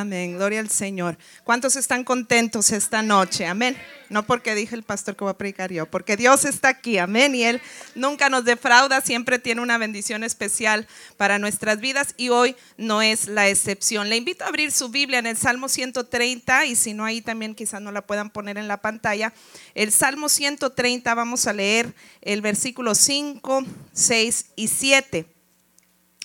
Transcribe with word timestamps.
Amén, 0.00 0.32
gloria 0.32 0.60
al 0.60 0.70
Señor. 0.70 1.18
¿Cuántos 1.44 1.76
están 1.76 2.04
contentos 2.04 2.70
esta 2.70 3.02
noche? 3.02 3.44
Amén. 3.44 3.76
No 4.08 4.24
porque 4.24 4.54
dije 4.54 4.74
el 4.74 4.82
pastor 4.82 5.14
que 5.14 5.24
voy 5.24 5.30
a 5.30 5.36
predicar 5.36 5.70
yo, 5.70 5.84
porque 5.84 6.16
Dios 6.16 6.46
está 6.46 6.70
aquí, 6.70 6.96
amén. 6.96 7.34
Y 7.34 7.44
Él 7.44 7.60
nunca 7.94 8.30
nos 8.30 8.46
defrauda, 8.46 9.02
siempre 9.02 9.38
tiene 9.38 9.60
una 9.60 9.76
bendición 9.76 10.24
especial 10.24 10.88
para 11.18 11.38
nuestras 11.38 11.80
vidas 11.80 12.14
y 12.16 12.30
hoy 12.30 12.56
no 12.78 13.02
es 13.02 13.28
la 13.28 13.50
excepción. 13.50 14.08
Le 14.08 14.16
invito 14.16 14.42
a 14.42 14.48
abrir 14.48 14.72
su 14.72 14.88
Biblia 14.88 15.18
en 15.18 15.26
el 15.26 15.36
Salmo 15.36 15.68
130 15.68 16.64
y 16.64 16.76
si 16.76 16.94
no 16.94 17.04
ahí 17.04 17.20
también 17.20 17.54
quizás 17.54 17.82
no 17.82 17.92
la 17.92 18.00
puedan 18.00 18.30
poner 18.30 18.56
en 18.56 18.68
la 18.68 18.78
pantalla. 18.78 19.34
El 19.74 19.92
Salmo 19.92 20.30
130 20.30 21.14
vamos 21.14 21.46
a 21.46 21.52
leer 21.52 21.94
el 22.22 22.40
versículo 22.40 22.94
5, 22.94 23.64
6 23.92 24.46
y 24.56 24.68
7. 24.68 25.26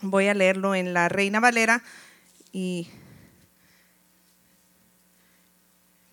Voy 0.01 0.29
a 0.29 0.33
leerlo 0.33 0.75
en 0.75 0.93
la 0.93 1.09
Reina 1.09 1.41
Valera 1.41 1.83
y 2.53 2.87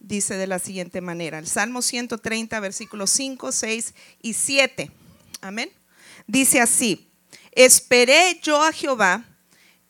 dice 0.03 0.35
de 0.35 0.47
la 0.47 0.59
siguiente 0.59 1.01
manera, 1.01 1.39
el 1.39 1.47
Salmo 1.47 1.81
130, 1.81 2.59
versículos 2.61 3.11
5, 3.11 3.53
6 3.53 3.95
y 4.21 4.35
7. 4.35 4.91
Amén. 5.41 5.71
Dice 6.27 6.61
así, 6.61 7.09
esperé 7.53 8.41
yo 8.43 8.63
a 8.63 8.73
Jehová, 8.73 9.25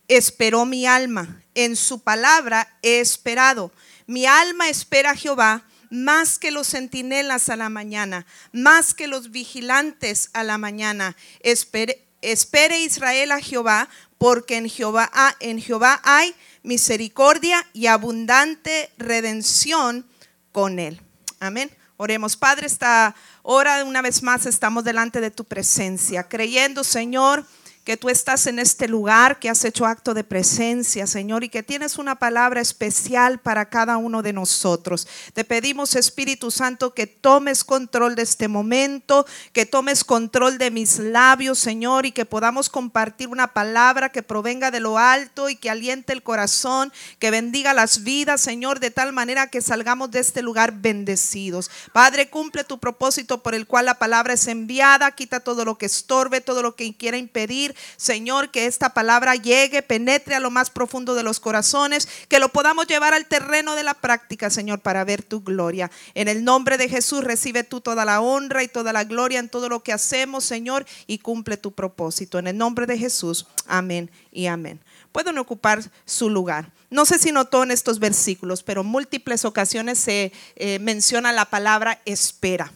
esperó 0.08 0.64
mi 0.66 0.86
alma, 0.86 1.42
en 1.54 1.76
su 1.76 2.00
palabra 2.00 2.78
he 2.82 3.00
esperado. 3.00 3.72
Mi 4.06 4.26
alma 4.26 4.68
espera 4.68 5.12
a 5.12 5.16
Jehová 5.16 5.66
más 5.90 6.38
que 6.38 6.50
los 6.50 6.68
centinelas 6.68 7.48
a 7.48 7.56
la 7.56 7.68
mañana, 7.68 8.26
más 8.52 8.94
que 8.94 9.06
los 9.06 9.30
vigilantes 9.30 10.30
a 10.32 10.42
la 10.42 10.56
mañana. 10.56 11.16
Espere, 11.40 12.02
espere 12.22 12.80
Israel 12.80 13.32
a 13.32 13.40
Jehová, 13.40 13.88
porque 14.16 14.56
en 14.56 14.70
Jehová, 14.70 15.10
en 15.40 15.60
Jehová 15.60 16.00
hay 16.04 16.34
misericordia 16.62 17.66
y 17.72 17.86
abundante 17.86 18.90
redención 18.96 20.06
con 20.52 20.78
él. 20.78 21.00
Amén. 21.40 21.70
Oremos, 21.96 22.36
Padre, 22.36 22.66
esta 22.66 23.14
hora 23.42 23.84
una 23.84 24.02
vez 24.02 24.22
más 24.22 24.46
estamos 24.46 24.84
delante 24.84 25.20
de 25.20 25.30
tu 25.30 25.44
presencia, 25.44 26.24
creyendo, 26.24 26.84
Señor, 26.84 27.44
que 27.84 27.96
tú 27.96 28.08
estás 28.08 28.46
en 28.46 28.60
este 28.60 28.86
lugar, 28.86 29.40
que 29.40 29.50
has 29.50 29.64
hecho 29.64 29.86
acto 29.86 30.14
de 30.14 30.22
presencia, 30.22 31.06
Señor, 31.08 31.42
y 31.42 31.48
que 31.48 31.64
tienes 31.64 31.98
una 31.98 32.14
palabra 32.14 32.60
especial 32.60 33.40
para 33.40 33.68
cada 33.68 33.96
uno 33.96 34.22
de 34.22 34.32
nosotros. 34.32 35.08
Te 35.34 35.44
pedimos, 35.44 35.96
Espíritu 35.96 36.52
Santo, 36.52 36.94
que 36.94 37.08
tomes 37.08 37.64
control 37.64 38.14
de 38.14 38.22
este 38.22 38.46
momento, 38.46 39.26
que 39.52 39.66
tomes 39.66 40.04
control 40.04 40.58
de 40.58 40.70
mis 40.70 41.00
labios, 41.00 41.58
Señor, 41.58 42.06
y 42.06 42.12
que 42.12 42.24
podamos 42.24 42.70
compartir 42.70 43.26
una 43.26 43.52
palabra 43.52 44.10
que 44.10 44.22
provenga 44.22 44.70
de 44.70 44.78
lo 44.78 44.98
alto 44.98 45.48
y 45.48 45.56
que 45.56 45.68
aliente 45.68 46.12
el 46.12 46.22
corazón, 46.22 46.92
que 47.18 47.32
bendiga 47.32 47.74
las 47.74 48.04
vidas, 48.04 48.40
Señor, 48.40 48.78
de 48.78 48.92
tal 48.92 49.12
manera 49.12 49.48
que 49.48 49.60
salgamos 49.60 50.12
de 50.12 50.20
este 50.20 50.42
lugar 50.42 50.74
bendecidos. 50.80 51.68
Padre, 51.92 52.30
cumple 52.30 52.62
tu 52.62 52.78
propósito 52.78 53.42
por 53.42 53.56
el 53.56 53.66
cual 53.66 53.86
la 53.86 53.98
palabra 53.98 54.34
es 54.34 54.46
enviada, 54.46 55.10
quita 55.10 55.40
todo 55.40 55.64
lo 55.64 55.78
que 55.78 55.86
estorbe, 55.86 56.40
todo 56.40 56.62
lo 56.62 56.76
que 56.76 56.96
quiera 56.96 57.16
impedir 57.16 57.71
Señor, 57.96 58.50
que 58.50 58.66
esta 58.66 58.94
palabra 58.94 59.34
llegue, 59.36 59.82
penetre 59.82 60.34
a 60.34 60.40
lo 60.40 60.50
más 60.50 60.70
profundo 60.70 61.14
de 61.14 61.22
los 61.22 61.40
corazones, 61.40 62.08
que 62.28 62.38
lo 62.38 62.50
podamos 62.50 62.86
llevar 62.86 63.14
al 63.14 63.26
terreno 63.26 63.74
de 63.74 63.82
la 63.82 63.94
práctica, 63.94 64.50
Señor, 64.50 64.80
para 64.80 65.04
ver 65.04 65.22
tu 65.22 65.42
gloria. 65.42 65.90
En 66.14 66.28
el 66.28 66.44
nombre 66.44 66.78
de 66.78 66.88
Jesús 66.88 67.24
recibe 67.24 67.64
tú 67.64 67.80
toda 67.80 68.04
la 68.04 68.20
honra 68.20 68.62
y 68.62 68.68
toda 68.68 68.92
la 68.92 69.04
gloria 69.04 69.38
en 69.38 69.48
todo 69.48 69.68
lo 69.68 69.82
que 69.82 69.92
hacemos, 69.92 70.44
Señor, 70.44 70.86
y 71.06 71.18
cumple 71.18 71.56
tu 71.56 71.72
propósito. 71.72 72.38
En 72.38 72.46
el 72.46 72.56
nombre 72.56 72.86
de 72.86 72.98
Jesús, 72.98 73.46
amén 73.66 74.10
y 74.30 74.46
amén. 74.46 74.80
Pueden 75.12 75.38
ocupar 75.38 75.82
su 76.06 76.30
lugar. 76.30 76.72
No 76.90 77.06
sé 77.06 77.18
si 77.18 77.32
notó 77.32 77.62
en 77.62 77.70
estos 77.70 77.98
versículos, 77.98 78.62
pero 78.62 78.84
múltiples 78.84 79.44
ocasiones 79.44 79.98
se 79.98 80.32
eh, 80.56 80.78
menciona 80.78 81.32
la 81.32 81.46
palabra 81.46 82.00
espera. 82.04 82.72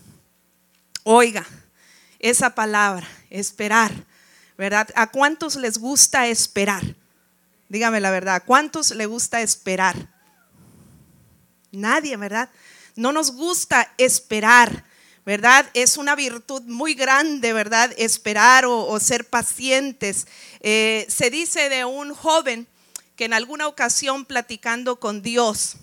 Oiga, 1.02 1.46
esa 2.18 2.54
palabra, 2.54 3.06
esperar 3.30 3.92
¿verdad? 4.56 4.88
¿A 4.94 5.08
cuántos 5.08 5.56
les 5.56 5.78
gusta 5.78 6.26
esperar? 6.28 6.82
Dígame 7.68 8.00
la 8.00 8.10
verdad, 8.10 8.36
¿a 8.36 8.40
cuántos 8.40 8.90
les 8.92 9.08
gusta 9.08 9.40
esperar? 9.42 10.08
Nadie, 11.72 12.16
¿verdad? 12.16 12.48
No 12.94 13.12
nos 13.12 13.32
gusta 13.32 13.92
esperar, 13.98 14.84
¿verdad? 15.24 15.68
Es 15.74 15.96
una 15.96 16.14
virtud 16.14 16.62
muy 16.62 16.94
grande, 16.94 17.52
¿verdad? 17.52 17.92
Esperar 17.98 18.64
o, 18.66 18.98
ser 19.00 19.28
pacientes. 19.28 20.26
Eh, 20.60 21.06
se 21.08 21.30
dice 21.30 21.68
de 21.68 21.84
un 21.84 22.14
joven 22.14 22.66
que 23.16 23.24
en 23.24 23.32
alguna 23.32 23.66
ocasión 23.66 24.24
platicando 24.24 25.00
con 25.00 25.22
Dios, 25.22 25.76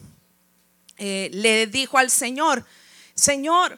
eh, 0.97 1.29
le 1.33 1.67
dijo 1.67 1.97
al 1.97 2.09
Señor, 2.09 2.65
Señor, 3.15 3.77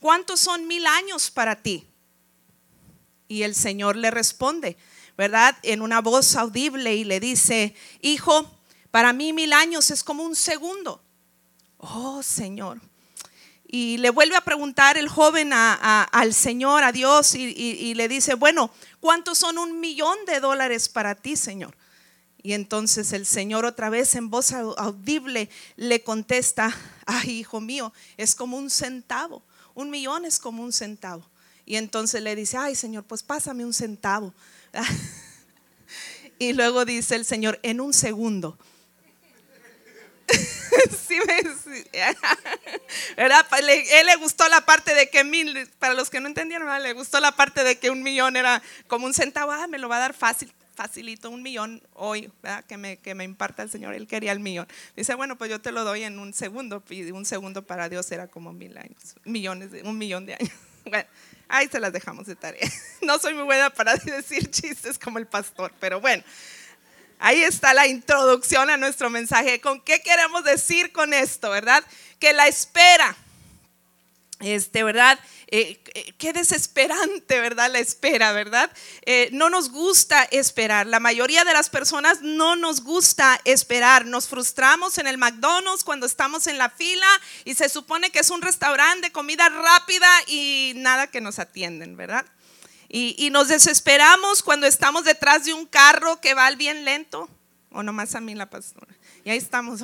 ¿cuántos 0.00 0.40
son 0.40 0.66
mil 0.66 0.86
años 0.86 1.30
para 1.30 1.56
ti? 1.62 1.86
Y 3.28 3.42
el 3.42 3.54
Señor 3.54 3.96
le 3.96 4.10
responde, 4.10 4.76
¿verdad? 5.16 5.56
En 5.62 5.82
una 5.82 6.00
voz 6.00 6.36
audible 6.36 6.94
y 6.94 7.04
le 7.04 7.20
dice, 7.20 7.74
hijo, 8.00 8.50
para 8.90 9.12
mí 9.12 9.32
mil 9.32 9.52
años 9.52 9.90
es 9.90 10.04
como 10.04 10.22
un 10.22 10.36
segundo. 10.36 11.02
Oh, 11.78 12.22
Señor. 12.22 12.80
Y 13.66 13.96
le 13.96 14.10
vuelve 14.10 14.36
a 14.36 14.40
preguntar 14.40 14.96
el 14.96 15.08
joven 15.08 15.50
al 15.52 16.32
Señor, 16.32 16.84
a 16.84 16.92
Dios, 16.92 17.34
y, 17.34 17.92
le 17.94 18.06
dice, 18.06 18.34
bueno, 18.34 18.70
¿cuántos 19.00 19.38
son 19.38 19.58
un 19.58 19.80
millón 19.80 20.16
de 20.26 20.38
dólares 20.38 20.88
para 20.88 21.16
ti, 21.16 21.34
Señor? 21.34 21.76
Y 22.40 22.52
entonces 22.52 23.12
el 23.12 23.26
Señor 23.26 23.64
otra 23.64 23.90
vez 23.90 24.14
en 24.14 24.30
voz 24.30 24.52
audible 24.52 25.50
le 25.76 26.04
contesta, 26.04 26.72
ay, 27.04 27.40
hijo 27.40 27.60
mío, 27.60 27.92
es 28.16 28.36
como 28.36 28.58
un 28.58 28.70
centavo. 28.70 29.42
Un 29.74 29.90
millón 29.90 30.24
es 30.24 30.38
como 30.38 30.62
un 30.62 30.72
centavo. 30.72 31.28
Y 31.66 31.76
entonces 31.76 32.22
le 32.22 32.36
dice, 32.36 32.56
ay 32.56 32.74
Señor, 32.74 33.04
pues 33.04 33.22
pásame 33.22 33.64
un 33.64 33.74
centavo. 33.74 34.34
y 36.38 36.52
luego 36.52 36.84
dice 36.84 37.14
el 37.14 37.24
Señor, 37.24 37.58
en 37.62 37.80
un 37.80 37.92
segundo. 37.92 38.58
sí, 41.06 41.18
¿verdad? 43.16 43.46
él 43.58 44.06
le 44.06 44.16
gustó 44.16 44.48
la 44.48 44.64
parte 44.64 44.94
de 44.94 45.10
que 45.10 45.24
mil, 45.24 45.68
para 45.78 45.94
los 45.94 46.10
que 46.10 46.20
no 46.20 46.28
entendieron, 46.28 46.82
le 46.82 46.92
gustó 46.92 47.20
la 47.20 47.32
parte 47.32 47.64
de 47.64 47.78
que 47.78 47.90
un 47.90 48.02
millón 48.02 48.36
era 48.36 48.62
como 48.86 49.06
un 49.06 49.14
centavo, 49.14 49.52
ah, 49.52 49.66
me 49.66 49.78
lo 49.78 49.88
va 49.88 49.96
a 49.96 50.00
dar 50.00 50.14
fácil, 50.14 50.52
facilito 50.74 51.30
un 51.30 51.42
millón 51.42 51.82
hoy, 51.92 52.30
¿verdad? 52.42 52.64
Que 52.64 52.76
me, 52.76 52.96
que 52.96 53.14
me 53.14 53.24
imparta 53.24 53.62
el 53.62 53.70
Señor, 53.70 53.94
él 53.94 54.06
quería 54.06 54.32
el 54.32 54.40
millón. 54.40 54.66
Dice, 54.96 55.14
bueno, 55.14 55.36
pues 55.36 55.50
yo 55.50 55.60
te 55.60 55.72
lo 55.72 55.84
doy 55.84 56.02
en 56.02 56.18
un 56.18 56.32
segundo, 56.32 56.82
y 56.88 57.10
un 57.10 57.24
segundo 57.24 57.66
para 57.66 57.88
Dios 57.88 58.10
era 58.10 58.28
como 58.28 58.52
mil 58.52 58.76
años, 58.76 59.16
millones, 59.24 59.70
de, 59.70 59.82
un 59.82 59.98
millón 59.98 60.26
de 60.26 60.34
años. 60.34 60.52
Bueno, 60.86 61.08
Ahí 61.48 61.68
se 61.68 61.80
las 61.80 61.92
dejamos 61.92 62.26
de 62.26 62.36
tarea. 62.36 62.68
No 63.00 63.18
soy 63.18 63.34
muy 63.34 63.44
buena 63.44 63.70
para 63.70 63.94
decir 64.04 64.50
chistes 64.50 64.98
como 64.98 65.18
el 65.18 65.26
pastor, 65.26 65.72
pero 65.78 66.00
bueno. 66.00 66.24
Ahí 67.18 67.42
está 67.42 67.74
la 67.74 67.86
introducción 67.86 68.70
a 68.70 68.76
nuestro 68.76 69.08
mensaje. 69.10 69.60
¿Con 69.60 69.80
qué 69.80 70.00
queremos 70.00 70.42
decir 70.44 70.90
con 70.92 71.14
esto, 71.14 71.50
verdad? 71.50 71.84
Que 72.18 72.32
la 72.32 72.48
espera 72.48 73.14
este, 74.44 74.82
¿verdad? 74.84 75.18
Eh, 75.48 75.80
eh, 75.94 76.14
qué 76.18 76.32
desesperante, 76.32 77.40
¿verdad? 77.40 77.70
La 77.70 77.78
espera, 77.78 78.32
¿verdad? 78.32 78.70
Eh, 79.06 79.30
no 79.32 79.48
nos 79.48 79.70
gusta 79.70 80.22
esperar. 80.24 80.86
La 80.86 81.00
mayoría 81.00 81.44
de 81.44 81.52
las 81.52 81.70
personas 81.70 82.20
no 82.22 82.54
nos 82.54 82.82
gusta 82.82 83.40
esperar. 83.44 84.04
Nos 84.04 84.28
frustramos 84.28 84.98
en 84.98 85.06
el 85.06 85.16
McDonald's 85.16 85.84
cuando 85.84 86.06
estamos 86.06 86.46
en 86.46 86.58
la 86.58 86.70
fila 86.70 87.06
y 87.44 87.54
se 87.54 87.68
supone 87.68 88.10
que 88.10 88.18
es 88.20 88.30
un 88.30 88.42
restaurante 88.42 89.06
de 89.06 89.12
comida 89.12 89.48
rápida 89.48 90.08
y 90.26 90.72
nada 90.76 91.06
que 91.06 91.20
nos 91.20 91.38
atienden, 91.38 91.96
¿verdad? 91.96 92.26
Y, 92.88 93.30
nos 93.30 93.48
desesperamos 93.48 94.42
cuando 94.42 94.68
estamos 94.68 95.04
detrás 95.04 95.44
de 95.44 95.52
un 95.52 95.66
carro 95.66 96.20
que 96.20 96.34
va 96.34 96.46
al 96.46 96.56
bien 96.56 96.84
lento. 96.84 97.28
O 97.70 97.82
nomás 97.82 98.14
a 98.14 98.20
mí 98.20 98.36
la 98.36 98.50
pastora. 98.50 98.94
Y 99.24 99.30
ahí 99.30 99.38
estamos, 99.38 99.80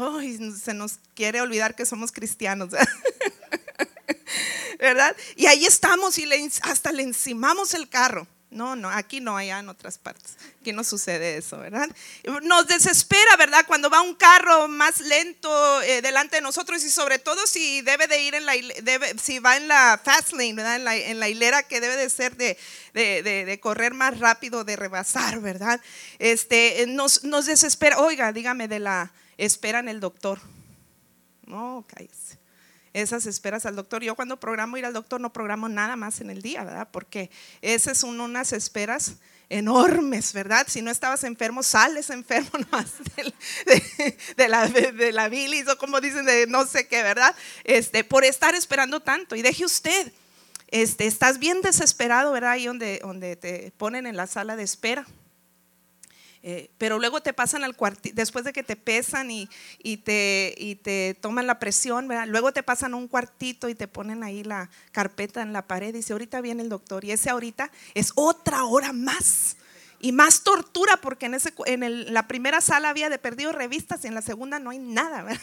se 0.62 0.75
nos 0.75 0.99
quiere 1.15 1.41
olvidar 1.41 1.75
que 1.75 1.87
somos 1.87 2.12
cristianos. 2.12 2.71
¿verdad? 4.79 5.17
Y 5.37 5.47
ahí 5.47 5.67
estamos 5.67 6.19
y 6.19 6.29
hasta 6.62 6.93
le 6.93 7.03
encimamos 7.03 7.75
el 7.75 7.88
carro. 7.88 8.27
No, 8.50 8.75
no, 8.75 8.91
aquí 8.91 9.21
no, 9.21 9.37
allá 9.37 9.61
en 9.61 9.69
otras 9.69 9.97
partes. 9.97 10.37
Aquí 10.61 10.73
no 10.73 10.82
sucede 10.82 11.37
eso, 11.37 11.56
¿verdad? 11.59 11.88
Nos 12.43 12.67
desespera, 12.67 13.37
¿verdad? 13.37 13.65
Cuando 13.65 13.88
va 13.88 14.00
un 14.00 14.17
carro 14.17 14.67
más 14.67 15.00
lento 15.00 15.81
eh, 15.82 16.03
delante 16.03 16.37
de 16.37 16.43
nosotros 16.43 16.82
y 16.82 16.91
sobre 16.91 17.21
todo 17.21 17.47
si 17.47 17.81
debe 17.82 18.09
de 18.09 18.21
ir 18.23 18.35
en 18.35 18.47
la, 18.47 18.55
debe, 18.82 19.17
si 19.23 19.38
va 19.38 19.56
en 19.56 19.69
la 19.69 20.00
fast 20.03 20.33
lane, 20.33 20.55
¿verdad? 20.55 20.76
En 20.76 21.21
la, 21.21 21.29
hilera 21.29 21.62
que 21.62 21.81
debe 21.81 21.94
de 21.94 22.11
ser 22.11 22.37
de, 22.37 23.59
correr 23.62 23.94
más 23.94 24.19
rápido, 24.19 24.65
de 24.65 24.75
rebasar, 24.75 25.38
¿verdad? 25.41 25.81
Este, 26.19 26.85
nos, 26.88 27.23
nos 27.23 27.47
desespera. 27.47 27.99
Oiga, 27.99 28.33
dígame 28.33 28.67
de 28.67 28.81
la 28.81 29.12
espera 29.38 29.79
en 29.79 29.88
el 29.88 30.00
doctor. 30.00 30.41
No, 31.47 31.87
cállese 31.88 32.40
esas 32.93 33.27
esperas 33.27 33.67
al 33.67 33.77
doctor. 33.77 34.03
Yo 34.03 34.17
cuando 34.17 34.39
programo 34.39 34.77
ir 34.77 34.85
al 34.85 34.93
doctor 34.93 35.21
no 35.21 35.33
programo 35.33 35.69
nada 35.69 35.97
más 35.97 36.21
en 36.21 36.31
el 36.31 36.43
día, 36.43 36.65
¿verdad? 36.65 36.89
Porque 36.91 37.31
esas 37.63 37.99
son 37.99 38.21
unas 38.21 38.53
esperas 38.53 39.17
enormes, 39.51 40.33
¿verdad? 40.33 40.67
Si 40.69 40.81
no 40.81 40.91
estabas 40.91 41.25
enfermo, 41.25 41.63
sales 41.63 42.09
enfermo 42.11 42.51
nomás 42.59 42.93
de, 44.37 44.49
la, 44.49 44.69
de, 44.69 45.13
la, 45.13 45.29
bilis 45.29 45.69
o 45.69 45.77
como 45.77 46.01
dicen, 46.01 46.25
de 46.25 46.47
no 46.47 46.67
sé 46.67 46.87
qué, 46.87 47.03
¿verdad? 47.03 47.35
Este, 47.65 48.05
por 48.05 48.25
estar 48.25 48.55
esperando 48.55 49.01
tanto. 49.01 49.37
Y 49.37 49.43
deje 49.43 49.65
usted, 49.65 50.13
este, 50.69 51.07
estás 51.07 51.39
bien 51.39 51.61
desesperado, 51.63 52.33
¿verdad? 52.33 52.53
Ahí 52.53 52.67
donde, 52.67 53.01
donde 53.03 53.37
te 53.37 53.73
ponen 53.77 54.07
en 54.07 54.17
la 54.17 54.27
sala 54.27 54.57
de 54.57 54.63
espera. 54.63 55.07
Eh, 56.43 56.71
pero 56.79 56.99
luego 56.99 57.21
te 57.21 57.35
pasan 57.35 57.65
al 57.65 57.77
cuartito, 57.77 58.15
después 58.17 58.47
de 58.47 58.55
que 58.55 58.63
te 58.63 58.75
pesan 58.75 59.31
y, 59.31 59.49
te, 59.99 61.19
toman 61.21 61.47
la 61.47 61.59
presión, 61.59 62.09
luego 62.29 62.53
te 62.53 62.63
pasan 62.63 62.95
a 62.95 62.97
un 62.97 63.09
cuartito 63.09 63.69
y 63.69 63.75
te 63.75 63.89
ponen 63.89 64.23
ahí 64.23 64.43
la 64.43 64.71
carpeta 64.93 65.43
en 65.43 65.53
la 65.53 65.67
pared 65.67 65.91
y 65.91 65.99
dice, 65.99 66.15
ahorita 66.15 66.41
viene 66.41 66.63
el 66.63 66.69
doctor. 66.69 67.05
Y 67.05 67.13
ese 67.13 67.31
ahorita 67.31 67.71
es 67.95 68.13
otra 68.15 68.65
hora 68.65 68.93
más. 68.93 69.57
Y 70.03 70.13
más 70.13 70.43
tortura 70.45 70.97
porque 70.97 71.27
en, 71.27 72.15
la 72.15 72.27
primera 72.27 72.63
sala 72.63 72.89
había 72.89 73.11
perdido 73.19 73.53
revistas 73.53 74.03
y 74.05 74.09
en 74.09 74.15
la 74.15 74.23
segunda 74.23 74.59
no 74.59 74.71
hay 74.71 74.79
nada. 74.79 75.23
¿verdad? 75.23 75.43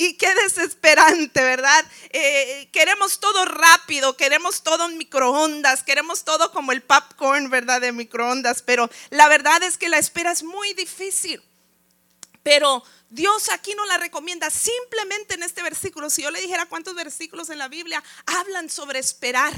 Y 0.00 0.14
qué 0.14 0.32
desesperante, 0.32 1.42
¿verdad? 1.42 1.84
Eh, 2.10 2.68
queremos 2.72 3.18
todo 3.18 3.44
rápido, 3.44 4.16
queremos 4.16 4.62
todo 4.62 4.86
en 4.86 4.96
microondas, 4.96 5.82
queremos 5.82 6.22
todo 6.22 6.52
como 6.52 6.70
el 6.70 6.82
popcorn, 6.82 7.50
¿verdad? 7.50 7.80
De 7.80 7.90
microondas, 7.90 8.62
pero 8.62 8.88
la 9.10 9.26
verdad 9.26 9.60
es 9.64 9.76
que 9.76 9.88
la 9.88 9.98
espera 9.98 10.30
es 10.30 10.44
muy 10.44 10.72
difícil. 10.74 11.42
Pero 12.44 12.84
Dios 13.10 13.48
aquí 13.48 13.74
no 13.74 13.84
la 13.86 13.98
recomienda. 13.98 14.50
Simplemente 14.50 15.34
en 15.34 15.42
este 15.42 15.64
versículo, 15.64 16.10
si 16.10 16.22
yo 16.22 16.30
le 16.30 16.40
dijera 16.40 16.66
cuántos 16.66 16.94
versículos 16.94 17.50
en 17.50 17.58
la 17.58 17.66
Biblia 17.66 18.00
hablan 18.26 18.70
sobre 18.70 19.00
esperar 19.00 19.52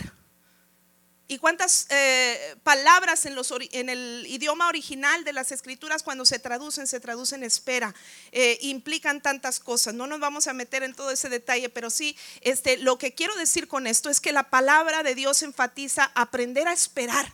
y 1.31 1.39
cuántas 1.39 1.87
eh, 1.91 2.57
palabras 2.65 3.25
en, 3.25 3.89
el 3.89 4.27
idioma 4.27 4.67
original 4.67 5.23
de 5.23 5.33
las 5.33 5.53
escrituras 5.53 6.03
cuando 6.03 6.27
se 6.27 6.41
traducen, 6.41 6.89
se 6.89 6.99
traducen 6.99 7.45
espera, 7.45 7.95
eh, 8.33 8.59
implican 8.63 9.21
tantas 9.23 9.61
cosas. 9.61 9.95
No 9.95 10.09
nos 10.09 10.19
vamos 10.19 10.49
a 10.49 10.55
meter 10.55 10.83
en 10.83 10.93
todo 10.93 11.13
ese 11.13 11.29
detalle, 11.29 11.69
pero 11.69 11.89
sí, 11.89 12.17
este, 12.41 12.79
lo 12.79 12.99
que 12.99 13.15
quiero 13.15 13.37
decir 13.37 13.69
con 13.69 13.87
esto 13.87 14.11
es 14.11 14.21
que 14.21 14.33
la 14.33 14.51
palabra 14.51 15.05
de 15.05 15.15
Dios 15.15 15.45
enfatiza 15.45 16.11
aprender 16.17 16.67
a 16.67 16.73
esperar. 16.73 17.33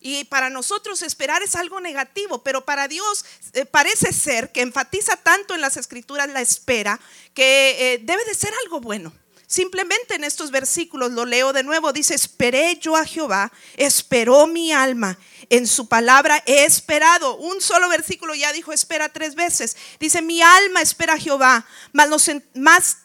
Y 0.00 0.22
para 0.26 0.48
nosotros 0.48 1.02
esperar 1.02 1.42
es 1.42 1.56
algo 1.56 1.80
negativo, 1.80 2.44
pero 2.44 2.64
para 2.64 2.86
Dios 2.86 3.24
eh, 3.54 3.66
parece 3.66 4.12
ser 4.12 4.52
que 4.52 4.60
enfatiza 4.60 5.16
tanto 5.16 5.52
en 5.52 5.62
las 5.62 5.76
escrituras 5.76 6.28
la 6.28 6.42
espera 6.42 7.00
que 7.34 8.00
debe 8.04 8.24
de 8.24 8.34
ser 8.34 8.52
algo 8.62 8.80
bueno. 8.80 9.12
Simplemente 9.48 10.16
en 10.16 10.24
estos 10.24 10.50
versículos 10.50 11.12
lo 11.12 11.24
leo 11.24 11.52
de 11.52 11.62
nuevo. 11.62 11.92
Dice, 11.92 12.14
esperé 12.14 12.78
yo 12.80 12.96
a 12.96 13.04
Jehová, 13.04 13.52
esperó 13.76 14.46
mi 14.46 14.72
alma. 14.72 15.18
En 15.50 15.66
su 15.68 15.88
palabra 15.88 16.42
he 16.46 16.64
esperado. 16.64 17.36
Un 17.36 17.60
solo 17.60 17.88
versículo 17.88 18.34
ya 18.34 18.52
dijo, 18.52 18.72
espera 18.72 19.08
tres 19.08 19.36
veces. 19.36 19.76
Dice, 20.00 20.20
mi 20.20 20.42
alma 20.42 20.82
espera 20.82 21.14
a 21.14 21.18
Jehová, 21.18 21.64
más, 21.92 22.08
más 22.54 22.96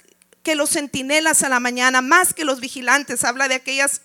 que 0.41 0.55
los 0.55 0.71
centinelas 0.71 1.43
a 1.43 1.49
la 1.49 1.59
mañana, 1.59 2.01
más 2.01 2.33
que 2.33 2.43
los 2.43 2.59
vigilantes. 2.59 3.23
Habla 3.23 3.47
de 3.47 3.55
aquellas 3.55 4.01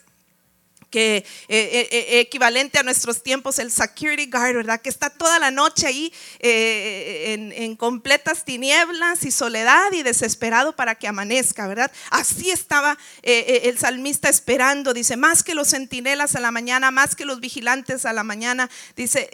que 0.96 1.16
eh, 1.16 1.24
eh, 1.48 1.88
eh, 1.90 2.20
equivalente 2.20 2.78
a 2.78 2.82
nuestros 2.82 3.22
tiempos, 3.22 3.58
el 3.58 3.70
security 3.70 4.30
guard, 4.30 4.54
¿verdad? 4.54 4.80
Que 4.80 4.88
está 4.88 5.10
toda 5.10 5.38
la 5.38 5.50
noche 5.50 5.86
ahí 5.86 6.10
en, 6.40 7.76
completas 7.76 8.46
tinieblas 8.46 9.22
y 9.26 9.30
soledad 9.30 9.92
y 9.92 10.02
desesperado 10.02 10.74
para 10.74 10.94
que 10.94 11.06
amanezca, 11.06 11.66
¿verdad? 11.66 11.92
Así 12.08 12.50
estaba 12.50 12.96
el 13.22 13.76
salmista 13.76 14.30
esperando, 14.30 14.94
dice, 14.94 15.18
más 15.18 15.42
que 15.42 15.54
los 15.54 15.68
centinelas 15.68 16.34
a 16.34 16.40
la 16.40 16.50
mañana, 16.50 16.90
más 16.90 17.14
que 17.14 17.26
los 17.26 17.40
vigilantes 17.40 18.06
a 18.06 18.14
la 18.14 18.24
mañana, 18.24 18.70
dice, 18.96 19.28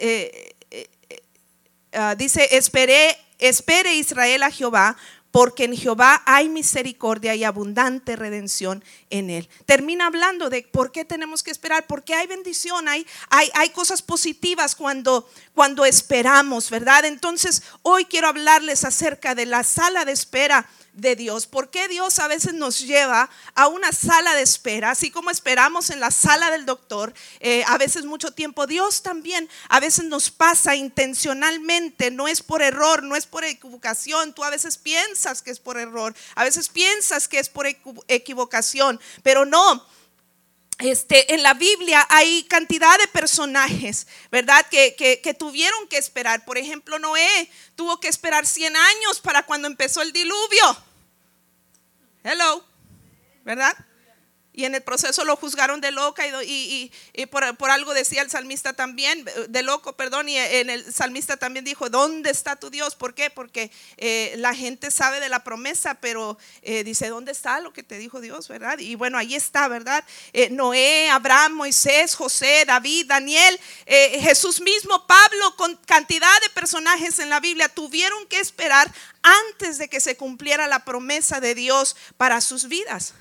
ah, 1.93 2.15
dice, 2.15 2.57
esperé, 2.57 3.17
espere 3.39 3.95
Israel 3.95 4.43
a 4.43 4.51
Jehová, 4.51 4.97
porque 5.33 5.63
en 5.63 5.75
Jehová 5.75 6.21
hay 6.27 6.47
misericordia 6.47 7.33
y 7.33 7.43
abundante 7.43 8.15
redención 8.15 8.83
en 9.09 9.31
él. 9.31 9.49
Termina 9.65 10.05
hablando 10.05 10.51
de 10.51 10.61
por 10.61 10.91
qué 10.91 11.05
tenemos 11.05 11.41
que 11.41 11.49
esperar, 11.49 11.87
porque 11.87 12.13
hay 12.13 12.27
bendición, 12.27 12.87
hay, 12.87 13.07
hay, 13.31 13.49
hay 13.55 13.69
cosas 13.71 14.03
positivas 14.03 14.75
cuando, 14.75 15.27
cuando 15.55 15.85
esperamos, 15.85 16.69
¿verdad? 16.69 17.05
Entonces, 17.05 17.63
hoy 17.81 18.05
quiero 18.05 18.27
hablarles 18.27 18.85
acerca 18.85 19.33
de 19.33 19.47
la 19.47 19.63
sala 19.63 20.05
de 20.05 20.11
espera 20.11 20.69
de 20.93 21.15
Dios. 21.15 21.47
¿Por 21.47 21.69
qué 21.69 21.87
Dios 21.87 22.19
a 22.19 22.27
veces 22.27 22.53
nos 22.53 22.79
lleva 22.79 23.29
a 23.55 23.67
una 23.67 23.91
sala 23.91 24.35
de 24.35 24.41
espera? 24.41 24.91
Así 24.91 25.11
como 25.11 25.29
esperamos 25.29 25.89
en 25.89 25.99
la 25.99 26.11
sala 26.11 26.51
del 26.51 26.65
doctor, 26.65 27.13
eh, 27.39 27.63
a 27.67 27.77
veces 27.77 28.05
mucho 28.05 28.31
tiempo, 28.31 28.67
Dios 28.67 29.01
también 29.01 29.49
a 29.69 29.79
veces 29.79 30.05
nos 30.05 30.31
pasa 30.31 30.75
intencionalmente, 30.75 32.11
no 32.11 32.27
es 32.27 32.41
por 32.41 32.61
error, 32.61 33.03
no 33.03 33.15
es 33.15 33.25
por 33.25 33.43
equivocación. 33.43 34.33
Tú 34.33 34.43
a 34.43 34.49
veces 34.49 34.77
piensas 34.77 35.41
que 35.41 35.51
es 35.51 35.59
por 35.59 35.77
error, 35.77 36.15
a 36.35 36.43
veces 36.43 36.69
piensas 36.69 37.27
que 37.27 37.39
es 37.39 37.49
por 37.49 37.67
equivocación, 38.07 38.99
pero 39.23 39.45
no. 39.45 39.85
Este, 40.83 41.33
en 41.33 41.43
la 41.43 41.53
Biblia 41.53 42.05
hay 42.09 42.43
cantidad 42.43 42.99
de 42.99 43.07
personajes, 43.07 44.05
¿verdad? 44.29 44.65
Que, 44.69 44.95
que, 44.95 45.33
tuvieron 45.33 45.87
que 45.87 45.97
esperar. 45.97 46.43
Por 46.43 46.57
ejemplo, 46.57 46.99
Noé 46.99 47.49
tuvo 47.75 48.01
que 48.01 48.09
esperar 48.09 48.45
100 48.45 48.75
años 48.75 49.21
para 49.21 49.43
cuando 49.43 49.69
empezó 49.69 50.01
el 50.01 50.11
diluvio. 50.11 50.83
Hello, 52.25 52.65
¿verdad? 53.45 53.73
Y 54.53 54.65
en 54.65 54.75
el 54.75 54.83
proceso 54.83 55.25
lo 55.25 55.35
juzgaron 55.35 55.81
de 55.81 55.91
loca 55.91 56.23
y, 56.43 56.91
por, 57.31 57.71
algo 57.71 57.93
decía 57.95 58.21
el 58.21 58.29
salmista 58.29 58.73
también, 58.73 59.25
de 59.49 59.63
loco, 59.63 59.93
perdón, 59.93 60.29
y 60.29 60.37
en 60.37 60.69
el 60.69 60.93
salmista 60.93 61.37
también 61.37 61.65
dijo, 61.65 61.89
¿dónde 61.89 62.29
está 62.29 62.55
tu 62.55 62.69
Dios? 62.69 62.95
¿Por 62.95 63.15
qué? 63.15 63.31
Porque 63.31 63.71
eh, 63.97 64.35
la 64.37 64.53
gente 64.53 64.91
sabe 64.91 65.19
de 65.19 65.29
la 65.29 65.43
promesa, 65.43 65.95
pero 65.95 66.37
eh, 66.61 66.83
dice, 66.83 67.07
¿dónde 67.09 67.31
está 67.31 67.59
lo 67.61 67.73
que 67.73 67.81
te 67.81 67.97
dijo 67.97 68.21
Dios, 68.21 68.47
verdad? 68.47 68.77
Y 68.77 68.93
bueno, 68.93 69.17
ahí 69.17 69.33
está, 69.33 69.67
¿verdad? 69.67 70.03
Eh, 70.33 70.49
Noé, 70.51 71.09
Abraham, 71.09 71.53
Moisés, 71.53 72.13
José, 72.13 72.63
David, 72.67 73.07
Daniel, 73.07 73.59
Jesús 73.87 74.61
mismo, 74.61 75.07
Pablo, 75.07 75.55
con 75.55 75.75
cantidad 75.87 76.41
de 76.41 76.49
personajes 76.51 77.17
en 77.17 77.29
la 77.29 77.39
Biblia, 77.39 77.69
tuvieron 77.69 78.27
que 78.27 78.39
esperar 78.39 78.93
antes 79.23 79.79
de 79.79 79.87
que 79.87 79.99
se 79.99 80.15
cumpliera 80.15 80.67
la 80.67 80.85
promesa 80.85 81.39
de 81.39 81.55
Dios 81.55 81.95
para 82.17 82.39
sus 82.39 82.67
vidas. 82.67 83.15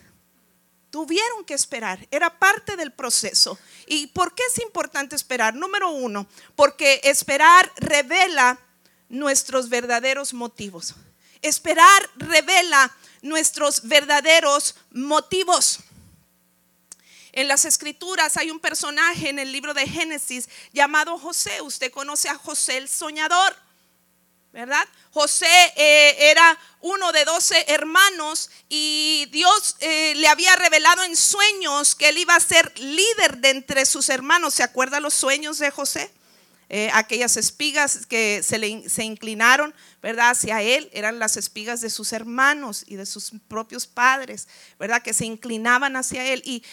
Tuvieron 0.92 1.46
que 1.46 1.54
esperar, 1.54 2.06
era 2.10 2.38
parte 2.38 2.76
del 2.76 2.92
proceso. 2.92 3.58
¿Y 3.86 4.08
por 4.08 4.34
qué 4.34 4.42
es 4.50 4.62
importante 4.62 5.16
esperar? 5.16 5.54
Número 5.54 5.88
uno, 5.88 6.26
porque 6.54 7.00
esperar 7.04 7.72
revela 7.76 8.60
nuestros 9.08 9.70
verdaderos 9.70 10.34
motivos. 10.34 10.94
Esperar 11.40 12.10
revela 12.16 12.94
nuestros 13.22 13.88
verdaderos 13.88 14.74
motivos. 14.90 15.78
En 17.32 17.48
las 17.48 17.64
escrituras 17.64 18.36
hay 18.36 18.50
un 18.50 18.60
personaje 18.60 19.30
en 19.30 19.38
el 19.38 19.50
libro 19.50 19.72
de 19.72 19.86
Génesis 19.86 20.50
llamado 20.74 21.16
José. 21.16 21.62
Usted 21.62 21.90
conoce 21.90 22.28
a 22.28 22.34
José 22.34 22.76
el 22.76 22.90
soñador. 22.90 23.56
¿Verdad? 24.52 24.86
José 25.12 25.46
eh, 25.76 26.30
era 26.30 26.58
uno 26.82 27.10
de 27.12 27.24
doce 27.24 27.64
hermanos 27.68 28.50
y 28.68 29.26
Dios 29.30 29.76
eh, 29.80 30.14
le 30.16 30.28
había 30.28 30.54
revelado 30.56 31.02
en 31.04 31.16
sueños 31.16 31.94
que 31.94 32.10
él 32.10 32.18
iba 32.18 32.36
a 32.36 32.40
ser 32.40 32.72
líder 32.78 33.38
de 33.38 33.50
entre 33.50 33.86
sus 33.86 34.10
hermanos. 34.10 34.54
¿Se 34.54 34.62
acuerda 34.62 35.00
los 35.00 35.14
sueños 35.14 35.58
de 35.58 35.70
José? 35.70 36.12
Eh, 36.68 36.90
aquellas 36.94 37.36
espigas 37.36 38.06
que 38.06 38.42
se, 38.42 38.58
le, 38.58 38.88
se 38.88 39.04
inclinaron, 39.04 39.74
¿verdad? 40.02 40.30
Hacia 40.30 40.60
él 40.62 40.90
eran 40.92 41.20
las 41.20 41.36
espigas 41.36 41.80
de 41.80 41.88
sus 41.88 42.12
hermanos 42.12 42.84
y 42.88 42.96
de 42.96 43.06
sus 43.06 43.30
propios 43.46 43.86
padres, 43.86 44.48
¿verdad? 44.78 45.00
Que 45.00 45.14
se 45.14 45.24
inclinaban 45.24 45.94
hacia 45.94 46.26
él 46.26 46.42
y, 46.44 46.64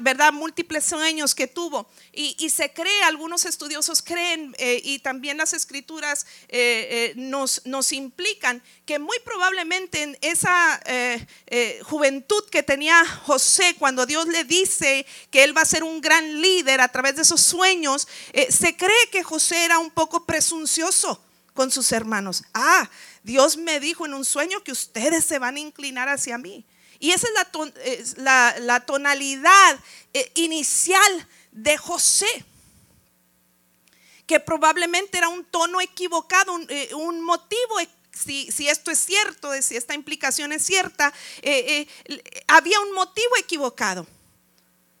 ¿verdad? 0.00 0.34
Múltiples 0.34 0.84
sueños 0.84 1.34
que 1.34 1.46
tuvo. 1.46 1.88
Y, 2.12 2.50
se 2.50 2.72
cree, 2.72 3.02
algunos 3.04 3.46
estudiosos 3.46 4.02
creen, 4.02 4.54
eh, 4.58 4.80
y 4.84 4.98
también 4.98 5.38
las 5.38 5.54
escrituras 5.54 6.26
eh, 6.48 7.14
nos, 7.16 7.64
nos 7.64 7.90
implican 7.92 8.62
que 8.84 8.98
muy 8.98 9.16
probablemente 9.24 10.02
en 10.02 10.18
esa 10.20 10.80
juventud 11.84 12.44
que 12.50 12.62
tenía 12.62 13.04
José, 13.24 13.76
cuando 13.78 14.04
Dios 14.04 14.26
le 14.26 14.44
dice 14.44 15.06
que 15.30 15.42
él 15.42 15.56
va 15.56 15.62
a 15.62 15.66
ser 15.66 15.82
un 15.82 16.02
gran 16.02 16.42
líder 16.42 16.82
a 16.82 16.88
través 16.88 17.16
de 17.16 17.22
esos 17.22 17.40
sueños, 17.40 18.06
se 18.50 18.76
cree 18.76 19.08
que 19.10 19.22
José 19.22 19.64
era 19.64 19.78
un 19.78 19.90
poco 19.90 20.26
presuncioso 20.26 21.24
con 21.54 21.70
sus 21.70 21.92
hermanos. 21.92 22.42
Ah, 22.52 22.90
Dios 23.22 23.56
me 23.56 23.80
dijo 23.80 24.04
en 24.04 24.14
un 24.14 24.24
sueño 24.24 24.62
que 24.62 24.72
ustedes 24.72 25.24
se 25.24 25.38
van 25.38 25.56
a 25.56 25.60
inclinar 25.60 26.08
hacia 26.08 26.36
mí. 26.36 26.66
Y 26.98 27.12
esa 27.12 27.26
es 27.84 28.16
la, 28.18 28.80
tonalidad 28.80 29.78
eh, 30.12 30.30
inicial 30.34 31.28
de 31.52 31.76
José, 31.76 32.44
que 34.26 34.40
probablemente 34.40 35.18
era 35.18 35.28
un 35.28 35.44
tono 35.44 35.80
equivocado, 35.80 36.52
un, 36.54 36.66
eh, 36.68 36.90
motivo 37.20 37.78
si, 38.10 38.48
esto 38.68 38.90
es 38.90 38.98
cierto, 38.98 39.50
si 39.60 39.76
esta 39.76 39.94
implicación 39.94 40.52
es 40.52 40.64
cierta, 40.64 41.12
eh, 41.42 41.86
había 42.46 42.80
un 42.80 42.92
motivo 42.92 43.36
equivocado. 43.38 44.06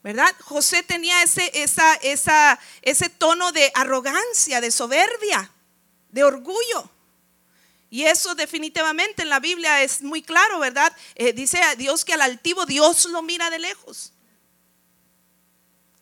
¿verdad? 0.02 0.34
José 0.40 0.82
tenía 0.82 1.22
ese, 1.22 1.50
esa, 1.62 1.94
esa, 1.94 2.60
ese 2.82 3.08
tono 3.08 3.52
de 3.52 3.72
arrogancia, 3.74 4.60
de 4.60 4.70
soberbia, 4.70 5.53
de 6.14 6.24
orgullo. 6.24 6.88
Y 7.90 8.04
eso 8.04 8.34
definitivamente 8.34 9.22
en 9.22 9.28
la 9.28 9.40
Biblia 9.40 9.82
es 9.82 10.02
muy 10.02 10.22
claro, 10.22 10.58
¿verdad? 10.58 10.92
Eh, 11.14 11.32
dice 11.32 11.60
a 11.60 11.74
Dios 11.74 12.04
que 12.04 12.14
al 12.14 12.22
altivo 12.22 12.66
Dios 12.66 13.04
lo 13.06 13.20
mira 13.22 13.50
de 13.50 13.58
lejos 13.58 14.12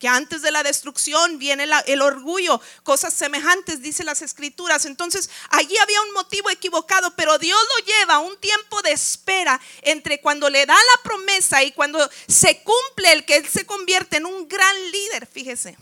que 0.03 0.09
antes 0.09 0.41
de 0.41 0.51
la 0.51 0.63
destrucción 0.63 1.39
viene 1.39 1.65
el 1.85 2.01
orgullo, 2.01 2.59
cosas 2.83 3.13
semejantes, 3.13 3.81
dice 3.81 4.03
las 4.03 4.21
escrituras. 4.21 4.85
Entonces, 4.85 5.29
allí 5.49 5.77
había 5.77 6.01
un 6.01 6.11
motivo 6.11 6.49
equivocado, 6.49 7.15
pero 7.15 7.39
Dios 7.39 7.57
lo 7.57 7.85
lleva 7.85 8.19
un 8.19 8.37
tiempo 8.37 8.81
de 8.81 8.91
espera 8.91 9.61
entre 9.81 10.19
cuando 10.19 10.49
le 10.49 10.65
da 10.65 10.75
la 10.75 11.03
promesa 11.03 11.63
y 11.63 11.71
cuando 11.71 11.99
se 12.27 12.61
cumple 12.63 13.13
el 13.13 13.23
que 13.23 13.37
Él 13.37 13.47
se 13.47 13.65
convierte 13.65 14.17
en 14.17 14.25
un 14.25 14.45
gran 14.49 14.75
líder, 14.91 15.25
fíjese, 15.25 15.77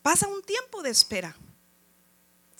pasa 0.00 0.28
un 0.28 0.44
tiempo 0.44 0.80
de 0.80 0.90
espera. 0.90 1.36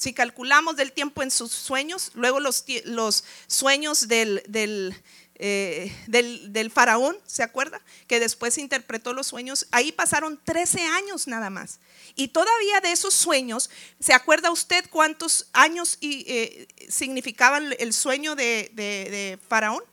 Si 0.00 0.14
calculamos 0.14 0.76
del 0.76 0.92
tiempo 0.92 1.23
en 1.23 1.30
sus 1.30 1.52
sueños, 1.52 2.11
luego 2.14 2.40
los, 2.40 2.64
los 2.87 3.23
sueños 3.47 4.09
del, 4.09 4.42
del 4.49 4.97
eh, 5.42 5.95
del, 6.07 6.71
faraón, 6.71 7.19
¿se 7.26 7.42
acuerda? 7.42 7.83
Que 8.07 8.19
después 8.19 8.57
interpretó 8.57 9.12
los 9.12 9.26
sueños. 9.26 9.66
Ahí 9.73 9.92
pasaron 9.92 10.40
13 10.42 10.80
años 10.87 11.26
nada 11.26 11.50
más. 11.50 11.80
Y 12.14 12.28
todavía 12.28 12.80
de 12.80 12.92
esos 12.92 13.12
sueños, 13.12 13.69
¿se 14.00 14.14
acuerda 14.14 14.50
usted 14.50 14.87
cuántos 14.88 15.49
años 15.52 15.99
y, 16.00 16.25
eh, 16.26 16.69
significaban 16.88 17.75
el 17.78 17.92
sueño 17.92 18.37
de, 18.37 19.38
faraón? 19.50 19.85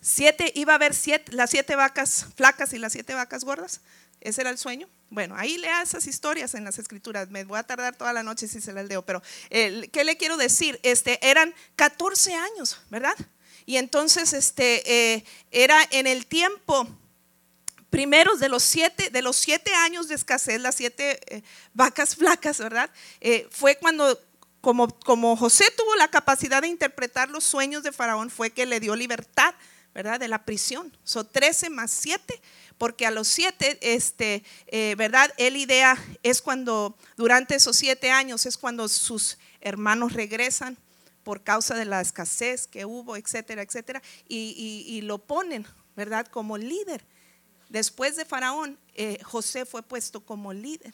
Siete, 0.00 0.50
iba 0.56 0.72
a 0.72 0.76
haber 0.76 0.96
las 1.30 1.50
siete 1.50 1.76
vacas 1.76 2.26
flacas 2.34 2.72
y 2.72 2.78
las 2.78 2.92
siete 2.92 3.14
vacas 3.14 3.44
gordas. 3.44 3.82
Ese 4.20 4.40
era 4.40 4.50
el 4.50 4.58
sueño. 4.58 4.88
Bueno, 5.14 5.36
ahí 5.38 5.58
lea 5.58 5.80
esas 5.80 6.08
historias 6.08 6.54
en 6.54 6.64
las 6.64 6.80
escrituras. 6.80 7.30
Me 7.30 7.44
voy 7.44 7.56
a 7.56 7.62
tardar 7.62 7.94
toda 7.94 8.12
la 8.12 8.24
noche 8.24 8.48
si 8.48 8.60
se 8.60 8.72
las 8.72 8.86
leo, 8.86 9.02
pero 9.02 9.22
¿qué 9.48 10.02
le 10.04 10.16
quiero 10.16 10.36
decir? 10.36 10.80
Este, 10.82 11.24
eran 11.24 11.54
14 11.76 12.34
años, 12.34 12.80
¿verdad? 12.90 13.14
Y 13.64 13.76
entonces 13.76 14.32
este, 14.32 15.14
eh, 15.14 15.24
era 15.52 15.78
en 15.92 16.08
el 16.08 16.26
tiempo 16.26 16.88
primeros 17.90 18.40
de 18.40 18.48
los 18.48 18.64
siete, 18.64 19.10
de 19.10 19.22
los 19.22 19.36
siete 19.36 19.72
años 19.72 20.08
de 20.08 20.16
escasez, 20.16 20.60
las 20.60 20.74
siete 20.74 21.20
eh, 21.32 21.42
vacas 21.74 22.16
flacas, 22.16 22.58
¿verdad? 22.58 22.90
Eh, 23.20 23.46
fue 23.52 23.76
cuando, 23.76 24.20
como, 24.60 24.88
como 24.98 25.36
José 25.36 25.66
tuvo 25.76 25.94
la 25.94 26.08
capacidad 26.08 26.62
de 26.62 26.66
interpretar 26.66 27.30
los 27.30 27.44
sueños 27.44 27.84
de 27.84 27.92
Faraón, 27.92 28.30
fue 28.30 28.50
que 28.50 28.66
le 28.66 28.80
dio 28.80 28.96
libertad, 28.96 29.54
¿verdad? 29.94 30.18
De 30.18 30.26
la 30.26 30.44
prisión. 30.44 30.94
Son 31.04 31.26
13 31.30 31.70
más 31.70 31.92
7, 31.92 32.42
porque 32.78 33.06
a 33.06 33.10
los 33.10 33.28
siete, 33.28 33.78
este, 33.80 34.42
¿verdad? 34.96 35.32
Él 35.38 35.56
idea 35.56 35.96
es 36.22 36.42
cuando, 36.42 36.96
durante 37.16 37.54
esos 37.54 37.76
siete 37.76 38.10
años, 38.10 38.46
es 38.46 38.58
cuando 38.58 38.88
sus 38.88 39.38
hermanos 39.60 40.12
regresan 40.12 40.76
por 41.24 41.42
causa 41.42 41.74
de 41.74 41.86
la 41.86 42.00
escasez 42.00 42.66
que 42.66 42.84
hubo, 42.84 43.16
etcétera, 43.16 43.62
etcétera, 43.62 44.02
y, 44.28 45.00
lo 45.02 45.18
ponen, 45.18 45.66
¿verdad?, 45.96 46.26
como 46.28 46.56
líder. 46.56 47.04
Después 47.70 48.14
de 48.14 48.24
Faraón, 48.24 48.78
eh, 48.94 49.18
José 49.24 49.64
fue 49.64 49.82
puesto 49.82 50.20
como 50.20 50.52
líder. 50.52 50.92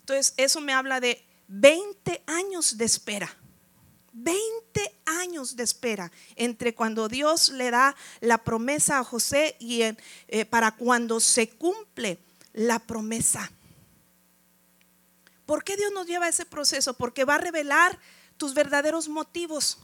Entonces, 0.00 0.32
eso 0.36 0.60
me 0.60 0.72
habla 0.72 1.00
de 1.00 1.22
20 1.48 2.22
años 2.26 2.78
de 2.78 2.84
espera. 2.84 3.36
20 4.16 4.40
años 5.04 5.56
de 5.56 5.62
espera 5.62 6.10
entre 6.36 6.74
cuando 6.74 7.08
Dios 7.08 7.50
le 7.50 7.70
da 7.70 7.94
la 8.20 8.38
promesa 8.38 8.98
a 8.98 9.04
José 9.04 9.56
y 9.60 9.82
eh, 9.82 10.44
para 10.46 10.72
cuando 10.72 11.20
se 11.20 11.50
cumple 11.50 12.18
la 12.54 12.78
promesa. 12.78 13.50
¿Por 15.44 15.62
qué 15.62 15.76
Dios 15.76 15.92
nos 15.92 16.06
lleva 16.06 16.26
a 16.26 16.30
ese 16.30 16.46
proceso? 16.46 16.94
Porque 16.94 17.24
va 17.24 17.34
a 17.34 17.38
revelar 17.38 17.98
tus 18.38 18.54
verdaderos 18.54 19.08
motivos. 19.08 19.78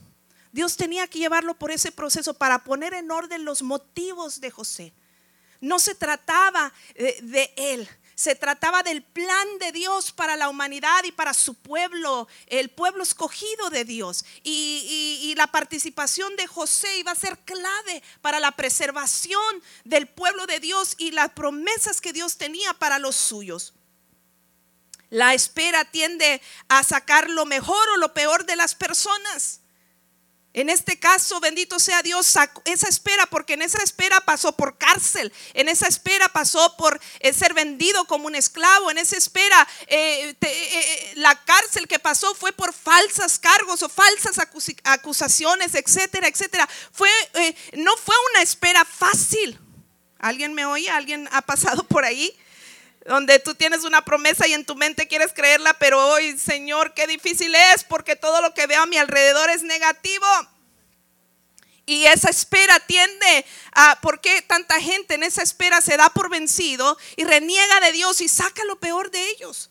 Dios 0.50 0.76
tenía 0.76 1.06
que 1.06 1.18
llevarlo 1.18 1.54
por 1.54 1.70
ese 1.70 1.92
proceso 1.92 2.34
para 2.34 2.64
poner 2.64 2.94
en 2.94 3.10
orden 3.10 3.44
los 3.44 3.62
motivos 3.62 4.40
de 4.40 4.50
José. 4.50 4.92
No 5.60 5.78
se 5.78 5.94
trataba 5.94 6.72
eh, 6.94 7.18
de 7.22 7.52
él, 7.56 7.88
se 8.14 8.34
trataba 8.34 8.82
del 8.82 9.02
plan 9.02 9.46
de 9.58 9.72
Dios 9.72 10.12
para 10.12 10.36
la 10.36 10.48
humanidad 10.48 11.04
y 11.04 11.12
para 11.12 11.34
su 11.34 11.54
pueblo, 11.54 12.28
el 12.46 12.70
pueblo 12.70 13.02
escogido 13.02 13.70
de 13.70 13.84
Dios. 13.84 14.24
Y, 14.42 15.34
la 15.36 15.46
participación 15.46 16.36
de 16.36 16.46
José 16.46 16.98
iba 16.98 17.10
a 17.10 17.16
ser 17.16 17.38
clave 17.38 18.02
para 18.20 18.38
la 18.38 18.52
preservación 18.52 19.62
del 19.84 20.06
pueblo 20.06 20.46
de 20.46 20.60
Dios 20.60 20.94
y 20.98 21.10
las 21.10 21.30
promesas 21.30 22.00
que 22.00 22.12
Dios 22.12 22.36
tenía 22.36 22.74
para 22.74 22.98
los 22.98 23.16
suyos. 23.16 23.72
La 25.08 25.32
espera 25.34 25.84
tiende 25.86 26.42
a 26.68 26.84
sacar 26.84 27.30
lo 27.30 27.46
mejor 27.46 27.88
o 27.90 27.96
lo 27.96 28.12
peor 28.12 28.44
de 28.44 28.56
las 28.56 28.74
personas. 28.74 29.61
En 30.54 30.68
este 30.68 30.98
caso, 30.98 31.40
bendito 31.40 31.78
sea 31.78 32.02
Dios, 32.02 32.34
esa 32.66 32.88
espera, 32.88 33.24
porque 33.26 33.54
en 33.54 33.62
esa 33.62 33.82
espera 33.82 34.20
pasó 34.20 34.52
por 34.52 34.76
cárcel, 34.76 35.32
en 35.54 35.70
esa 35.70 35.86
espera 35.86 36.28
pasó 36.28 36.76
por 36.76 37.00
eh, 37.20 37.32
ser 37.32 37.54
vendido 37.54 38.04
como 38.04 38.26
un 38.26 38.34
esclavo, 38.34 38.90
en 38.90 38.98
esa 38.98 39.16
espera 39.16 39.66
eh, 39.86 40.36
eh, 40.38 41.12
la 41.14 41.34
cárcel 41.44 41.88
que 41.88 41.98
pasó 41.98 42.34
fue 42.34 42.52
por 42.52 42.74
falsas 42.74 43.38
cargos 43.38 43.82
o 43.82 43.88
falsas 43.88 44.36
acusaciones, 44.84 45.74
etcétera, 45.74 46.28
etcétera. 46.28 46.68
No 47.72 47.96
fue 47.96 48.16
una 48.32 48.42
espera 48.42 48.84
fácil. 48.84 49.58
¿Alguien 50.18 50.52
me 50.52 50.66
oye? 50.66 50.90
¿Alguien 50.90 51.28
ha 51.32 51.42
pasado 51.42 51.82
por 51.84 52.04
ahí? 52.04 52.36
Donde 53.06 53.38
tú 53.38 53.54
tienes 53.54 53.84
una 53.84 54.04
promesa 54.04 54.46
y 54.46 54.52
en 54.52 54.64
tu 54.64 54.76
mente 54.76 55.08
quieres 55.08 55.32
creerla, 55.32 55.74
pero 55.74 56.06
hoy, 56.06 56.38
Señor, 56.38 56.94
qué 56.94 57.06
difícil 57.06 57.54
es 57.54 57.84
porque 57.84 58.16
todo 58.16 58.40
lo 58.40 58.54
que 58.54 58.66
veo 58.66 58.82
a 58.82 58.86
mi 58.86 58.96
alrededor 58.96 59.50
es 59.50 59.62
negativo. 59.62 60.26
Y 61.84 62.06
esa 62.06 62.30
espera 62.30 62.78
tiende 62.80 63.44
a, 63.72 64.00
¿por 64.00 64.20
qué 64.20 64.40
tanta 64.42 64.80
gente 64.80 65.14
en 65.14 65.24
esa 65.24 65.42
espera 65.42 65.80
se 65.80 65.96
da 65.96 66.10
por 66.10 66.30
vencido 66.30 66.96
y 67.16 67.24
reniega 67.24 67.80
de 67.80 67.92
Dios 67.92 68.20
y 68.20 68.28
saca 68.28 68.64
lo 68.64 68.78
peor 68.78 69.10
de 69.10 69.30
ellos? 69.30 69.68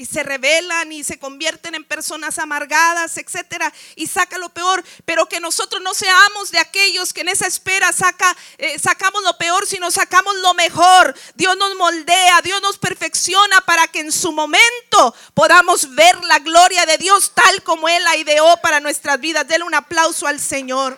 Y 0.00 0.06
se 0.06 0.22
rebelan 0.22 0.90
y 0.92 1.04
se 1.04 1.18
convierten 1.18 1.74
en 1.74 1.84
personas 1.84 2.38
amargadas, 2.38 3.18
etcétera, 3.18 3.70
y 3.96 4.06
saca 4.06 4.38
lo 4.38 4.48
peor, 4.48 4.82
pero 5.04 5.26
que 5.26 5.40
nosotros 5.40 5.82
no 5.82 5.92
seamos 5.92 6.50
de 6.50 6.58
aquellos 6.58 7.12
que 7.12 7.20
en 7.20 7.28
esa 7.28 7.46
espera 7.46 7.92
saca, 7.92 8.34
eh, 8.56 8.78
sacamos 8.78 9.22
lo 9.22 9.36
peor, 9.36 9.66
sino 9.66 9.90
sacamos 9.90 10.34
lo 10.36 10.54
mejor. 10.54 11.14
Dios 11.34 11.54
nos 11.58 11.76
moldea, 11.76 12.40
Dios 12.40 12.62
nos 12.62 12.78
perfecciona 12.78 13.60
para 13.66 13.88
que 13.88 14.00
en 14.00 14.10
su 14.10 14.32
momento 14.32 15.14
podamos 15.34 15.94
ver 15.94 16.24
la 16.24 16.38
gloria 16.38 16.86
de 16.86 16.96
Dios 16.96 17.32
tal 17.34 17.62
como 17.62 17.86
Él 17.86 18.02
la 18.02 18.16
ideó 18.16 18.56
para 18.62 18.80
nuestras 18.80 19.20
vidas. 19.20 19.46
Denle 19.46 19.66
un 19.66 19.74
aplauso 19.74 20.26
al 20.26 20.40
Señor. 20.40 20.96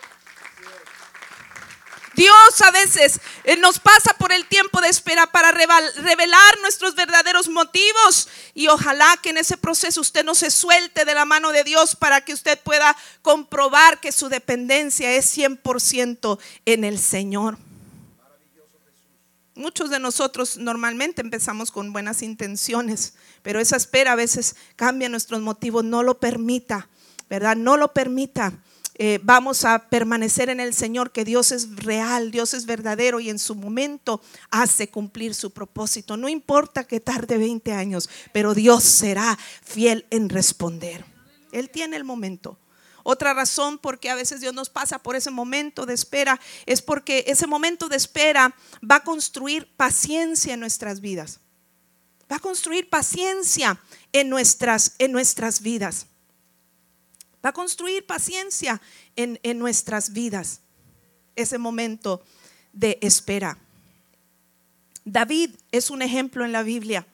Dios 2.15 2.61
a 2.61 2.71
veces 2.71 3.19
eh, 3.43 3.57
nos 3.57 3.79
pasa 3.79 4.13
por 4.13 4.31
el 4.31 4.45
tiempo 4.45 4.81
de 4.81 4.89
espera 4.89 5.27
para 5.27 5.51
revelar 5.51 6.59
nuestros 6.61 6.95
verdaderos 6.95 7.49
motivos 7.49 8.27
y 8.53 8.67
ojalá 8.67 9.17
que 9.21 9.31
en 9.31 9.37
ese 9.37 9.57
proceso 9.57 10.01
usted 10.01 10.23
no 10.23 10.35
se 10.35 10.51
suelte 10.51 11.05
de 11.05 11.15
la 11.15 11.25
mano 11.25 11.51
de 11.51 11.63
Dios 11.63 11.95
para 11.95 12.21
que 12.21 12.33
usted 12.33 12.59
pueda 12.59 12.95
comprobar 13.21 13.99
que 13.99 14.11
su 14.11 14.29
dependencia 14.29 15.11
es 15.11 15.35
100% 15.35 16.39
en 16.65 16.83
el 16.83 16.99
Señor. 16.99 17.57
Muchos 19.55 19.91
de 19.91 19.99
nosotros 19.99 20.57
normalmente 20.57 21.21
empezamos 21.21 21.71
con 21.71 21.93
buenas 21.93 22.23
intenciones, 22.23 23.13
pero 23.43 23.59
esa 23.59 23.75
espera 23.75 24.13
a 24.13 24.15
veces 24.15 24.55
cambia 24.75 25.09
nuestros 25.09 25.41
motivos, 25.41 25.83
no 25.83 26.01
lo 26.01 26.19
permita, 26.19 26.89
¿verdad? 27.29 27.55
No 27.55 27.77
lo 27.77 27.93
permita. 27.93 28.53
Eh, 28.95 29.19
vamos 29.23 29.65
a 29.65 29.89
permanecer 29.89 30.49
en 30.49 30.59
el 30.59 30.73
Señor, 30.73 31.11
que 31.11 31.25
Dios 31.25 31.51
es 31.51 31.77
real, 31.77 32.29
Dios 32.29 32.53
es 32.53 32.65
verdadero 32.65 33.19
y 33.19 33.29
en 33.29 33.39
su 33.39 33.55
momento 33.55 34.21
hace 34.51 34.89
cumplir 34.89 35.33
su 35.33 35.51
propósito. 35.51 36.15
No 36.15 36.29
importa 36.29 36.83
que 36.83 36.99
tarde 36.99 37.37
20 37.37 37.73
años, 37.73 38.09
pero 38.31 38.53
Dios 38.53 38.83
será 38.83 39.37
fiel 39.63 40.05
en 40.11 40.29
responder. 40.29 41.05
Él 41.51 41.69
tiene 41.71 41.97
el 41.97 42.03
momento. 42.03 42.59
Otra 43.03 43.33
razón 43.33 43.79
por 43.79 43.99
qué 43.99 44.09
a 44.09 44.15
veces 44.15 44.41
Dios 44.41 44.53
nos 44.53 44.69
pasa 44.69 44.99
por 44.99 45.15
ese 45.15 45.29
momento 45.29 45.85
de 45.85 45.93
espera 45.93 46.39
es 46.65 46.81
porque 46.81 47.25
ese 47.27 47.47
momento 47.47 47.89
de 47.89 47.97
espera 47.97 48.55
va 48.89 48.97
a 48.97 49.03
construir 49.03 49.67
paciencia 49.75 50.53
en 50.53 50.59
nuestras 50.59 51.01
vidas. 51.01 51.39
Va 52.31 52.37
a 52.37 52.39
construir 52.39 52.89
paciencia 52.89 53.79
en 54.13 54.29
nuestras, 54.29 54.95
en 54.99 55.11
nuestras 55.11 55.61
vidas. 55.61 56.07
Va 57.43 57.49
a 57.49 57.53
construir 57.53 58.05
paciencia 58.05 58.81
en, 59.15 59.39
nuestras 59.59 60.13
vidas. 60.13 60.61
Ese 61.35 61.57
momento 61.57 62.23
de 62.71 62.97
espera. 63.01 63.57
David 65.03 65.51
es 65.71 65.89
un 65.89 66.01
ejemplo 66.01 66.45
en 66.45 66.53
la 66.53 66.63
Biblia. 66.63 67.05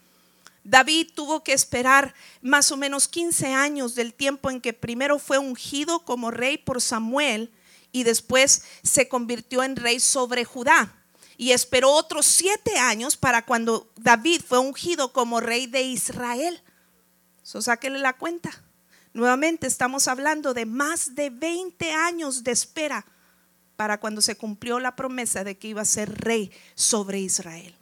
David 0.63 1.07
tuvo 1.15 1.43
que 1.43 1.53
esperar 1.53 2.13
más 2.41 2.71
o 2.71 2.77
menos 2.77 3.07
15 3.07 3.47
años 3.53 3.95
del 3.95 4.13
tiempo 4.13 4.51
en 4.51 4.61
que 4.61 4.73
primero 4.73 5.17
fue 5.17 5.39
ungido 5.39 6.05
como 6.05 6.29
rey 6.29 6.59
por 6.59 6.79
Samuel 6.79 7.51
y 7.91 8.03
después 8.03 8.63
se 8.83 9.07
convirtió 9.07 9.63
en 9.63 9.75
rey 9.75 9.99
sobre 9.99 10.45
Judá. 10.45 10.95
y 11.37 11.53
esperó 11.53 11.93
otros 11.93 12.25
siete 12.25 12.77
años 12.77 13.15
para 13.15 13.45
cuando 13.45 13.89
David 13.95 14.41
fue 14.45 14.59
ungido 14.59 15.13
como 15.13 15.39
rey 15.39 15.67
de 15.67 15.83
Israel. 15.83 16.61
Eso 17.41 17.61
sáquele 17.61 17.97
la 17.97 18.17
cuenta. 18.17 18.68
Nuevamente 19.13 19.67
estamos 19.67 20.07
hablando 20.07 20.53
de 20.53 20.65
más 20.65 21.15
de 21.15 21.29
20 21.29 21.91
años 21.91 22.43
de 22.43 22.51
espera 22.51 23.05
para 23.75 23.99
cuando 23.99 24.21
se 24.21 24.35
cumplió 24.35 24.79
la 24.79 24.95
promesa 24.95 25.43
de 25.43 25.57
que 25.57 25.69
iba 25.69 25.81
a 25.81 25.85
ser 25.85 26.13
rey 26.23 26.51
sobre 26.75 27.19
Israel. 27.19 27.75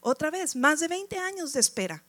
Otra 0.00 0.30
vez, 0.30 0.54
más 0.54 0.80
de 0.80 0.88
20 0.88 1.18
años 1.18 1.52
de 1.54 1.60
espera. 1.60 2.04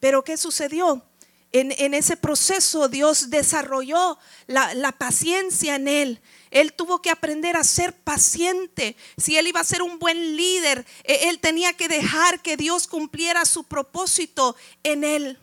Pero 0.00 0.24
¿qué 0.24 0.36
sucedió? 0.36 1.04
En, 1.52 1.94
ese 1.94 2.16
proceso 2.16 2.88
Dios 2.88 3.30
desarrolló 3.30 4.18
la, 4.46 4.92
paciencia 4.92 5.76
en 5.76 5.88
él. 5.88 6.20
Él 6.50 6.72
tuvo 6.72 7.00
que 7.00 7.10
aprender 7.10 7.56
a 7.56 7.64
ser 7.64 7.94
paciente. 7.94 8.96
Si 9.16 9.36
él 9.36 9.46
iba 9.46 9.60
a 9.60 9.64
ser 9.64 9.82
un 9.82 9.98
buen 9.98 10.36
líder, 10.36 10.84
e, 11.04 11.28
él 11.28 11.38
tenía 11.38 11.72
que 11.74 11.88
dejar 11.88 12.42
que 12.42 12.56
Dios 12.56 12.86
cumpliera 12.86 13.44
su 13.44 13.64
propósito 13.64 14.56
en 14.82 15.04
él. 15.04 15.38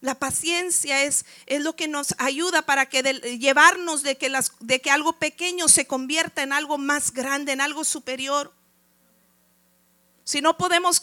La 0.00 0.14
paciencia 0.14 1.02
es, 1.02 1.26
es, 1.44 1.60
lo 1.60 1.76
que 1.76 1.86
nos 1.86 2.14
ayuda 2.18 2.62
para 2.62 2.86
que 2.86 3.02
llevarnos 3.38 4.02
de 4.02 4.16
que, 4.16 4.30
las, 4.30 4.52
de 4.60 4.80
que 4.80 4.90
algo 4.90 5.12
pequeño 5.14 5.68
se 5.68 5.86
convierta 5.86 6.42
en 6.42 6.52
algo 6.54 6.78
más 6.78 7.12
grande, 7.12 7.52
en 7.52 7.60
algo 7.60 7.84
superior. 7.84 8.52
Si 10.24 10.40
no 10.40 10.56
podemos, 10.56 11.02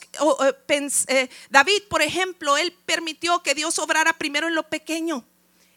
eh, 1.07 1.29
David, 1.49 1.83
por 1.89 2.01
ejemplo, 2.01 2.57
él 2.57 2.71
permitió 2.85 3.43
que 3.43 3.53
Dios 3.53 3.77
obrara 3.77 4.13
primero 4.13 4.47
en 4.47 4.55
lo 4.55 4.69
pequeño. 4.69 5.25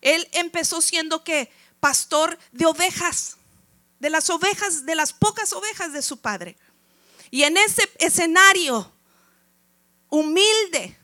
Él 0.01 0.29
empezó 0.33 0.81
siendo 0.81 1.25
que 1.25 1.53
pastor 1.81 2.39
de 2.53 2.67
ovejas, 2.67 3.37
de 3.99 4.09
las 4.09 4.31
ovejas, 4.31 4.87
de 4.87 4.95
las 4.95 5.13
pocas 5.13 5.53
ovejas 5.53 5.93
de 5.93 6.01
su 6.01 6.19
padre. 6.19 6.57
Y 7.31 7.43
en 7.43 7.57
ese 7.57 7.91
escenario 7.99 8.93
humilde, 10.09 10.97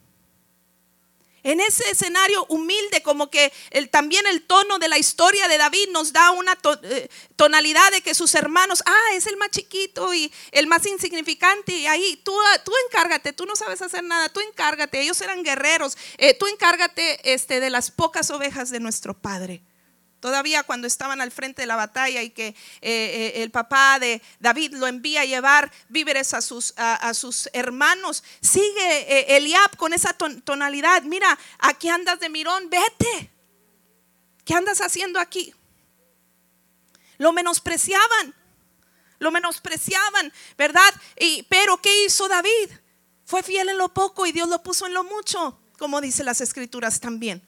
en 1.47 1.61
ese 1.61 1.89
escenario 1.89 2.45
humilde, 2.49 3.03
como 3.03 3.31
que 3.31 3.53
también 3.93 4.27
el 4.27 4.43
tono 4.43 4.81
de 4.81 4.89
la 4.89 4.99
historia 4.99 5.47
de 5.47 5.59
David 5.59 5.91
nos 5.93 6.13
da 6.13 6.33
una 6.33 6.59
eh, 6.83 7.09
tonalidad 7.37 7.89
de 7.93 8.01
que 8.01 8.15
sus 8.15 8.35
hermanos, 8.35 8.83
ah, 8.85 9.15
es 9.15 9.29
el 9.29 9.37
más 9.37 9.51
chiquito 9.51 10.13
y 10.13 10.33
el 10.51 10.67
más 10.67 10.85
insignificante, 10.87 11.73
y 11.73 11.87
ahí 11.87 12.21
tú, 12.25 12.37
tú 12.65 12.73
encárgate, 12.87 13.33
tú 13.33 13.47
no 13.47 13.55
sabes 13.55 13.81
hacer 13.81 14.03
nada, 14.03 14.29
tú 14.29 14.41
encárgate, 14.41 15.01
ellos 15.01 15.21
eran 15.21 15.45
guerreros, 15.45 15.97
eh, 16.19 16.35
tú 16.35 16.49
encárgate 16.49 17.33
este, 17.33 17.61
de 17.61 17.71
las 17.71 17.93
pocas 17.93 18.29
ovejas 18.33 18.71
de 18.71 18.81
nuestro 18.81 19.15
Padre. 19.15 19.63
Todavía 20.21 20.63
cuando 20.63 20.87
estaban 20.87 21.21
al 21.21 21.31
frente 21.31 21.63
de 21.63 21.67
la 21.67 21.77
batalla 21.77 22.23
y 22.23 22.31
que 22.31 22.49
eh, 22.49 22.55
eh, 22.81 23.33
el 23.43 23.51
papá 23.51 23.99
de 23.99 24.23
David 24.41 24.73
lo 24.73 24.87
envía 24.87 25.21
a 25.21 25.25
llevar 25.27 25.71
víveres 25.89 26.33
a 26.33 26.41
sus, 26.41 26.73
a, 26.77 27.13
sus 27.13 27.51
hermanos, 27.53 28.25
sigue 28.41 29.01
eh, 29.01 29.37
Eliab 29.37 29.77
con 29.77 29.93
esa 29.93 30.15
tonalidad. 30.15 31.03
Mira, 31.03 31.39
aquí 31.59 31.89
andas 31.89 32.19
de 32.19 32.31
mirón, 32.31 32.71
vete. 32.71 33.31
¿Qué 34.45 34.55
andas 34.55 34.81
haciendo 34.81 35.21
aquí? 35.21 35.55
Lo 37.19 37.33
menospreciaban, 37.33 38.35
lo 39.19 39.31
menospreciaban, 39.31 40.33
¿verdad? 40.57 40.95
Y, 41.19 41.43
pero 41.45 41.81
¿qué 41.81 42.05
hizo 42.05 42.27
David? 42.29 42.71
Fue 43.25 43.43
fiel 43.43 43.69
en 43.69 43.79
lo 43.79 43.93
poco 43.93 44.25
y 44.25 44.33
Dios 44.33 44.49
lo 44.49 44.63
puso 44.63 44.87
en 44.87 44.95
lo 44.95 45.05
mucho, 45.05 45.61
como 45.79 46.01
dice 46.01 46.25
las 46.25 46.41
escrituras 46.41 47.01
también. 47.01 47.46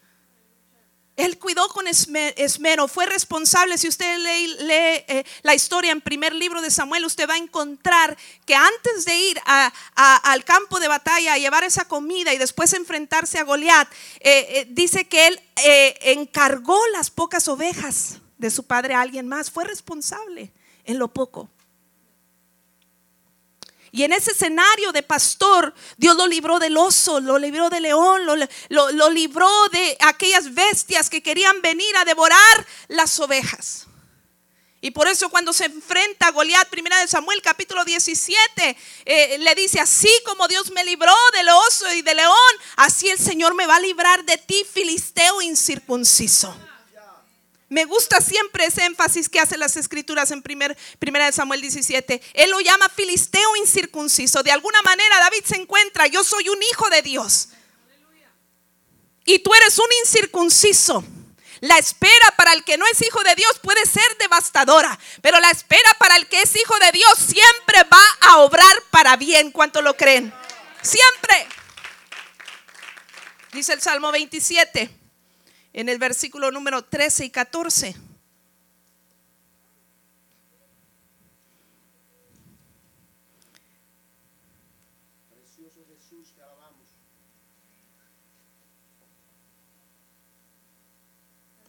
Él 1.19 1.37
cuidó 1.37 1.67
con 1.67 1.85
esmero, 1.85 2.87
fue 2.87 3.05
responsable. 3.05 3.77
Si 3.77 3.89
usted 3.89 4.19
lee, 4.19 5.03
eh, 5.09 5.25
la 5.41 5.53
historia 5.53 5.91
en 5.91 5.99
primer 5.99 6.33
libro 6.33 6.61
de 6.61 6.71
Samuel, 6.71 7.03
usted 7.03 7.27
va 7.27 7.33
a 7.33 7.37
encontrar 7.37 8.17
que 8.45 8.55
antes 8.55 9.03
de 9.03 9.17
ir 9.17 9.41
al 9.95 10.45
campo 10.45 10.79
de 10.79 10.87
batalla 10.87 11.33
a 11.33 11.37
llevar 11.37 11.65
esa 11.65 11.83
comida 11.83 12.33
y 12.33 12.37
después 12.37 12.71
enfrentarse 12.71 13.37
a 13.37 13.43
Goliat, 13.43 13.91
eh, 14.21 14.47
eh, 14.49 14.67
dice 14.69 15.09
que 15.09 15.27
él 15.27 15.41
encargó 16.03 16.79
las 16.93 17.11
pocas 17.11 17.49
ovejas 17.49 18.19
de 18.37 18.49
su 18.49 18.63
padre 18.63 18.93
a 18.93 19.01
alguien 19.01 19.27
más. 19.27 19.51
Fue 19.51 19.65
responsable 19.65 20.53
en 20.85 20.99
lo 20.99 21.09
poco. 21.09 21.49
Y 23.91 24.03
en 24.03 24.13
ese 24.13 24.31
escenario 24.31 24.91
de 24.91 25.01
pastor, 25.01 25.73
Dios 25.97 26.15
lo 26.15 26.27
libró 26.27 26.59
del 26.59 26.77
oso, 26.77 27.19
lo 27.19 27.39
libró 27.39 27.69
del 27.69 27.83
león, 27.83 28.21
lo, 28.69 29.09
libró 29.09 29.49
de 29.69 29.97
aquellas 30.01 30.53
bestias 30.53 31.09
que 31.09 31.23
querían 31.23 31.61
venir 31.61 31.95
a 31.97 32.05
devorar 32.05 32.67
las 32.87 33.19
ovejas. 33.19 33.87
Y 34.81 34.91
por 34.91 35.07
eso 35.07 35.29
cuando 35.29 35.51
se 35.51 35.65
enfrenta 35.65 36.27
a 36.27 36.31
Goliat, 36.31 36.69
primera 36.69 36.99
de 36.99 37.07
Samuel, 37.07 37.41
capítulo 37.41 37.83
17, 37.83 38.77
eh, 39.05 39.37
le 39.39 39.55
dice, 39.55 39.79
así 39.79 40.11
como 40.25 40.47
Dios 40.47 40.71
me 40.71 40.85
libró 40.85 41.13
del 41.33 41.49
oso 41.49 41.91
y 41.93 42.01
del 42.01 42.17
león, 42.17 42.35
así 42.77 43.09
el 43.09 43.19
Señor 43.19 43.55
me 43.55 43.67
va 43.67 43.75
a 43.75 43.81
librar 43.81 44.23
de 44.23 44.37
ti, 44.37 44.65
filisteo 44.71 45.41
incircunciso. 45.41 46.55
Me 47.69 47.85
gusta 47.85 48.19
siempre 48.19 48.65
ese 48.65 48.83
énfasis 48.83 49.29
que 49.29 49.39
hacen 49.39 49.59
las 49.59 49.77
escrituras 49.77 50.31
en 50.31 50.41
primer, 50.41 50.75
primera 50.97 51.27
de 51.27 51.31
Samuel 51.31 51.61
17. 51.61 52.19
Él 52.33 52.49
lo 52.49 52.59
llama 52.61 52.89
filisteo 52.89 53.55
incircunciso. 53.57 54.41
De 54.41 54.51
alguna 54.51 54.81
manera 54.81 55.19
David 55.19 55.43
se 55.45 55.55
encuentra, 55.55 56.07
yo 56.07 56.23
soy 56.23 56.49
un 56.49 56.61
hijo 56.63 56.89
de 56.89 57.03
Dios. 57.03 57.49
Y 59.23 59.39
tú 59.39 59.53
eres 59.53 59.77
un 59.77 59.85
incircunciso. 60.03 61.03
La 61.59 61.77
espera 61.77 62.33
para 62.37 62.53
el 62.53 62.63
que 62.63 62.77
no 62.77 62.85
es 62.87 62.99
hijo 63.03 63.21
de 63.21 63.35
Dios 63.35 63.59
puede 63.61 63.85
ser 63.85 64.17
devastadora, 64.17 64.97
pero 65.21 65.39
la 65.39 65.51
espera 65.51 65.93
para 65.99 66.15
el 66.15 66.27
que 66.27 66.41
es 66.41 66.55
hijo 66.55 66.73
de 66.79 66.91
Dios 66.93 67.19
siempre 67.19 67.83
va 67.91 68.01
a 68.21 68.37
obrar 68.37 68.83
para 68.89 69.15
bien. 69.17 69.51
¿Cuánto 69.51 69.83
lo 69.83 69.95
creen? 69.95 70.33
Siempre. 70.81 71.47
Dice 73.51 73.73
el 73.73 73.81
Salmo 73.81 74.11
27 74.11 74.98
en 75.73 75.89
el 75.89 75.97
versículo 75.97 76.51
número 76.51 76.83
13 76.83 77.25
y 77.25 77.29
14. 77.29 77.95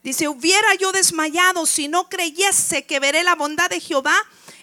Dice, 0.03 0.29
hubiera 0.29 0.75
yo 0.77 0.93
desmayado 0.93 1.67
si 1.67 1.87
no 1.87 2.09
creyese 2.09 2.87
que 2.87 3.01
veré 3.01 3.23
la 3.23 3.35
bondad 3.35 3.69
de 3.69 3.81
Jehová 3.81 4.17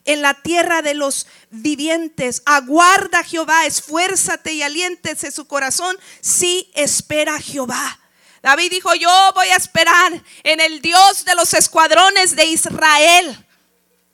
en 0.04 0.22
la 0.22 0.34
tierra 0.34 0.82
de 0.82 0.96
los 0.96 1.28
vivientes. 1.52 2.42
Aguarda 2.46 3.24
Jehová, 3.24 3.66
esfuérzate 3.68 4.54
y 4.54 4.64
aliéntese 4.64 5.32
su 5.32 5.46
corazón 5.46 5.96
si 6.22 6.72
espera 6.74 7.40
Jehová. 7.40 8.00
David 8.42 8.72
dijo, 8.72 8.94
yo 8.96 9.32
voy 9.36 9.48
a 9.50 9.56
esperar 9.56 10.24
en 10.44 10.60
el 10.62 10.82
Dios 10.82 11.26
de 11.26 11.36
los 11.36 11.54
escuadrones 11.54 12.36
de 12.36 12.46
Israel. 12.46 13.46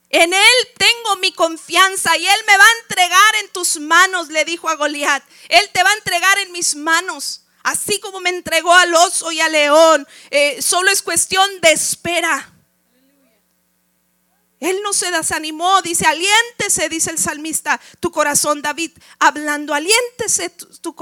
En 0.10 0.32
Él 0.32 0.68
tengo 0.78 1.16
mi 1.18 1.32
confianza 1.32 2.16
y 2.18 2.28
Él 2.28 2.40
me 2.46 2.58
va 2.58 2.64
a 2.64 2.82
entregar 2.84 3.36
en 3.42 3.50
tus 3.50 3.80
manos, 3.80 4.28
le 4.30 4.46
dijo 4.46 4.70
a 4.70 4.76
Goliat. 4.76 5.24
Él 5.50 5.70
te 5.74 5.82
va 5.82 5.90
a 5.90 5.96
entregar 5.96 6.38
en 6.40 6.52
mis 6.52 6.76
manos, 6.76 7.42
así 7.64 8.00
como 8.00 8.20
me 8.20 8.30
entregó 8.30 8.74
al 8.74 8.94
oso 8.94 9.32
y 9.32 9.42
al 9.42 9.52
león. 9.52 10.08
Eh, 10.30 10.62
solo 10.62 10.92
es 10.92 11.02
cuestión 11.02 11.50
de 11.62 11.72
espera. 11.72 12.53
Él 14.64 14.80
no 14.82 14.94
se 14.94 15.12
desanimó, 15.12 15.82
dice, 15.82 16.06
aliéntese, 16.06 16.88
dice 16.88 17.12
el 17.12 17.18
salmista, 17.18 17.82
tu 18.00 18.12
corazón, 18.12 18.62
David, 18.62 18.92
hablando, 19.20 19.74
aliéntese 19.74 20.50
tu, 20.82 20.96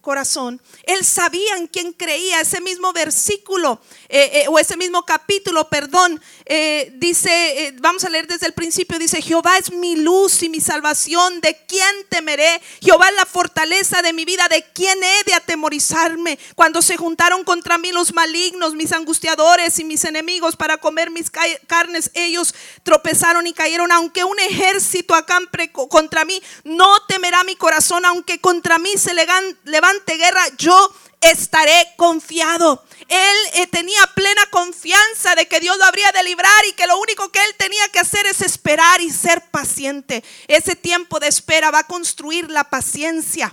corazón. 0.00 0.62
Él 0.84 1.04
sabía 1.04 1.56
en 1.56 1.66
quién 1.66 1.92
creía, 1.92 2.40
ese 2.40 2.62
mismo 2.62 2.94
versículo, 2.94 3.78
eh, 4.08 4.30
eh, 4.32 4.48
o 4.48 4.58
ese 4.58 4.78
mismo 4.78 5.04
capítulo, 5.04 5.68
perdón, 5.68 6.18
eh, 6.46 6.92
dice, 6.96 7.74
vamos 7.80 8.04
a 8.04 8.10
leer 8.10 8.26
desde 8.26 8.46
el 8.46 8.52
principio, 8.52 8.98
dice, 8.98 9.22
Jehová 9.22 9.56
es 9.56 9.72
mi 9.72 9.96
luz 9.96 10.42
y 10.42 10.50
mi 10.50 10.60
salvación, 10.60 11.40
¿de 11.40 11.56
quién 11.66 11.94
temeré? 12.10 12.60
Jehová 12.82 13.08
es 13.08 13.14
la 13.14 13.24
fortaleza 13.24 14.02
de 14.02 14.12
mi 14.12 14.26
vida, 14.26 14.46
¿de 14.48 14.62
quién 14.74 15.02
he 15.02 15.24
de 15.24 15.32
atemorizarme? 15.32 16.38
Cuando 16.54 16.82
se 16.82 16.98
juntaron 16.98 17.44
contra 17.44 17.78
mí 17.78 17.92
los 17.92 18.12
malignos, 18.12 18.74
mis 18.74 18.92
angustiadores 18.92 19.78
y 19.78 19.84
mis 19.84 20.04
enemigos 20.04 20.54
para 20.56 20.76
comer 20.76 21.10
mis 21.10 21.30
carnes, 21.30 22.10
ellos 22.12 22.54
tropezaron 22.82 23.46
y 23.46 23.54
cayeron, 23.54 23.90
aunque 23.90 24.24
un 24.24 24.38
ejército 24.38 25.14
acampe 25.14 25.72
contra 25.72 26.26
mí, 26.26 26.42
no 26.64 27.00
temerá 27.08 27.42
mi 27.44 27.56
corazón, 27.56 28.04
aunque 28.04 28.38
contra 28.38 28.78
mí 28.78 28.90
se 28.98 29.14
levante 29.14 30.16
guerra, 30.18 30.42
yo 30.58 30.94
estaré 31.30 31.88
confiado. 31.96 32.84
Él 33.08 33.36
eh, 33.54 33.66
tenía 33.66 34.00
plena 34.14 34.42
confianza 34.50 35.34
de 35.34 35.46
que 35.46 35.60
Dios 35.60 35.76
lo 35.78 35.84
habría 35.84 36.10
de 36.12 36.24
librar 36.24 36.64
y 36.68 36.72
que 36.72 36.86
lo 36.86 36.98
único 36.98 37.30
que 37.30 37.44
él 37.44 37.54
tenía 37.58 37.88
que 37.88 37.98
hacer 38.00 38.26
es 38.26 38.40
esperar 38.40 39.00
y 39.00 39.10
ser 39.10 39.42
paciente. 39.50 40.24
Ese 40.48 40.76
tiempo 40.76 41.20
de 41.20 41.28
espera 41.28 41.70
va 41.70 41.80
a 41.80 41.86
construir 41.86 42.50
la 42.50 42.64
paciencia. 42.64 43.52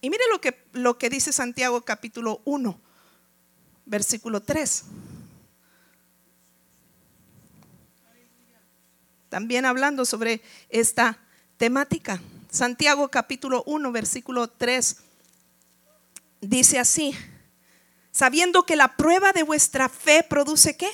Y 0.00 0.10
mire 0.10 0.24
lo 0.30 0.40
que, 0.40 0.64
lo 0.72 0.98
que 0.98 1.10
dice 1.10 1.32
Santiago 1.32 1.82
capítulo 1.82 2.40
1, 2.44 2.80
versículo 3.86 4.42
3. 4.42 4.84
también 9.28 9.66
hablando 9.66 10.04
sobre 10.04 10.40
esta 10.70 11.18
temática. 11.58 12.20
Santiago 12.50 13.08
capítulo 13.08 13.62
1, 13.66 13.92
versículo 13.92 14.48
3 14.48 14.96
dice 16.40 16.78
así, 16.78 17.14
sabiendo 18.12 18.64
que 18.64 18.76
la 18.76 18.96
prueba 18.96 19.32
de 19.32 19.42
vuestra 19.42 19.88
fe 19.88 20.22
produce 20.22 20.76
qué? 20.76 20.90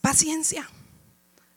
Paciencia. 0.00 0.68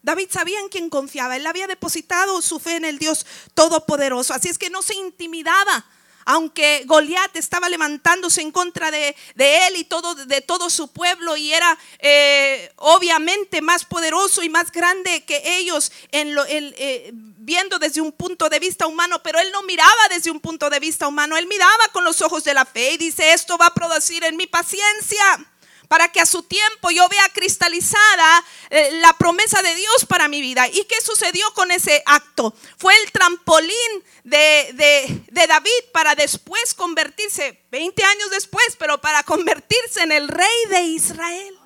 David 0.01 0.27
sabía 0.31 0.59
en 0.59 0.69
quién 0.69 0.89
confiaba, 0.89 1.37
él 1.37 1.47
había 1.47 1.67
depositado 1.67 2.41
su 2.41 2.59
fe 2.59 2.75
en 2.75 2.85
el 2.85 2.99
Dios 2.99 3.25
Todopoderoso, 3.53 4.33
así 4.33 4.49
es 4.49 4.57
que 4.57 4.69
no 4.69 4.81
se 4.81 4.95
intimidaba 4.95 5.85
aunque 6.25 6.83
Goliat 6.85 7.35
estaba 7.35 7.69
levantándose 7.69 8.41
en 8.41 8.51
contra 8.51 8.91
de, 8.91 9.15
él 9.35 9.75
y 9.75 9.83
todo, 9.83 10.15
de 10.15 10.41
todo 10.41 10.69
su 10.69 10.89
pueblo 10.89 11.35
y 11.37 11.53
era 11.53 11.77
eh, 11.99 12.71
obviamente 12.77 13.61
más 13.61 13.85
poderoso 13.85 14.43
y 14.43 14.49
más 14.49 14.71
grande 14.71 15.23
que 15.25 15.57
ellos 15.57 15.91
eh, 16.11 17.11
viendo 17.13 17.79
desde 17.79 18.01
un 18.01 18.11
punto 18.11 18.49
de 18.49 18.59
vista 18.59 18.87
humano, 18.87 19.21
pero 19.21 19.39
él 19.39 19.51
no 19.51 19.63
miraba 19.63 19.91
desde 20.09 20.31
un 20.31 20.39
punto 20.39 20.69
de 20.69 20.79
vista 20.79 21.07
humano, 21.07 21.37
él 21.37 21.47
miraba 21.47 21.87
con 21.91 22.03
los 22.03 22.21
ojos 22.21 22.43
de 22.43 22.53
la 22.53 22.65
fe 22.65 22.93
y 22.93 22.97
dice, 22.97 23.33
esto 23.33 23.57
va 23.57 23.67
a 23.67 23.73
producir 23.73 24.23
en 24.23 24.37
mi 24.37 24.47
paciencia 24.47 25.47
para 25.87 26.11
que 26.11 26.19
a 26.19 26.25
su 26.25 26.43
tiempo 26.43 26.91
yo 26.91 27.07
vea 27.09 27.29
cristalizada 27.33 28.45
eh, 28.69 28.89
la 29.01 29.13
promesa 29.13 29.61
de 29.61 29.75
Dios 29.75 30.05
para 30.07 30.27
mi 30.27 30.41
vida. 30.41 30.67
¿Y 30.67 30.83
qué 30.85 31.01
sucedió 31.01 31.51
con 31.53 31.71
ese 31.71 32.01
acto? 32.05 32.53
Fue 32.77 32.93
el 33.03 33.11
trampolín 33.11 34.03
de, 34.23 35.23
David 35.31 35.71
para 35.91 36.15
después 36.15 36.73
convertirse, 36.73 37.59
20 37.71 38.03
años 38.03 38.29
después, 38.31 38.75
pero 38.79 38.99
para 39.01 39.23
convertirse 39.23 40.01
en 40.01 40.11
el 40.11 40.27
rey 40.27 40.65
de 40.69 40.81
Israel. 40.83 41.59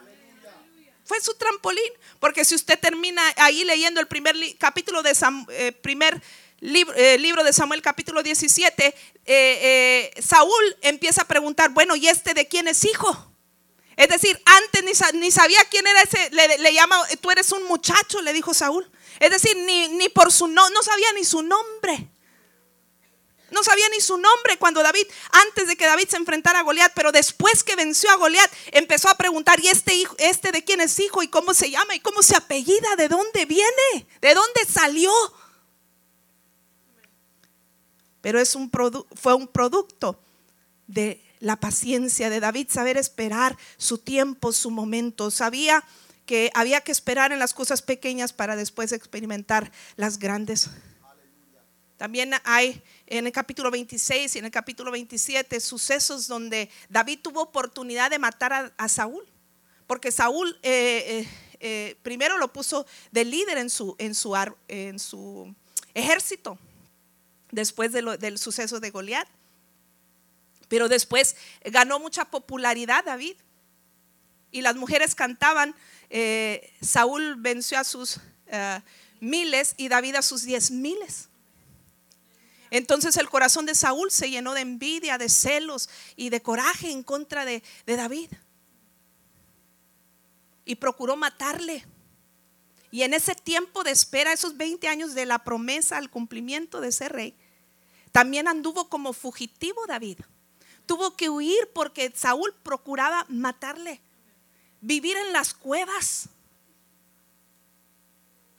Fue 1.06 1.22
su 1.22 1.34
trampolín, 1.36 1.92
porque 2.20 2.44
si 2.44 2.56
usted 2.56 2.78
termina 2.80 3.22
ahí 3.38 3.64
leyendo 3.64 4.02
el 4.02 4.08
primer 4.08 4.36
capítulo 4.58 5.04
de 5.04 5.16
eh, 5.52 5.72
primer 5.72 6.22
libro, 6.60 6.94
eh, 6.96 7.18
libro, 7.18 7.46
de 7.46 7.54
Samuel 7.54 7.82
capítulo 7.82 8.22
17, 8.24 8.94
Saúl 10.22 10.78
empieza 10.82 11.22
a 11.22 11.26
preguntar, 11.26 11.70
bueno, 11.70 11.96
¿y 11.96 12.10
este 12.10 12.34
de 12.34 12.48
quién 12.48 12.68
es 12.68 12.84
hijo? 12.84 13.32
Es 13.98 14.10
decir, 14.10 14.40
antes 14.46 14.84
ni, 15.16 15.32
sabía 15.32 15.60
quién 15.72 15.88
era 15.88 16.04
ese, 16.04 16.30
le, 16.30 16.74
llama, 16.74 16.96
tú 17.20 17.32
eres 17.32 17.52
un 17.52 17.64
muchacho, 17.64 18.22
le 18.22 18.32
dijo 18.32 18.54
Saúl. 18.54 18.88
Es 19.20 19.32
decir, 19.32 19.58
ni, 19.58 20.08
por 20.10 20.32
su 20.32 20.48
no, 20.48 20.70
no 20.70 20.84
sabía 20.84 21.12
ni 21.14 21.26
su 21.26 21.42
nombre. 21.42 22.08
No 23.50 23.64
sabía 23.64 23.90
ni 23.90 24.00
su 24.00 24.18
nombre 24.18 24.58
cuando 24.60 24.84
David, 24.84 25.08
antes 25.32 25.68
de 25.68 25.76
que 25.76 25.86
David 25.86 26.10
se 26.10 26.18
enfrentara 26.18 26.60
a 26.60 26.62
Goliat, 26.62 26.92
pero 26.94 27.12
después 27.12 27.64
que 27.64 27.76
venció 27.76 28.12
a 28.12 28.16
Goliat, 28.16 28.52
empezó 28.72 29.10
a 29.10 29.16
preguntar, 29.16 29.60
¿y 29.60 29.70
este 29.70 29.96
hijo, 29.96 30.16
este 30.20 30.52
de 30.52 30.64
quién 30.64 30.80
es 30.80 31.00
hijo? 31.00 31.24
¿Y 31.24 31.28
cómo 31.30 31.56
se 31.56 31.72
llama? 31.72 31.96
¿Y 31.96 32.00
cómo 32.00 32.22
se 32.22 32.36
apellida? 32.36 32.96
¿De 32.98 33.08
dónde 33.08 33.46
viene? 33.46 34.08
¿De 34.22 34.36
dónde 34.36 34.62
salió? 34.72 35.12
Pero 38.22 38.40
es 38.40 38.54
un 38.54 38.70
fue 39.16 39.34
un 39.34 39.48
producto 39.48 40.20
de 40.86 41.27
la 41.40 41.60
paciencia 41.60 42.30
de 42.30 42.40
David, 42.40 42.68
saber 42.70 42.98
esperar 42.98 43.58
su 43.78 43.98
tiempo, 43.98 44.52
su 44.52 44.72
momento. 44.72 45.32
Sabía 45.32 45.84
que 46.26 46.52
había 46.54 46.82
que 46.82 46.92
esperar 46.92 47.32
en 47.32 47.40
las 47.40 47.54
cosas 47.54 47.82
pequeñas 47.82 48.34
para 48.34 48.56
después 48.56 48.92
experimentar 48.92 49.72
las 49.96 50.20
grandes. 50.20 50.70
También 51.98 52.32
hay 52.44 52.84
en 53.08 53.26
el 53.26 53.32
capítulo 53.32 53.72
26 53.72 54.36
y 54.36 54.40
en 54.40 54.46
el 54.46 54.52
capítulo 54.52 54.92
27 54.92 55.60
sucesos 55.60 56.28
donde 56.28 56.70
David 56.90 57.20
tuvo 57.24 57.42
oportunidad 57.42 58.12
de 58.12 58.20
matar 58.20 58.74
a, 58.78 58.88
Saúl, 58.88 59.26
porque 59.88 60.12
Saúl 60.12 60.60
eh, 60.62 61.24
eh, 61.24 61.28
eh, 61.60 61.96
primero 62.04 62.38
lo 62.38 62.54
puso 62.54 62.86
de 63.12 63.26
líder 63.26 63.58
en 63.58 63.72
su, 63.72 63.96
en 63.98 64.14
su, 64.14 64.36
en 64.68 65.00
su 65.00 65.56
ejército, 65.96 66.60
después 67.52 67.92
del 67.92 68.38
suceso 68.38 68.80
de 68.80 68.92
Goliat. 68.92 69.28
Pero 70.68 70.90
después 70.90 71.36
ganó 71.64 72.00
mucha 72.00 72.26
popularidad 72.26 73.06
David. 73.06 73.36
Y 74.52 74.62
las 74.62 74.76
mujeres 74.76 75.16
cantaban, 75.16 75.76
eh, 76.10 76.74
Saúl 76.82 77.36
venció 77.36 77.80
a 77.80 77.84
sus 77.84 78.20
eh, 78.48 78.82
miles 79.20 79.74
y 79.78 79.88
David 79.88 80.16
a 80.16 80.22
sus 80.22 80.44
diez 80.44 80.72
miles. 80.72 81.30
Entonces 82.70 83.16
el 83.18 83.30
corazón 83.30 83.66
de 83.66 83.76
Saúl 83.76 84.12
se 84.12 84.30
llenó 84.30 84.54
de 84.54 84.62
envidia, 84.62 85.18
de 85.18 85.30
celos 85.30 85.90
y 86.16 86.30
de 86.30 86.42
coraje 86.42 86.92
en 86.92 87.04
contra 87.04 87.46
de, 87.46 87.64
de 87.86 87.96
David. 87.96 88.32
Y 90.66 90.76
procuró 90.76 91.16
matarle. 91.16 91.86
Y 92.92 93.04
en 93.04 93.14
ese 93.14 93.36
tiempo 93.36 93.84
de 93.84 93.92
espera, 93.92 94.34
esos 94.34 94.58
20 94.58 94.88
años 94.88 95.14
de 95.14 95.26
la 95.26 95.44
promesa 95.44 95.98
al 95.98 96.10
cumplimiento 96.10 96.82
de 96.82 96.92
ser 96.92 97.14
rey, 97.14 97.36
también 98.12 98.48
anduvo 98.48 98.90
como 98.90 99.14
fugitivo 99.14 99.86
David 99.88 100.20
tuvo 100.88 101.16
que 101.16 101.30
huir 101.30 101.70
porque 101.74 102.12
Saúl 102.16 102.56
procuraba 102.64 103.26
matarle. 103.30 104.02
Vivir 104.82 105.16
en 105.18 105.34
las 105.34 105.54
cuevas. 105.54 106.30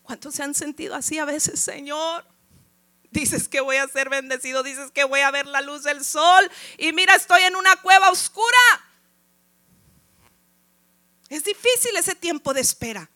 ¿Cuántos 0.02 0.36
se 0.36 0.42
han 0.42 0.54
sentido 0.54 0.94
así 0.94 1.18
a 1.18 1.24
veces, 1.24 1.58
Señor? 1.58 2.24
Dices 3.10 3.48
que 3.48 3.60
voy 3.60 3.76
a 3.76 3.88
ser 3.88 4.10
bendecido, 4.10 4.62
dices 4.62 4.90
que 4.92 5.04
voy 5.04 5.20
a 5.20 5.30
ver 5.30 5.46
la 5.46 5.62
luz 5.62 5.82
del 5.82 6.04
sol 6.04 6.50
y 6.76 6.92
mira, 6.92 7.14
estoy 7.14 7.42
en 7.42 7.56
una 7.56 7.74
cueva 7.76 8.10
oscura. 8.10 8.58
Es 11.30 11.44
difícil 11.44 11.96
ese 11.96 12.14
tiempo 12.14 12.52
de 12.52 12.60
espera, 12.60 13.10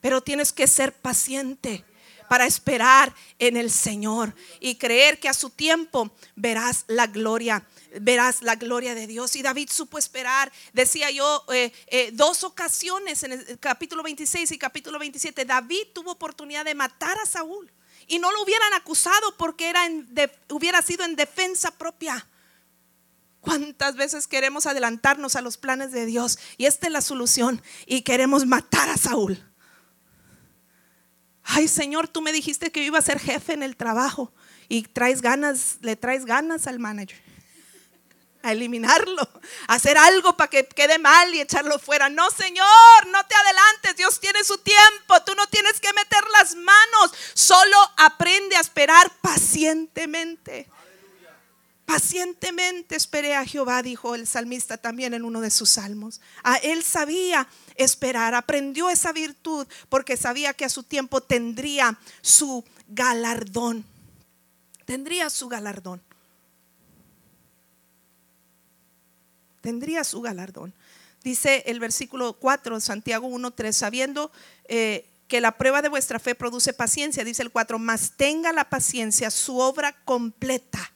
pero 0.00 0.22
tienes 0.22 0.52
que 0.52 0.66
ser 0.66 0.94
paciente 0.94 1.84
para 2.30 2.46
esperar 2.46 3.14
en 3.38 3.56
el 3.56 3.70
Señor 3.70 4.34
y 4.60 4.76
creer 4.76 5.18
que 5.18 5.28
a 5.28 5.34
su 5.34 5.50
tiempo 5.50 6.14
verás 6.36 6.84
la 6.86 7.06
gloria 7.06 7.66
verás 8.00 8.42
la 8.42 8.56
gloria 8.56 8.94
de 8.94 9.06
Dios. 9.06 9.36
Y 9.36 9.42
David 9.42 9.68
supo 9.70 9.98
esperar, 9.98 10.52
decía 10.72 11.10
yo, 11.10 11.44
eh, 11.52 11.72
eh, 11.88 12.10
dos 12.12 12.44
ocasiones 12.44 13.22
en 13.22 13.32
el 13.32 13.58
capítulo 13.58 14.02
26 14.02 14.52
y 14.52 14.58
capítulo 14.58 14.98
27, 14.98 15.44
David 15.44 15.88
tuvo 15.92 16.12
oportunidad 16.12 16.64
de 16.64 16.74
matar 16.74 17.18
a 17.18 17.26
Saúl 17.26 17.70
y 18.06 18.18
no 18.18 18.32
lo 18.32 18.42
hubieran 18.42 18.72
acusado 18.74 19.36
porque 19.36 19.68
era 19.68 19.82
hubiera 20.50 20.82
sido 20.82 21.04
en 21.04 21.16
defensa 21.16 21.70
propia. 21.70 22.26
¿Cuántas 23.40 23.96
veces 23.96 24.26
queremos 24.26 24.66
adelantarnos 24.66 25.34
a 25.34 25.40
los 25.40 25.56
planes 25.56 25.92
de 25.92 26.04
Dios? 26.04 26.38
Y 26.58 26.66
esta 26.66 26.88
es 26.88 26.92
la 26.92 27.00
solución. 27.00 27.62
Y 27.86 28.02
queremos 28.02 28.44
matar 28.44 28.90
a 28.90 28.98
Saúl. 28.98 29.42
Ay 31.42 31.66
Señor, 31.66 32.06
tú 32.06 32.20
me 32.20 32.32
dijiste 32.32 32.70
que 32.70 32.80
yo 32.80 32.88
iba 32.88 32.98
a 32.98 33.02
ser 33.02 33.18
jefe 33.18 33.54
en 33.54 33.62
el 33.62 33.76
trabajo 33.76 34.32
y 34.68 34.82
traes 34.82 35.22
ganas, 35.22 35.78
le 35.80 35.96
traes 35.96 36.26
ganas 36.26 36.66
al 36.66 36.78
manager 36.78 37.29
a 38.42 38.52
eliminarlo, 38.52 39.22
a 39.66 39.74
hacer 39.74 39.98
algo 39.98 40.36
para 40.36 40.50
que 40.50 40.66
quede 40.66 40.98
mal 40.98 41.34
y 41.34 41.40
echarlo 41.40 41.78
fuera. 41.78 42.08
No, 42.08 42.30
Señor, 42.30 43.06
no 43.08 43.26
te 43.26 43.34
adelantes, 43.34 43.96
Dios 43.96 44.20
tiene 44.20 44.42
su 44.44 44.58
tiempo, 44.58 45.22
tú 45.26 45.34
no 45.34 45.46
tienes 45.48 45.80
que 45.80 45.92
meter 45.92 46.22
las 46.38 46.54
manos, 46.54 47.12
solo 47.34 47.76
aprende 47.96 48.56
a 48.56 48.60
esperar 48.60 49.10
pacientemente. 49.20 50.68
Pacientemente 51.90 52.94
esperé 52.94 53.34
a 53.34 53.44
Jehová, 53.44 53.82
dijo 53.82 54.14
el 54.14 54.28
salmista 54.28 54.76
también 54.76 55.12
en 55.12 55.24
uno 55.24 55.40
de 55.40 55.50
sus 55.50 55.70
salmos. 55.70 56.20
A 56.44 56.54
él 56.58 56.84
sabía 56.84 57.48
esperar, 57.74 58.32
aprendió 58.36 58.90
esa 58.90 59.10
virtud 59.10 59.66
porque 59.88 60.16
sabía 60.16 60.54
que 60.54 60.64
a 60.64 60.68
su 60.68 60.84
tiempo 60.84 61.20
tendría 61.20 61.98
su 62.22 62.64
galardón. 62.86 63.84
Tendría 64.84 65.30
su 65.30 65.48
galardón. 65.48 66.00
Tendría 69.60 70.04
su 70.04 70.20
galardón. 70.20 70.74
Dice 71.22 71.64
el 71.66 71.80
versículo 71.80 72.34
4, 72.34 72.80
Santiago 72.80 73.28
1.3, 73.28 73.72
sabiendo 73.72 74.32
eh, 74.64 75.06
que 75.28 75.40
la 75.40 75.58
prueba 75.58 75.82
de 75.82 75.88
vuestra 75.88 76.18
fe 76.18 76.34
produce 76.34 76.72
paciencia, 76.72 77.24
dice 77.24 77.42
el 77.42 77.50
4, 77.50 77.78
mas 77.78 78.12
tenga 78.16 78.52
la 78.52 78.68
paciencia 78.68 79.30
su 79.30 79.58
obra 79.58 79.92
completa 80.04 80.92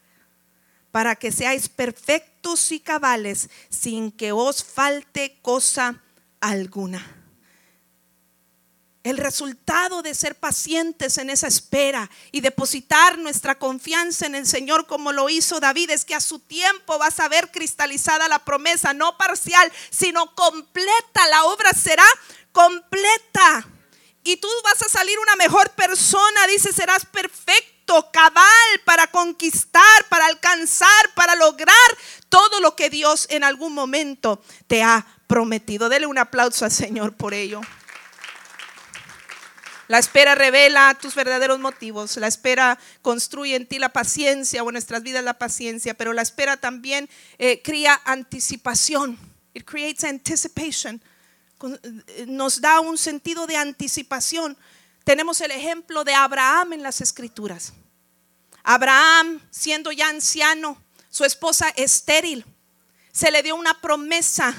para 0.90 1.16
que 1.16 1.33
seáis 1.33 1.68
perfectos 1.68 2.70
y 2.70 2.81
cabales 2.81 3.50
sin 3.68 4.12
que 4.12 4.33
os 4.33 4.62
falte 4.62 5.38
cosa 5.42 6.03
alguna. 6.40 7.23
El 9.05 9.19
resultado 9.19 10.01
de 10.01 10.14
ser 10.14 10.35
pacientes 10.35 11.19
en 11.19 11.29
esa 11.29 11.47
espera 11.47 12.11
y 12.33 12.40
depositar 12.40 13.19
nuestra 13.19 13.59
confianza 13.59 14.25
en 14.25 14.35
el 14.35 14.47
Señor 14.47 14.87
como 14.87 15.12
lo 15.12 15.29
hizo 15.29 15.61
David 15.61 15.90
es 15.90 16.07
que 16.07 16.14
a 16.14 16.23
su 16.23 16.38
tiempo 16.38 16.99
vas 16.99 17.21
a 17.21 17.29
ver 17.29 17.51
cristalizada 17.51 18.29
la 18.29 18.38
promesa, 18.38 18.95
no 18.95 19.19
parcial, 19.19 19.71
sino 19.90 20.35
completa. 20.35 21.29
La 21.29 21.45
obra 21.45 21.75
será 21.75 22.07
completa. 22.51 23.69
Y 24.23 24.38
tú 24.38 24.49
vas 24.64 24.81
a 24.81 24.88
salir 24.88 25.19
una 25.19 25.37
mejor 25.37 25.69
persona, 25.73 26.47
dice, 26.47 26.73
serás 26.73 27.05
perfecto, 27.05 28.09
cabal 28.11 28.81
para 28.87 29.07
conquistar, 29.09 30.09
para 30.09 30.25
alcanzar, 30.25 31.12
para 31.14 31.35
lograr 31.35 31.75
todo 32.31 32.59
lo 32.61 32.75
que 32.75 32.88
Dios 32.88 33.27
en 33.29 33.45
algún 33.45 33.75
momento 33.75 34.43
te 34.67 34.83
ha 34.83 35.07
prometido. 35.27 35.90
Dele 35.90 36.07
un 36.07 36.17
aplauso 36.17 36.64
al 36.64 36.73
Señor 36.73 37.12
por 37.12 37.35
ello. 37.35 37.61
La 39.88 39.99
espera 39.99 40.35
revela 40.35 40.97
tus 41.01 41.14
verdaderos 41.14 41.59
motivos. 41.59 42.16
La 42.16 42.27
espera 42.27 42.79
construye 43.03 43.57
en 43.57 43.66
ti 43.66 43.79
la 43.79 43.90
paciencia 43.90 44.62
o 44.62 44.68
en 44.70 44.75
nuestras 44.75 45.03
vidas 45.03 45.23
la 45.23 45.38
paciencia, 45.38 45.94
pero 45.94 46.12
la 46.12 46.23
espera 46.23 46.57
también 46.57 47.09
eh, 47.38 47.61
cría 47.62 48.01
anticipación. 48.05 49.18
It 49.53 49.64
creates 49.64 50.05
anticipation. 50.05 51.03
Eh, 51.62 52.25
nos 52.27 52.61
da 52.61 52.81
un 52.81 52.97
sentido 52.97 53.47
de 53.47 53.57
anticipación. 53.57 54.57
Tenemos 55.05 55.40
el 55.40 55.51
ejemplo 55.51 56.03
de 56.05 56.14
Abraham 56.14 56.73
en 56.75 56.83
las 56.83 57.01
escrituras. 57.01 57.75
Abraham, 58.62 59.40
siendo 59.51 59.92
ya 59.92 60.09
anciano, 60.09 60.83
su 61.11 61.25
esposa 61.25 61.68
estéril, 61.77 62.44
se 63.12 63.31
le 63.31 63.42
dio 63.42 63.55
una 63.55 63.81
promesa 63.81 64.55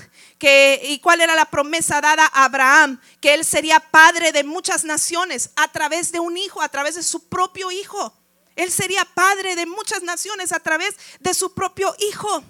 ¿y 0.84 1.00
cuál 1.00 1.22
era 1.22 1.36
la 1.36 1.46
promesa 1.46 2.02
dada 2.02 2.26
a 2.26 2.46
Abraham? 2.46 3.00
Que 3.22 3.34
él 3.34 3.46
sería 3.46 3.80
padre 3.80 4.32
de 4.32 4.44
muchas 4.44 4.84
naciones 4.84 5.50
a 5.56 5.72
través 5.72 6.12
de 6.12 6.20
un 6.20 6.38
hijo, 6.38 6.62
a 6.62 6.70
través 6.70 6.96
de 6.96 7.04
su 7.04 7.28
propio 7.28 7.72
hijo. 7.72 8.14
Él 8.56 8.72
sería 8.72 9.06
padre 9.06 9.56
de 9.56 9.66
muchas 9.66 10.04
naciones 10.04 10.52
a 10.52 10.60
través 10.60 10.96
de 11.20 11.34
su 11.34 11.54
propio 11.54 11.96
hijo. 12.10 12.44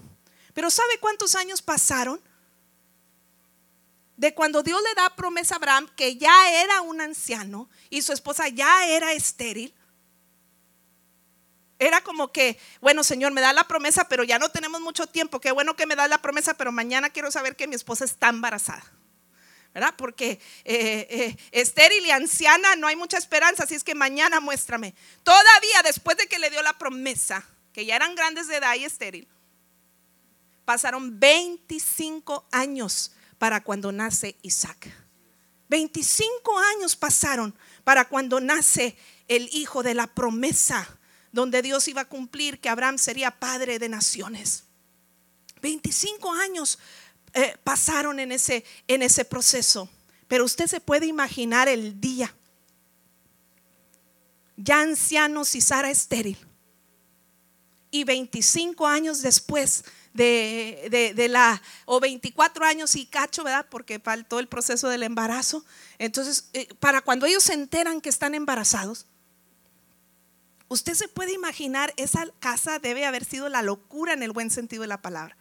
Pero 0.54 0.70
¿sabe 0.70 1.00
cuántos 1.00 1.36
años 1.36 1.62
pasaron? 1.62 2.22
De 4.16 4.34
cuando 4.34 4.64
Dios 4.64 4.82
le 4.82 4.94
da 4.94 5.16
promesa 5.16 5.56
a 5.56 5.58
Abraham, 5.58 5.90
que 5.96 6.18
ya 6.18 6.62
era 6.62 6.82
un 6.82 7.02
anciano 7.02 7.70
y 7.90 8.02
su 8.02 8.14
esposa 8.14 8.48
ya 8.48 8.88
era 8.88 9.12
estéril, 9.14 9.74
era 11.78 12.02
como 12.02 12.32
que, 12.32 12.58
bueno, 12.80 13.04
Señor, 13.04 13.34
me 13.34 13.42
da 13.42 13.52
la 13.52 13.68
promesa, 13.68 14.08
pero 14.08 14.24
ya 14.24 14.40
no 14.40 14.50
tenemos 14.50 14.80
mucho 14.82 15.08
tiempo. 15.08 15.42
Qué 15.42 15.52
bueno 15.52 15.76
que 15.76 15.86
me 15.86 15.96
da 15.96 16.08
la 16.08 16.22
promesa, 16.22 16.54
pero 16.56 16.72
mañana 16.72 17.10
quiero 17.10 17.32
saber 17.32 17.56
que 17.56 17.68
mi 17.68 17.76
esposa 17.76 18.06
está 18.06 18.30
embarazada. 18.30 18.84
¿Verdad? 19.74 19.94
Porque 19.98 20.40
eh, 20.64 21.08
eh, 21.10 21.38
estéril 21.52 22.06
y 22.06 22.12
anciana 22.12 22.78
no 22.78 22.88
hay 22.88 22.96
mucha 22.96 23.18
esperanza, 23.18 23.64
así 23.64 23.76
es 23.76 23.84
que 23.84 23.94
mañana 23.94 24.40
muéstrame. 24.40 24.96
Todavía 25.24 25.82
después 25.84 26.16
de 26.16 26.28
que 26.28 26.40
le 26.40 26.50
dio 26.50 26.62
la 26.62 26.78
promesa, 26.78 27.46
que 27.74 27.86
ya 27.86 27.98
eran 27.98 28.16
grandes 28.16 28.48
de 28.48 28.56
edad 28.56 28.76
y 28.76 28.86
estéril, 28.86 29.28
pasaron 30.64 31.20
25 31.20 32.48
años 32.54 33.12
para 33.38 33.62
cuando 33.64 33.92
nace 33.92 34.38
Isaac. 34.44 34.90
25 35.68 36.58
años 36.58 36.96
pasaron 36.96 37.54
para 37.84 38.08
cuando 38.08 38.40
nace 38.40 38.96
el 39.28 39.50
hijo 39.52 39.84
de 39.84 39.94
la 39.94 40.08
promesa 40.08 40.95
donde 41.36 41.62
Dios 41.62 41.86
iba 41.90 42.00
a 42.00 42.08
cumplir 42.08 42.62
que 42.62 42.70
Abraham 42.70 42.98
sería 42.98 43.30
padre 43.30 43.78
de 43.78 43.90
naciones. 43.90 44.64
25 45.62 46.32
años 46.32 46.80
eh, 47.34 47.58
pasaron 47.62 48.22
en 48.22 48.32
ese, 48.32 48.64
en 48.88 49.02
ese 49.02 49.26
proceso, 49.26 49.90
pero 50.30 50.46
usted 50.46 50.68
se 50.68 50.80
puede 50.80 51.08
imaginar 51.08 51.68
el 51.68 52.00
día, 52.00 52.34
ya 54.56 54.80
anciano 54.80 55.42
y 55.42 55.60
Sara 55.60 55.92
estéril, 55.92 56.38
y 57.92 58.06
25 58.06 58.88
años 58.88 59.22
después 59.22 59.84
de, 60.14 61.14
de, 61.14 61.28
la, 61.28 61.62
o 61.84 62.00
24 62.00 62.66
años 62.66 62.96
y 62.96 63.08
cacho, 63.08 63.44
¿verdad? 63.44 63.66
Porque 63.70 64.00
faltó 64.00 64.40
el 64.40 64.48
proceso 64.48 64.88
del 64.88 65.04
embarazo. 65.04 65.66
Entonces, 65.98 66.50
eh, 66.54 66.70
para 66.80 67.02
cuando 67.02 67.26
ellos 67.26 67.44
se 67.44 67.54
enteran 67.54 68.00
que 68.00 68.08
están 68.08 68.36
embarazados, 68.36 69.06
Usted 70.68 70.94
se 70.94 71.08
puede 71.08 71.34
imaginar, 71.34 71.94
esa 71.98 72.26
casa 72.40 72.80
debe 72.80 73.06
haber 73.06 73.24
sido 73.24 73.50
la 73.50 73.62
locura 73.62 74.14
en 74.14 74.24
el 74.24 74.32
buen 74.32 74.50
sentido 74.50 74.82
de 74.82 74.88
la 74.88 75.02
palabra. 75.02 75.38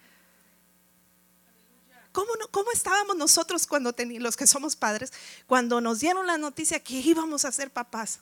¿Cómo, 2.12 2.30
cómo 2.50 2.70
estábamos 2.70 3.16
nosotros 3.16 3.66
cuando 3.66 3.92
los 4.18 4.36
que 4.36 4.46
somos 4.46 4.76
padres, 4.76 5.12
cuando 5.46 5.80
nos 5.80 6.00
dieron 6.00 6.26
la 6.26 6.38
noticia 6.38 6.78
que 6.78 6.94
íbamos 6.94 7.44
a 7.44 7.52
ser 7.52 7.72
papás? 7.72 8.20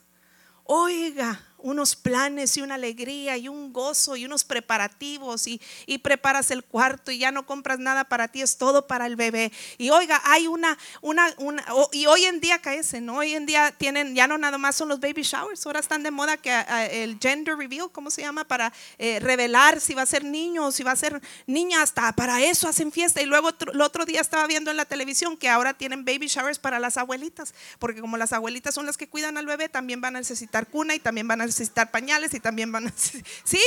Oiga, 0.65 1.45
unos 1.63 1.97
planes 1.97 2.57
y 2.57 2.63
una 2.63 2.75
alegría 2.75 3.37
y 3.37 3.49
un 3.49 3.73
gozo 3.73 4.17
y 4.17 4.25
unos 4.25 4.45
preparativos 4.45 5.47
y, 5.47 5.61
preparas 6.03 6.51
el 6.51 6.65
cuarto 6.65 7.13
y 7.13 7.19
ya 7.19 7.31
no 7.31 7.47
compras 7.47 7.79
nada 7.79 8.05
para 8.05 8.27
ti, 8.29 8.43
es 8.43 8.57
todo 8.57 8.87
para 8.87 9.07
el 9.07 9.15
bebé. 9.15 9.53
Y 9.79 9.91
oiga, 9.91 10.21
hay 10.25 10.47
una, 10.47 10.77
una, 11.01 11.33
una 11.39 11.65
y 11.93 12.07
hoy 12.07 12.25
en 12.25 12.41
día 12.41 12.61
caecen, 12.61 13.09
hoy 13.09 13.35
en 13.35 13.47
día 13.47 13.73
tienen, 13.77 14.15
ya 14.15 14.27
no 14.27 14.37
nada 14.37 14.59
más 14.59 14.75
son 14.75 14.89
los 14.89 14.99
baby 14.99 15.23
showers, 15.23 15.65
ahora 15.67 15.81
están 15.81 16.03
de 16.03 16.11
moda 16.11 16.37
que 16.37 16.53
el 16.91 17.19
gender 17.21 17.57
reveal, 17.57 17.91
¿cómo 17.93 18.11
se 18.11 18.23
llama? 18.23 18.45
Para 18.45 18.73
eh, 18.99 19.21
revelar 19.21 19.81
si 19.81 19.95
va 19.95 20.03
a 20.03 20.07
ser 20.07 20.25
niño 20.25 20.67
o 20.67 20.73
si 20.73 20.83
va 20.83 20.93
a 20.93 20.97
ser 20.97 21.21
niña, 21.47 21.83
hasta 21.83 22.13
para 22.13 22.43
eso 22.43 22.69
hacen 22.69 22.91
fiesta. 22.91 23.23
Y 23.23 23.27
luego 23.27 23.51
el 23.73 23.81
otro 23.81 24.05
día 24.05 24.21
estaba 24.21 24.47
viendo 24.47 24.71
en 24.71 24.77
la 24.77 24.85
televisión 24.85 25.37
que 25.37 25.49
ahora 25.49 25.75
tienen 25.75 26.05
baby 26.05 26.27
showers 26.27 26.59
para 26.59 26.79
las 26.79 26.97
abuelitas, 26.97 27.55
porque 27.79 28.01
como 28.01 28.17
las 28.17 28.33
abuelitas 28.33 28.75
son 28.75 28.87
las 28.87 28.97
que 28.97 29.09
cuidan 29.09 29.37
al 29.39 29.47
bebé, 29.47 29.69
también 29.69 30.01
van 30.01 30.17
a 30.17 30.19
necesitar 30.21 30.67
cuna 30.67 30.95
y 30.95 30.99
también 30.99 31.29
van 31.29 31.41
a 31.41 31.45
necesitar 31.53 31.91
pañales 31.91 32.33
y 32.35 32.41
también 32.41 32.73
van 32.73 32.89
a... 32.89 32.95
Sí, 33.45 33.63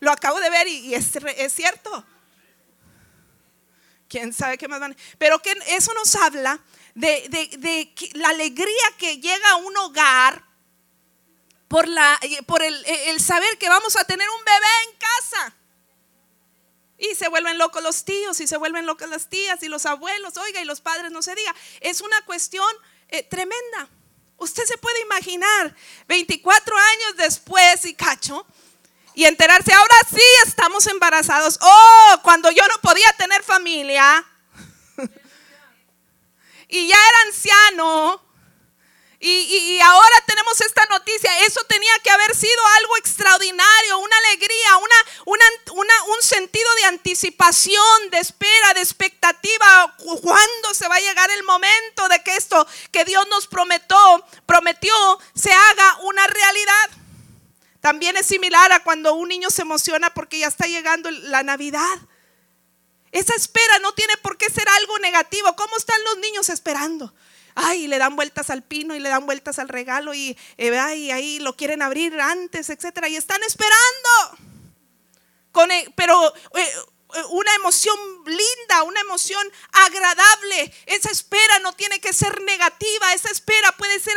lo 0.00 0.10
acabo 0.10 0.38
de 0.40 0.50
ver 0.50 0.68
y, 0.68 0.94
es, 0.94 1.16
es, 1.16 1.52
cierto. 1.52 2.04
¿Quién 4.08 4.32
sabe 4.32 4.58
qué 4.58 4.68
más 4.68 4.80
van? 4.80 4.96
Pero 5.18 5.40
que 5.40 5.56
eso 5.68 5.92
nos 5.94 6.14
habla 6.16 6.60
de, 6.94 7.28
de, 7.30 7.94
la 8.14 8.30
alegría 8.30 8.84
que 8.98 9.18
llega 9.18 9.50
a 9.50 9.56
un 9.56 9.76
hogar 9.78 10.44
por, 11.68 11.88
la, 11.88 12.18
por 12.46 12.62
el, 12.62 12.84
el 12.84 13.20
saber 13.20 13.56
que 13.58 13.68
vamos 13.68 13.96
a 13.96 14.04
tener 14.04 14.28
un 14.28 14.44
bebé 14.44 14.66
en 14.90 14.98
casa. 14.98 15.56
Y 16.98 17.14
se 17.14 17.28
vuelven 17.28 17.56
locos 17.56 17.82
los 17.82 18.04
tíos 18.04 18.40
y 18.40 18.46
se 18.46 18.58
vuelven 18.58 18.84
locas 18.84 19.08
las 19.08 19.28
tías 19.30 19.62
y 19.62 19.68
los 19.68 19.86
abuelos, 19.86 20.36
oiga, 20.36 20.60
y 20.60 20.66
los 20.66 20.82
padres 20.82 21.10
no 21.10 21.22
se 21.22 21.34
diga. 21.34 21.54
Es 21.80 22.02
una 22.02 22.20
cuestión 22.26 22.68
eh, 23.08 23.22
tremenda. 23.22 23.88
Usted 24.40 24.64
se 24.64 24.78
puede 24.78 25.00
imaginar 25.02 25.76
24 26.08 26.76
años 26.76 27.16
después 27.18 27.84
y 27.84 27.94
cacho 27.94 28.46
y 29.14 29.24
enterarse, 29.26 29.70
ahora 29.70 29.94
sí 30.10 30.22
estamos 30.46 30.86
embarazados. 30.86 31.58
Oh, 31.60 32.20
cuando 32.22 32.50
yo 32.50 32.62
no 32.68 32.80
podía 32.80 33.12
tener 33.18 33.42
familia 33.42 34.24
y 36.68 36.88
ya 36.88 36.96
era 36.96 37.18
anciano 37.26 38.29
y, 39.22 39.78
ahora 39.80 40.16
tenemos 40.26 40.58
esta 40.62 40.86
noticia. 40.86 41.44
Eso 41.44 41.62
tenía 41.64 41.92
que 42.02 42.10
haber 42.10 42.34
sido 42.34 42.66
algo 42.78 42.96
extraordinario, 42.96 43.98
una 43.98 44.16
alegría, 44.16 44.76
una, 45.26 45.44
un 46.06 46.22
sentido 46.22 46.74
de 46.76 46.84
anticipación, 46.84 48.10
de 48.10 48.18
espera, 48.18 48.72
de 48.74 48.80
expectativa. 48.80 49.94
¿Cuándo 50.22 50.74
se 50.74 50.88
va 50.88 50.96
a 50.96 51.00
llegar 51.00 51.30
el 51.30 51.42
momento 51.42 52.08
de 52.08 52.22
que 52.22 52.34
esto 52.34 52.66
que 52.90 53.04
Dios 53.04 53.26
nos 53.28 53.46
prometió, 53.46 54.24
prometió 54.46 54.94
se 55.34 55.52
haga 55.52 55.98
una 56.02 56.26
realidad? 56.26 56.90
También 57.80 58.16
es 58.16 58.26
similar 58.26 58.72
a 58.72 58.82
cuando 58.82 59.14
un 59.14 59.28
niño 59.28 59.50
se 59.50 59.62
emociona 59.62 60.14
porque 60.14 60.38
ya 60.38 60.48
está 60.48 60.66
llegando 60.66 61.10
la 61.10 61.42
Navidad. 61.42 61.98
Esa 63.12 63.34
espera 63.34 63.78
no 63.80 63.92
tiene 63.92 64.16
por 64.18 64.38
qué 64.38 64.48
ser 64.48 64.68
algo 64.68 64.98
negativo. 64.98 65.54
¿Cómo 65.56 65.76
están 65.76 66.02
los 66.04 66.18
niños 66.18 66.48
esperando? 66.48 67.12
Ay, 67.54 67.86
le 67.86 67.98
dan 67.98 68.16
vueltas 68.16 68.50
al 68.50 68.62
pino 68.62 68.94
y 68.94 69.00
le 69.00 69.08
dan 69.08 69.26
vueltas 69.26 69.58
al 69.58 69.68
regalo 69.68 70.14
y, 70.14 70.36
eh, 70.56 70.78
ahí 70.78 71.38
lo 71.38 71.56
quieren 71.56 71.82
abrir 71.82 72.20
antes, 72.20 72.70
etcétera, 72.70 73.08
y 73.08 73.16
están 73.16 73.42
esperando. 73.42 74.50
Con, 75.52 75.70
e, 75.70 75.92
pero 75.96 76.34
eh, 76.54 76.60
eh, 76.60 77.22
una 77.30 77.54
emoción 77.54 78.19
linda, 78.30 78.82
una 78.84 79.00
emoción 79.00 79.46
agradable. 79.72 80.72
Esa 80.86 81.10
espera 81.10 81.58
no 81.60 81.72
tiene 81.72 82.00
que 82.00 82.12
ser 82.12 82.40
negativa, 82.42 83.12
esa 83.12 83.30
espera 83.30 83.72
puede 83.72 83.98
ser 84.00 84.16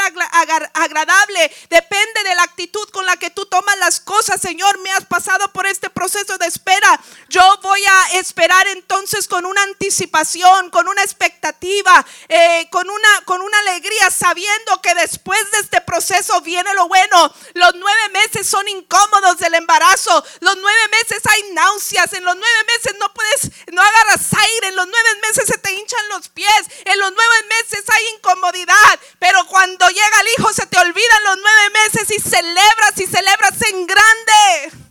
agradable. 0.73 1.56
Depende 1.69 2.23
de 2.23 2.36
la 2.36 2.43
actitud 2.43 2.88
con 2.89 3.06
la 3.06 3.17
que 3.17 3.30
tú 3.30 3.45
tomas 3.45 3.78
las 3.80 3.99
cosas. 3.99 4.39
Señor, 4.39 4.80
me 4.80 4.91
has 4.91 5.06
pasado 5.06 5.52
por 5.52 5.67
este 5.67 5.89
proceso 5.89 6.38
de 6.38 6.47
espera. 6.47 6.99
Yo 7.30 7.41
voy 7.62 7.84
a 7.86 8.19
esperar 8.19 8.67
entonces 8.67 9.28
con 9.28 9.45
una 9.45 9.63
anticipación, 9.63 10.69
con 10.69 10.88
una 10.88 11.04
expectativa, 11.04 12.06
eh, 12.30 12.67
con, 12.71 12.89
una, 12.89 13.21
con 13.26 13.41
una 13.41 13.60
alegría, 13.60 14.10
sabiendo 14.12 14.82
que 14.82 14.93
después 14.95 15.39
de 15.52 15.60
este 15.60 15.82
proceso 15.82 16.41
viene 16.41 16.73
lo 16.73 16.88
bueno. 16.88 17.34
Los 17.54 17.76
nueve 17.76 18.10
meses 18.10 18.47
son 18.47 18.67
incómodos 18.67 19.38
del 19.38 19.56
embarazo. 19.56 20.23
Los 20.39 20.58
nueve 20.58 20.88
meses 20.91 21.21
hay 21.30 21.52
náuseas. 21.54 22.13
En 22.13 22.23
los 22.23 22.36
nueve 22.36 22.65
meses 22.67 22.95
no 22.99 23.13
puedes, 23.13 23.52
no 23.71 23.82
agarras 24.04 24.34
aire, 24.34 24.68
en 24.68 24.76
los 24.76 24.88
nueve 24.88 25.10
meses 25.22 25.46
se 25.48 25.58
te 25.58 25.72
hinchan 25.72 26.10
los 26.10 26.30
pies, 26.30 26.63
en 26.86 27.00
los 27.00 27.12
nueve 27.13 27.36
meses 27.50 27.84
hay 27.89 28.16
incomodidad, 28.16 29.00
pero 29.20 29.46
cuando 29.48 29.88
llega 29.88 30.22
el 30.22 30.28
hijo 30.38 30.54
se 30.54 30.66
te 30.68 30.78
olvidan 30.78 31.24
los 31.24 31.38
nueve 31.38 31.70
meses 31.72 32.12
y 32.12 32.20
celebras 32.20 32.98
y 32.98 33.08
celebras 33.08 33.62
en 33.62 33.88
grande. 33.88 34.88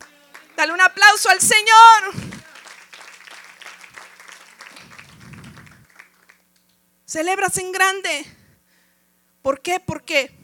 Dale 0.57 0.72
un 0.72 0.81
aplauso 0.81 1.31
al 1.31 1.40
Señor. 1.40 2.12
Celebras 7.07 7.59
en 7.59 7.72
grande. 7.72 8.37
¿Por 9.42 9.61
qué? 9.61 9.81
Porque 9.81 10.41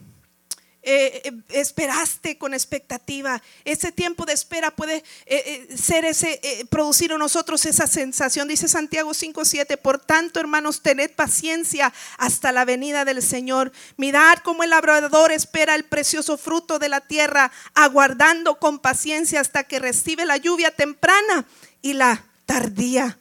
eh, 0.81 1.21
eh, 1.25 1.33
esperaste 1.49 2.37
con 2.37 2.53
expectativa. 2.53 3.41
Ese 3.65 3.91
tiempo 3.91 4.25
de 4.25 4.31
espera 4.31 4.71
puede 4.71 5.03
eh, 5.25 5.67
ser 5.77 6.05
ese, 6.05 6.39
producir 6.69 7.11
en 7.11 7.19
nosotros 7.19 7.65
esa 7.65 7.85
sensación. 7.85 8.47
Dice 8.47 8.69
Santiago 8.69 9.11
5:7. 9.13 9.77
Por 9.77 9.99
tanto, 9.99 10.39
hermanos, 10.39 10.81
tened 10.81 11.11
paciencia 11.11 11.93
hasta 12.17 12.53
la 12.53 12.63
venida 12.63 13.03
del 13.03 13.21
Señor. 13.21 13.73
Mirad 13.97 14.37
cómo 14.39 14.63
el 14.63 14.69
labrador 14.69 15.33
espera 15.33 15.75
el 15.75 15.83
precioso 15.83 16.37
fruto 16.37 16.79
de 16.79 16.87
la 16.87 17.01
tierra, 17.01 17.51
aguardando 17.73 18.57
con 18.57 18.79
paciencia 18.79 19.41
hasta 19.41 19.65
que 19.65 19.79
recibe 19.79 20.25
la 20.25 20.37
lluvia 20.37 20.71
temprana 20.71 21.45
y 21.81 21.93
la 21.93 22.23
tardía. 22.45 23.18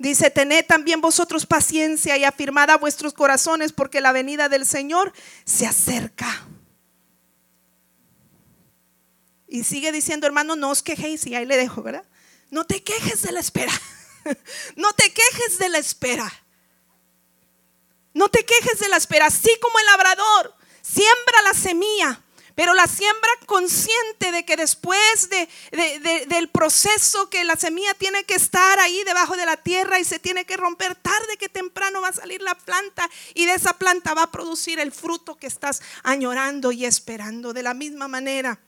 Dice, 0.00 0.30
tened 0.30 0.64
también 0.64 1.02
vosotros 1.02 1.44
paciencia 1.44 2.16
y 2.16 2.24
afirmad 2.24 2.70
a 2.70 2.78
vuestros 2.78 3.12
corazones 3.12 3.70
porque 3.70 4.00
la 4.00 4.12
venida 4.12 4.48
del 4.48 4.64
Señor 4.64 5.12
se 5.44 5.66
acerca. 5.66 6.46
Y 9.46 9.62
sigue 9.64 9.92
diciendo, 9.92 10.26
hermano, 10.26 10.56
no 10.56 10.70
os 10.70 10.82
quejéis 10.82 11.26
y 11.26 11.34
ahí 11.34 11.44
le 11.44 11.58
dejo, 11.58 11.82
¿verdad? 11.82 12.06
No 12.50 12.64
te 12.64 12.82
quejes 12.82 13.20
de 13.20 13.32
la 13.32 13.40
espera. 13.40 13.72
No 14.76 14.92
te 14.92 15.12
quejes 15.12 15.58
de 15.58 15.68
la 15.70 15.78
espera. 15.78 16.30
No 18.12 18.28
te 18.28 18.44
quejes 18.44 18.78
de 18.78 18.88
la 18.88 18.98
espera. 18.98 19.26
Así 19.26 19.50
como 19.62 19.78
el 19.78 19.86
labrador 19.86 20.54
siembra 20.82 21.42
la 21.42 21.54
semilla 21.54 22.22
pero 22.54 22.74
la 22.74 22.86
siembra 22.86 23.30
consciente 23.46 24.32
de 24.32 24.44
que 24.44 24.56
después 24.56 25.28
de, 25.30 26.26
del 26.28 26.48
proceso 26.48 27.28
que 27.30 27.44
la 27.44 27.56
semilla 27.56 27.94
tiene 27.94 28.24
que 28.24 28.34
estar 28.34 28.78
ahí 28.78 29.02
debajo 29.04 29.36
de 29.36 29.46
la 29.46 29.56
tierra 29.56 29.98
y 29.98 30.04
se 30.04 30.18
tiene 30.18 30.44
que 30.44 30.56
romper, 30.56 30.94
tarde 30.94 31.36
que 31.38 31.48
temprano 31.48 32.00
va 32.00 32.08
a 32.08 32.12
salir 32.12 32.42
la 32.42 32.54
planta 32.54 33.08
y 33.34 33.46
de 33.46 33.54
esa 33.54 33.74
planta 33.74 34.14
va 34.14 34.24
a 34.24 34.32
producir 34.32 34.78
el 34.80 34.92
fruto 34.92 35.36
que 35.36 35.46
estás 35.46 35.82
añorando 36.02 36.72
y 36.72 36.84
esperando. 36.84 37.52
De 37.52 37.62
la 37.62 37.74
misma 37.74 38.08
manera 38.08 38.60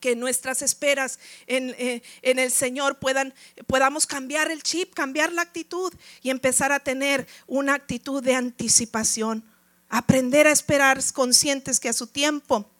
que 0.00 0.14
nuestras 0.14 0.62
esperas 0.62 1.18
en, 1.46 1.70
eh, 1.78 2.02
en, 2.22 2.38
el 2.38 2.50
Señor 2.50 2.98
puedan, 2.98 3.34
podamos 3.66 4.06
cambiar 4.06 4.50
el 4.50 4.62
chip, 4.62 4.94
cambiar 4.94 5.32
la 5.32 5.42
actitud 5.42 5.92
y 6.22 6.30
empezar 6.30 6.72
a 6.72 6.80
tener 6.80 7.26
una 7.46 7.74
actitud 7.74 8.22
de 8.22 8.34
anticipación. 8.34 9.44
Aprender 9.88 10.46
a 10.46 10.52
esperar 10.52 11.00
conscientes 11.12 11.80
que 11.80 11.88
a 11.88 11.92
su 11.92 12.08
tiempo 12.08 12.70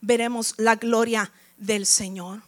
veremos 0.00 0.54
la 0.56 0.76
gloria 0.76 1.32
del 1.56 1.86
Señor. 1.86 2.42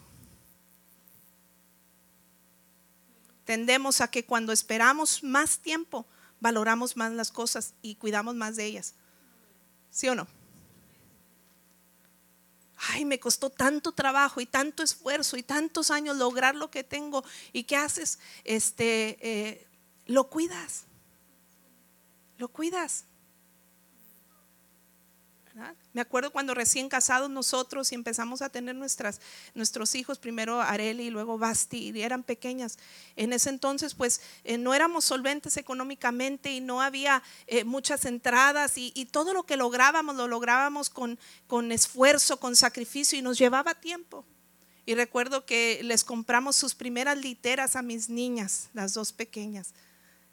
Tendemos 3.45 4.01
a 4.01 4.09
que 4.09 4.25
cuando 4.25 4.53
esperamos 4.53 5.23
más 5.23 5.59
tiempo, 5.59 6.07
valoramos 6.41 6.97
más 6.97 7.13
las 7.13 7.31
cosas 7.31 7.75
y 7.83 7.97
cuidamos 7.97 8.35
más 8.35 8.57
de 8.57 8.65
ellas. 8.65 8.95
¿Sí 9.91 10.09
o 10.09 10.15
no? 10.15 10.27
Ay, 12.89 13.05
me 13.05 13.21
costó 13.21 13.51
tanto 13.51 13.93
trabajo 13.93 14.41
y 14.41 14.47
tanto 14.47 14.83
esfuerzo 14.83 15.37
y 15.37 15.43
tantos 15.43 15.91
años 15.91 16.17
lograr 16.17 16.55
lo 16.57 16.71
que 16.71 16.83
tengo. 16.83 17.25
¿Y 17.53 17.65
qué 17.65 17.77
haces? 17.77 18.19
Este, 18.43 19.19
eh, 19.21 19.67
lo 20.07 20.29
cuidas. 20.29 20.85
Lo 22.39 22.49
cuidas. 22.49 23.05
Me 25.93 26.01
acuerdo 26.01 26.31
cuando 26.31 26.55
recién 26.55 26.89
casados 26.89 27.29
nosotros 27.29 27.93
y 27.93 27.95
empezamos 27.95 28.41
a 28.41 28.49
tener 28.49 28.75
nuestras, 28.75 29.21
nuestros 29.55 29.95
hijos, 29.95 30.19
primero 30.19 30.63
Areli 30.63 31.05
y 31.05 31.11
luego 31.11 31.37
Basti, 31.37 31.91
y 31.91 32.03
eran 32.03 32.23
pequeñas. 32.23 32.79
En 33.17 33.33
ese 33.33 33.51
entonces 33.51 33.95
pues 33.95 34.23
eh, 34.45 34.57
no 34.57 34.75
éramos 34.75 35.05
solventes 35.05 35.57
económicamente 35.59 36.51
y 36.53 36.61
no 36.61 36.81
había 36.81 37.23
eh, 37.47 37.65
muchas 37.65 38.05
entradas 38.07 38.73
y, 38.77 38.91
todo 39.13 39.35
lo 39.35 39.43
que 39.43 39.59
lográbamos 39.59 40.17
lo 40.17 40.27
lográbamos 40.27 40.89
con, 40.89 41.19
con 41.47 41.71
esfuerzo, 41.71 42.39
con 42.39 42.57
sacrificio 42.57 43.19
y 43.19 43.23
nos 43.23 43.37
llevaba 43.37 43.75
tiempo. 43.75 44.25
Y 44.87 44.95
recuerdo 44.95 45.45
que 45.45 45.81
les 45.85 46.03
compramos 46.03 46.57
sus 46.57 46.75
primeras 46.75 47.19
literas 47.19 47.77
a 47.77 47.83
mis 47.83 48.09
niñas, 48.09 48.71
las 48.73 48.95
dos 48.95 49.13
pequeñas, 49.13 49.75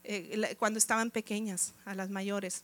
eh, 0.03 0.55
cuando 0.57 0.79
estaban 0.79 1.11
pequeñas, 1.11 1.73
a 1.85 1.93
las 1.93 2.09
mayores. 2.09 2.63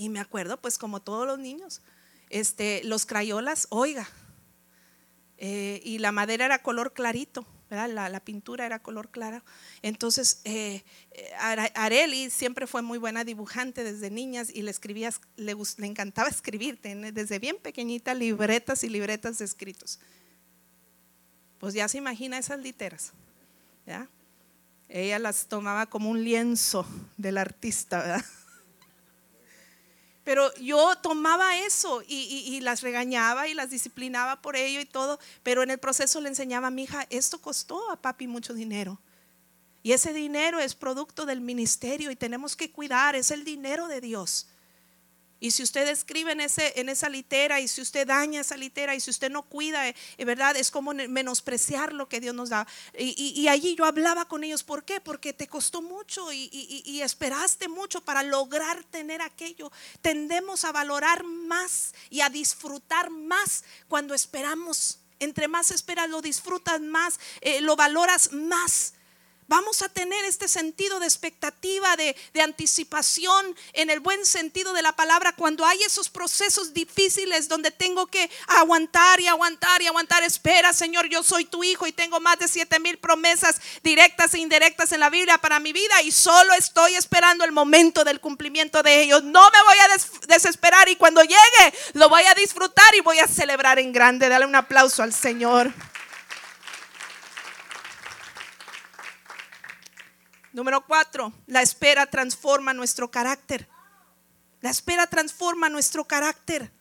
Y 0.00 0.08
me 0.08 0.18
acuerdo, 0.18 0.58
pues 0.58 0.78
como 0.78 1.02
todos 1.02 1.26
los 1.26 1.38
niños, 1.38 1.82
este, 2.30 2.80
los 2.84 3.04
crayolas, 3.04 3.66
oiga, 3.68 4.08
eh, 5.36 5.82
y 5.84 5.98
la 5.98 6.10
madera 6.10 6.46
era 6.46 6.62
color 6.62 6.94
clarito, 6.94 7.46
La, 7.68 7.86
la, 7.86 8.20
pintura 8.20 8.64
era 8.64 8.78
color 8.78 9.10
claro. 9.10 9.44
Entonces, 9.82 10.40
eh, 10.44 10.82
Areli 11.74 12.30
siempre 12.30 12.66
fue 12.66 12.80
muy 12.80 12.96
buena 12.96 13.24
dibujante 13.24 13.84
desde 13.84 14.10
niñas 14.10 14.48
y 14.48 14.62
le 14.62 14.70
escribía, 14.70 15.10
le, 15.36 15.54
le 15.54 15.86
encantaba 15.86 16.30
escribir, 16.30 16.80
desde 16.80 17.38
bien 17.38 17.58
pequeñita, 17.58 18.14
libretas 18.14 18.84
y 18.84 18.88
libretas 18.88 19.36
de 19.36 19.44
escritos. 19.44 20.00
Pues 21.58 21.74
ya 21.74 21.86
se 21.88 21.98
imagina 21.98 22.38
esas 22.38 22.60
literas. 22.60 23.12
Ella 24.88 25.18
las 25.18 25.44
tomaba 25.44 25.90
como 25.90 26.08
un 26.08 26.24
lienzo 26.24 26.86
del 27.18 27.36
artista, 27.36 27.98
¿verdad? 27.98 28.24
Pero 30.30 30.54
yo 30.58 30.94
tomaba 30.94 31.58
eso 31.58 32.04
y, 32.06 32.60
las 32.60 32.82
regañaba 32.82 33.48
y 33.48 33.54
las 33.54 33.68
disciplinaba 33.68 34.40
por 34.40 34.54
ello 34.54 34.78
y 34.80 34.84
todo, 34.84 35.18
pero 35.42 35.64
en 35.64 35.72
el 35.72 35.78
proceso 35.78 36.20
le 36.20 36.28
enseñaba 36.28 36.68
a 36.68 36.70
mi 36.70 36.84
hija, 36.84 37.04
esto 37.10 37.40
costó 37.40 37.90
a 37.90 38.00
papi 38.00 38.28
mucho 38.28 38.54
dinero. 38.54 39.00
Y 39.82 39.90
ese 39.90 40.12
dinero 40.12 40.60
es 40.60 40.76
producto 40.76 41.26
del 41.26 41.40
ministerio 41.40 42.12
y 42.12 42.14
tenemos 42.14 42.54
que 42.54 42.70
cuidar, 42.70 43.16
es 43.16 43.32
el 43.32 43.42
dinero 43.42 43.88
de 43.88 44.00
Dios. 44.00 44.46
Y 45.40 45.52
si 45.52 45.62
usted 45.62 45.88
escribe 45.88 46.32
en, 46.32 46.40
ese, 46.40 46.78
en 46.78 46.90
esa 46.90 47.08
litera 47.08 47.60
y 47.60 47.66
si 47.66 47.80
usted 47.80 48.06
daña 48.06 48.42
esa 48.42 48.56
litera 48.56 48.94
y 48.94 49.00
si 49.00 49.10
usted 49.10 49.30
no 49.30 49.42
cuida, 49.42 49.88
es 49.88 49.96
eh, 50.18 50.24
verdad, 50.26 50.54
es 50.56 50.70
como 50.70 50.92
menospreciar 50.92 51.94
lo 51.94 52.08
que 52.08 52.20
Dios 52.20 52.34
nos 52.34 52.50
da. 52.50 52.66
Y, 52.96 53.48
allí 53.48 53.74
yo 53.74 53.86
hablaba 53.86 54.26
con 54.26 54.44
ellos, 54.44 54.62
¿por 54.62 54.84
qué? 54.84 55.00
Porque 55.00 55.32
te 55.32 55.48
costó 55.48 55.80
mucho 55.80 56.30
y, 56.32 56.50
y 56.84 57.00
esperaste 57.00 57.68
mucho 57.68 58.02
para 58.02 58.22
lograr 58.22 58.84
tener 58.84 59.22
aquello. 59.22 59.72
Tendemos 60.02 60.64
a 60.64 60.72
valorar 60.72 61.24
más 61.24 61.94
y 62.10 62.20
a 62.20 62.28
disfrutar 62.28 63.08
más 63.10 63.64
cuando 63.88 64.14
esperamos. 64.14 64.98
Entre 65.18 65.48
más 65.48 65.70
esperas, 65.70 66.08
lo 66.08 66.22
disfrutas 66.22 66.80
más, 66.80 67.20
eh, 67.40 67.60
lo 67.60 67.76
valoras 67.76 68.32
más 68.32 68.94
vamos 69.50 69.82
a 69.82 69.88
tener 69.88 70.24
este 70.26 70.46
sentido 70.46 71.00
de 71.00 71.06
expectativa, 71.06 71.96
de, 71.96 72.14
anticipación, 72.40 73.56
en 73.72 73.90
el 73.90 73.98
buen 73.98 74.24
sentido 74.24 74.72
de 74.72 74.80
la 74.80 74.92
palabra, 74.92 75.34
cuando 75.34 75.66
hay 75.66 75.82
esos 75.82 76.08
procesos 76.08 76.72
difíciles 76.72 77.48
donde 77.48 77.72
tengo 77.72 78.06
que 78.06 78.30
aguantar 78.46 79.20
y 79.20 79.26
aguantar 79.26 79.82
y 79.82 79.88
aguantar. 79.88 80.22
Espera, 80.22 80.72
Señor, 80.72 81.08
yo 81.08 81.24
soy 81.24 81.46
tu 81.46 81.64
hijo 81.64 81.88
y 81.88 81.92
tengo 81.92 82.20
más 82.20 82.38
de 82.38 82.46
siete 82.46 82.78
mil 82.78 82.96
promesas 82.98 83.60
directas 83.82 84.34
e 84.34 84.38
indirectas 84.38 84.92
en 84.92 85.00
la 85.00 85.10
Biblia 85.10 85.36
para 85.38 85.58
mi 85.58 85.72
vida 85.72 86.00
y 86.02 86.12
solo 86.12 86.54
estoy 86.54 86.94
esperando 86.94 87.44
el 87.44 87.50
momento 87.50 88.04
del 88.04 88.20
cumplimiento 88.20 88.84
de 88.84 89.02
ellos. 89.02 89.24
No 89.24 89.50
me 89.50 89.62
voy 89.64 89.78
a 89.78 90.28
desesperar 90.28 90.88
y 90.88 90.94
cuando 90.94 91.22
llegue 91.22 91.74
lo 91.94 92.08
voy 92.08 92.22
a 92.22 92.34
disfrutar 92.34 92.94
y 92.94 93.00
voy 93.00 93.18
a 93.18 93.26
celebrar 93.26 93.80
en 93.80 93.92
grande. 93.92 94.28
Dale 94.28 94.46
un 94.46 94.54
aplauso 94.54 95.02
al 95.02 95.12
Señor. 95.12 95.72
Número 100.52 100.84
cuatro, 100.84 101.32
la 101.46 101.62
espera 101.62 102.06
transforma 102.06 102.74
nuestro 102.74 103.08
carácter. 103.08 103.68
La 104.60 104.70
espera 104.70 105.06
transforma 105.06 105.68
nuestro 105.68 106.04
carácter. 106.04 106.72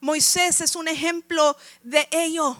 Moisés 0.00 0.62
es 0.62 0.74
un 0.74 0.88
ejemplo 0.88 1.56
de 1.82 2.08
ello. 2.10 2.56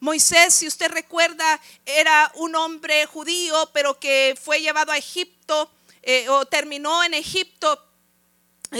Moisés, 0.00 0.54
si 0.54 0.66
usted 0.66 0.90
recuerda, 0.90 1.60
era 1.86 2.32
un 2.34 2.56
hombre 2.56 3.06
judío, 3.06 3.70
pero 3.72 3.98
que 3.98 4.36
fue 4.42 4.60
llevado 4.60 4.90
a 4.90 4.98
Egipto 4.98 5.70
eh, 6.02 6.28
o 6.28 6.44
terminó 6.46 7.04
en 7.04 7.14
Egipto, 7.14 7.80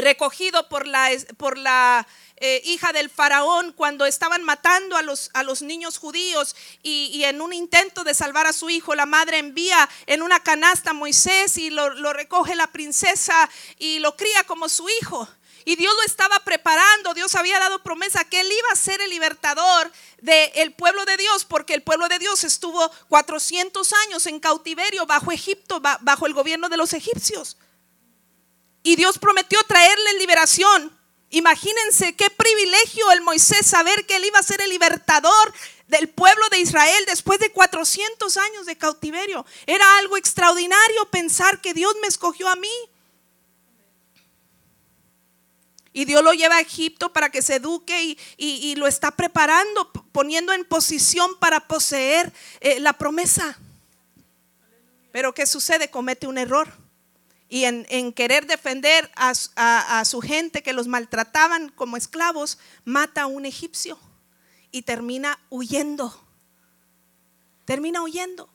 recogido 0.00 0.68
por 0.68 0.86
la, 0.86 1.10
por 1.36 1.58
la 1.58 2.06
eh, 2.36 2.60
hija 2.64 2.92
del 2.92 3.10
faraón 3.10 3.72
cuando 3.72 4.06
estaban 4.06 4.42
matando 4.42 4.96
a 4.96 5.02
los, 5.02 5.30
a 5.34 5.44
los 5.44 5.62
niños 5.62 5.98
judíos 5.98 6.56
y, 6.82 7.22
en 7.24 7.40
un 7.40 7.52
intento 7.52 8.02
de 8.02 8.12
salvar 8.12 8.46
a 8.46 8.52
su 8.52 8.70
hijo, 8.70 8.94
la 8.94 9.06
madre 9.06 9.38
envía 9.38 9.88
en 10.06 10.20
una 10.20 10.40
canasta 10.40 10.90
a 10.90 10.94
Moisés 10.94 11.56
y 11.58 11.70
lo, 11.70 12.12
recoge 12.12 12.56
la 12.56 12.66
princesa 12.66 13.48
y 13.78 14.00
lo 14.00 14.16
cría 14.16 14.44
como 14.44 14.68
su 14.68 14.88
hijo. 14.88 15.28
Y 15.64 15.76
Dios 15.76 15.94
lo 15.94 16.02
estaba 16.02 16.40
preparando, 16.40 17.14
Dios 17.14 17.34
había 17.36 17.58
dado 17.58 17.82
promesa 17.82 18.24
que 18.24 18.40
él 18.40 18.50
iba 18.50 18.68
a 18.72 18.76
ser 18.76 19.00
el 19.00 19.10
libertador 19.10 19.90
del 20.20 20.72
pueblo 20.72 21.04
de 21.06 21.16
Dios, 21.16 21.44
porque 21.44 21.72
el 21.72 21.82
pueblo 21.82 22.08
de 22.08 22.18
Dios 22.18 22.44
estuvo 22.44 22.90
400 23.08 23.92
años 24.06 24.26
en 24.26 24.40
cautiverio 24.40 25.06
bajo 25.06 25.32
Egipto, 25.32 25.80
bajo 25.80 26.26
el 26.26 26.34
gobierno 26.34 26.68
de 26.68 26.76
los 26.76 26.92
egipcios. 26.92 27.56
Y 28.84 28.96
Dios 28.96 29.18
prometió 29.18 29.60
traerle 29.64 30.18
liberación. 30.18 30.96
Imagínense 31.30 32.14
qué 32.14 32.30
privilegio 32.30 33.10
el 33.10 33.22
Moisés 33.22 33.66
saber 33.66 34.06
que 34.06 34.16
él 34.16 34.26
iba 34.26 34.38
a 34.38 34.42
ser 34.42 34.60
el 34.60 34.68
libertador 34.68 35.52
del 35.88 36.08
pueblo 36.08 36.48
de 36.50 36.58
Israel 36.58 37.04
después 37.06 37.40
de 37.40 37.50
400 37.50 38.36
años 38.36 38.66
de 38.66 38.76
cautiverio. 38.76 39.44
Era 39.66 39.98
algo 39.98 40.18
extraordinario 40.18 41.06
pensar 41.10 41.62
que 41.62 41.72
Dios 41.72 41.94
me 42.02 42.08
escogió 42.08 42.46
a 42.46 42.56
mí. 42.56 42.70
Y 45.94 46.04
Dios 46.04 46.22
lo 46.22 46.34
lleva 46.34 46.56
a 46.56 46.60
Egipto 46.60 47.10
para 47.12 47.30
que 47.30 47.40
se 47.40 47.56
eduque 47.56 48.18
y, 48.36 48.76
lo 48.76 48.86
está 48.86 49.12
preparando, 49.12 49.90
poniendo 50.12 50.52
en 50.52 50.64
posición 50.66 51.38
para 51.38 51.66
poseer 51.66 52.32
eh, 52.60 52.80
la 52.80 52.92
promesa. 52.92 53.58
Pero 55.10 55.32
¿qué 55.32 55.46
sucede? 55.46 55.90
Comete 55.90 56.26
un 56.26 56.36
error. 56.36 56.83
Y 57.48 57.64
en, 57.64 58.12
querer 58.12 58.46
defender 58.46 59.10
a- 59.16 59.32
a 60.00 60.04
su 60.04 60.20
gente 60.20 60.62
que 60.62 60.72
los 60.72 60.88
maltrataban 60.88 61.68
como 61.70 61.96
esclavos, 61.96 62.58
mata 62.84 63.22
a 63.22 63.26
un 63.26 63.46
egipcio 63.46 63.98
y 64.70 64.82
termina 64.82 65.38
huyendo. 65.50 66.24
Termina 67.64 68.02
huyendo. 68.02 68.48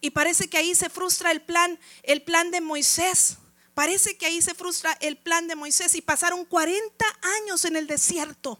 Y 0.00 0.10
parece 0.10 0.48
que 0.48 0.58
ahí 0.58 0.74
se 0.74 0.90
frustra 0.90 1.30
el 1.30 1.40
plan, 1.42 1.78
el 2.02 2.22
plan 2.22 2.50
de 2.50 2.60
Moisés. 2.60 3.36
Parece 3.74 4.16
que 4.18 4.26
ahí 4.26 4.42
se 4.42 4.54
frustra 4.54 4.92
el 5.00 5.16
plan 5.16 5.46
de 5.46 5.54
Moisés 5.54 5.94
y 5.94 6.02
pasaron 6.02 6.44
40 6.44 7.04
años 7.42 7.64
en 7.64 7.76
el 7.76 7.86
desierto. 7.86 8.58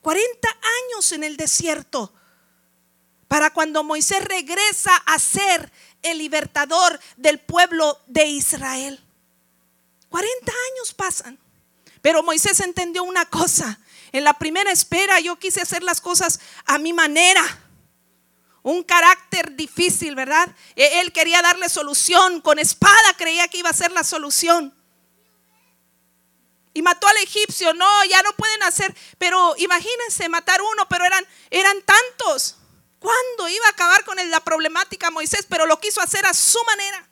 40 0.00 0.48
años 0.48 1.12
en 1.12 1.22
el 1.24 1.36
desierto. 1.36 2.12
Para 3.28 3.52
cuando 3.52 3.84
Moisés 3.84 4.24
regresa 4.24 4.94
a 5.06 5.18
ser 5.18 5.70
el 6.02 6.18
libertador 6.18 6.98
del 7.16 7.38
pueblo 7.38 8.00
de 8.06 8.26
Israel. 8.26 9.02
40 10.08 10.52
años 10.72 10.94
pasan. 10.94 11.38
Pero 12.02 12.22
Moisés 12.22 12.60
entendió 12.60 13.04
una 13.04 13.24
cosa. 13.26 13.78
En 14.12 14.24
la 14.24 14.34
primera 14.34 14.70
espera 14.70 15.20
yo 15.20 15.38
quise 15.38 15.62
hacer 15.62 15.82
las 15.82 16.00
cosas 16.00 16.40
a 16.66 16.78
mi 16.78 16.92
manera. 16.92 17.42
Un 18.62 18.82
carácter 18.82 19.56
difícil, 19.56 20.14
¿verdad? 20.14 20.54
E- 20.76 21.00
Él 21.00 21.12
quería 21.12 21.40
darle 21.42 21.68
solución. 21.68 22.40
Con 22.40 22.58
espada 22.58 23.14
creía 23.16 23.48
que 23.48 23.58
iba 23.58 23.70
a 23.70 23.74
ser 23.74 23.90
la 23.92 24.04
solución. 24.04 24.74
Y 26.74 26.82
mató 26.82 27.06
al 27.08 27.16
egipcio. 27.18 27.72
No, 27.74 28.04
ya 28.04 28.22
no 28.22 28.32
pueden 28.34 28.62
hacer. 28.64 28.94
Pero 29.18 29.54
imagínense 29.58 30.28
matar 30.28 30.60
uno, 30.60 30.86
pero 30.88 31.04
eran, 31.04 31.24
eran 31.50 31.76
tantos. 31.82 32.56
¿Cuándo 33.02 33.48
iba 33.48 33.66
a 33.66 33.70
acabar 33.70 34.04
con 34.04 34.16
la 34.30 34.40
problemática 34.40 35.10
Moisés? 35.10 35.44
Pero 35.48 35.66
lo 35.66 35.80
quiso 35.80 36.00
hacer 36.00 36.24
a 36.24 36.32
su 36.32 36.62
manera. 36.64 37.08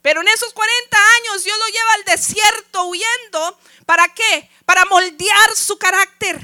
Pero 0.00 0.22
en 0.22 0.28
esos 0.28 0.54
40 0.54 0.98
años 1.16 1.44
Dios 1.44 1.58
lo 1.58 1.66
lleva 1.66 1.92
al 1.92 2.04
desierto 2.04 2.84
huyendo. 2.84 3.58
¿Para 3.84 4.08
qué? 4.08 4.50
Para 4.64 4.86
moldear 4.86 5.54
su 5.54 5.76
carácter. 5.76 6.40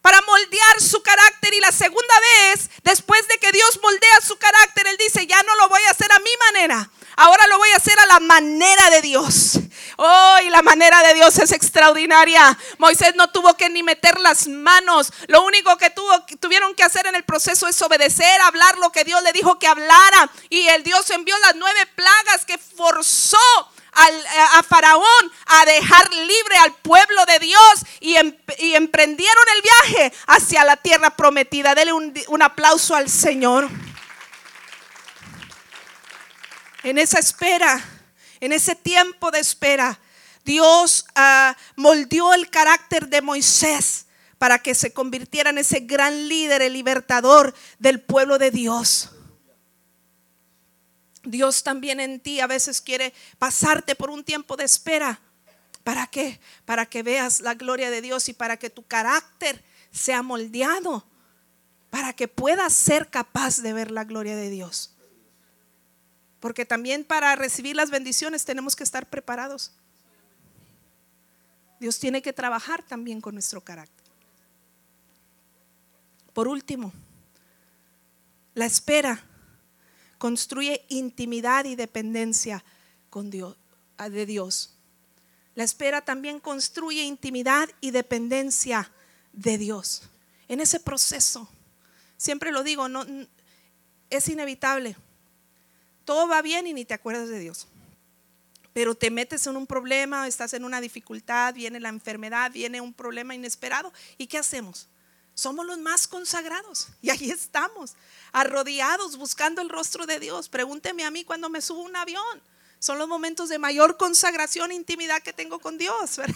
Para 0.00 0.20
moldear 0.22 0.80
su 0.80 1.02
carácter. 1.04 1.54
Y 1.54 1.60
la 1.60 1.70
segunda 1.70 2.14
vez, 2.20 2.68
después 2.82 3.28
de 3.28 3.38
que 3.38 3.52
Dios 3.52 3.78
moldea 3.80 4.20
su 4.26 4.36
carácter, 4.38 4.88
Él 4.88 4.96
dice, 4.96 5.24
ya 5.28 5.40
no 5.44 5.54
lo 5.54 5.68
voy 5.68 5.82
a 5.82 5.92
hacer 5.92 6.10
a 6.10 6.18
mi 6.18 6.36
manera. 6.46 6.90
Ahora 7.16 7.46
lo 7.46 7.58
voy 7.58 7.70
a 7.70 7.76
hacer 7.76 7.98
a 7.98 8.06
la 8.06 8.20
manera 8.20 8.90
de 8.90 9.02
Dios. 9.02 9.58
Oh, 9.96 10.36
la 10.50 10.62
manera 10.62 11.02
de 11.02 11.14
Dios 11.14 11.38
es 11.38 11.52
extraordinaria. 11.52 12.56
Moisés 12.78 13.14
no 13.14 13.28
tuvo 13.28 13.54
que 13.56 13.68
ni 13.68 13.82
meter 13.82 14.18
las 14.20 14.48
manos. 14.48 15.12
Lo 15.28 15.42
único 15.42 15.76
que 15.76 15.92
tuvieron 16.40 16.74
que 16.74 16.82
hacer 16.82 17.06
en 17.06 17.14
el 17.14 17.24
proceso 17.24 17.68
es 17.68 17.80
obedecer, 17.82 18.40
hablar 18.40 18.78
lo 18.78 18.90
que 18.90 19.04
Dios 19.04 19.22
le 19.22 19.32
dijo 19.32 19.58
que 19.58 19.66
hablara. 19.66 20.30
Y 20.48 20.66
el 20.68 20.82
Dios 20.82 21.08
envió 21.10 21.36
las 21.38 21.54
nueve 21.56 21.86
plagas 21.94 22.44
que 22.46 22.58
forzó 22.58 23.38
a 23.94 24.62
Faraón 24.62 25.32
a 25.46 25.66
dejar 25.66 26.10
libre 26.14 26.56
al 26.62 26.72
pueblo 26.76 27.26
de 27.26 27.38
Dios 27.40 27.74
y, 28.00 28.16
em- 28.16 28.34
emprendieron 28.58 29.44
el 29.56 29.62
viaje 29.62 30.12
hacia 30.26 30.64
la 30.64 30.76
tierra 30.78 31.10
prometida. 31.10 31.74
Dele 31.74 31.92
un 31.92 32.42
aplauso 32.42 32.94
al 32.94 33.10
Señor. 33.10 33.68
En 36.82 36.98
esa 36.98 37.18
espera, 37.18 37.82
en 38.40 38.52
ese 38.52 38.74
tiempo 38.74 39.30
de 39.30 39.38
espera, 39.38 40.00
Dios 40.44 41.04
ah, 41.14 41.56
moldeó 41.76 42.34
el 42.34 42.50
carácter 42.50 43.08
de 43.08 43.22
Moisés 43.22 44.06
para 44.38 44.58
que 44.58 44.74
se 44.74 44.92
convirtiera 44.92 45.50
en 45.50 45.58
ese 45.58 45.80
gran 45.80 46.28
líder, 46.28 46.62
el 46.62 46.72
libertador 46.72 47.54
del 47.78 48.00
pueblo 48.00 48.38
de 48.38 48.50
Dios. 48.50 49.10
Dios 51.22 51.62
también 51.62 52.00
en 52.00 52.18
ti 52.18 52.40
a 52.40 52.48
veces 52.48 52.80
quiere 52.80 53.14
pasarte 53.38 53.94
por 53.94 54.10
un 54.10 54.24
tiempo 54.24 54.56
de 54.56 54.64
espera. 54.64 55.20
¿Para 55.84 56.08
qué? 56.08 56.40
Para 56.64 56.86
que 56.86 57.04
veas 57.04 57.40
la 57.40 57.54
gloria 57.54 57.90
de 57.90 58.02
Dios 58.02 58.28
y 58.28 58.32
para 58.32 58.56
que 58.56 58.70
tu 58.70 58.84
carácter 58.84 59.64
sea 59.92 60.22
moldeado. 60.22 61.06
Para 61.90 62.12
que 62.12 62.26
puedas 62.26 62.72
ser 62.72 63.10
capaz 63.10 63.58
de 63.58 63.72
ver 63.72 63.92
la 63.92 64.02
gloria 64.02 64.34
de 64.34 64.50
Dios. 64.50 64.92
Porque 66.42 66.66
también 66.66 67.04
para 67.04 67.36
recibir 67.36 67.76
las 67.76 67.90
bendiciones 67.90 68.44
tenemos 68.44 68.74
que 68.74 68.82
estar 68.82 69.08
preparados. 69.08 69.70
Dios 71.78 72.00
tiene 72.00 72.20
que 72.20 72.32
trabajar 72.32 72.82
también 72.82 73.20
con 73.20 73.34
nuestro 73.34 73.60
carácter. 73.60 74.04
Por 76.32 76.48
último, 76.48 76.92
la 78.54 78.66
espera 78.66 79.24
construye 80.18 80.84
intimidad 80.88 81.64
y 81.64 81.76
dependencia 81.76 82.64
con 83.08 83.30
Dios, 83.30 83.56
de 84.10 84.26
Dios. 84.26 84.74
La 85.54 85.62
espera 85.62 86.00
también 86.00 86.40
construye 86.40 87.04
intimidad 87.04 87.68
y 87.80 87.92
dependencia 87.92 88.90
de 89.32 89.58
Dios. 89.58 90.02
En 90.48 90.60
ese 90.60 90.80
proceso, 90.80 91.48
siempre 92.16 92.50
lo 92.50 92.64
digo, 92.64 92.88
no, 92.88 93.06
es 94.10 94.28
inevitable. 94.28 94.96
Todo 96.04 96.28
va 96.28 96.42
bien 96.42 96.66
y 96.66 96.72
ni 96.72 96.84
te 96.84 96.94
acuerdas 96.94 97.28
de 97.28 97.38
Dios. 97.38 97.68
Pero 98.72 98.94
te 98.94 99.10
metes 99.10 99.46
en 99.46 99.56
un 99.56 99.66
problema, 99.66 100.26
estás 100.26 100.54
en 100.54 100.64
una 100.64 100.80
dificultad, 100.80 101.54
viene 101.54 101.78
la 101.78 101.90
enfermedad, 101.90 102.50
viene 102.52 102.80
un 102.80 102.94
problema 102.94 103.34
inesperado. 103.34 103.92
¿Y 104.16 104.26
qué 104.26 104.38
hacemos? 104.38 104.88
Somos 105.34 105.66
los 105.66 105.78
más 105.78 106.06
consagrados 106.06 106.88
y 107.00 107.10
ahí 107.10 107.30
estamos, 107.30 107.94
arrodillados 108.32 109.16
buscando 109.16 109.62
el 109.62 109.68
rostro 109.68 110.06
de 110.06 110.20
Dios. 110.20 110.48
Pregúnteme 110.48 111.04
a 111.04 111.10
mí 111.10 111.24
cuando 111.24 111.48
me 111.48 111.60
subo 111.60 111.80
un 111.80 111.96
avión. 111.96 112.42
Son 112.78 112.98
los 112.98 113.08
momentos 113.08 113.48
de 113.48 113.58
mayor 113.58 113.96
consagración 113.96 114.72
e 114.72 114.74
intimidad 114.74 115.22
que 115.22 115.32
tengo 115.32 115.58
con 115.60 115.78
Dios. 115.78 116.16
¿verdad? 116.16 116.34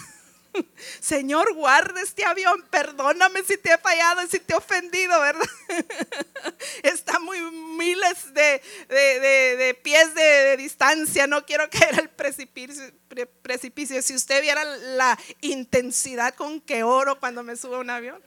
Señor, 1.01 1.53
guarda 1.55 2.01
este 2.01 2.25
avión, 2.25 2.65
perdóname 2.71 3.43
si 3.43 3.57
te 3.57 3.73
he 3.73 3.79
fallado 3.79 4.23
y 4.23 4.29
si 4.29 4.41
te 4.41 4.55
he 4.55 4.57
ofendido, 4.57 5.21
¿verdad? 5.21 5.49
Está 6.83 7.19
muy 7.19 7.41
miles 7.51 8.33
de, 8.33 9.79
pies 9.83 10.15
de, 10.15 10.57
distancia, 10.57 11.27
no 11.27 11.45
quiero 11.45 11.69
caer 11.71 12.01
al 12.01 12.11
precipicio, 12.11 12.91
pre- 13.09 13.27
precipicio. 13.27 14.01
Si 14.03 14.15
usted 14.15 14.43
viera 14.43 14.65
la 14.65 15.19
intensidad 15.41 16.35
con 16.35 16.61
que 16.61 16.83
oro 16.83 17.19
cuando 17.19 17.43
me 17.43 17.57
subo 17.57 17.77
a 17.77 17.81
un 17.81 17.91
avión. 17.91 18.23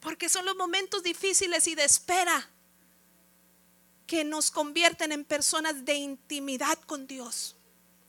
Porque 0.00 0.28
son 0.28 0.46
los 0.46 0.56
momentos 0.56 1.02
difíciles 1.02 1.66
y 1.66 1.74
de 1.74 1.84
espera 1.84 2.48
que 4.08 4.24
nos 4.24 4.50
convierten 4.50 5.12
en 5.12 5.24
personas 5.24 5.84
de 5.84 5.94
intimidad 5.94 6.78
con 6.86 7.06
Dios. 7.06 7.54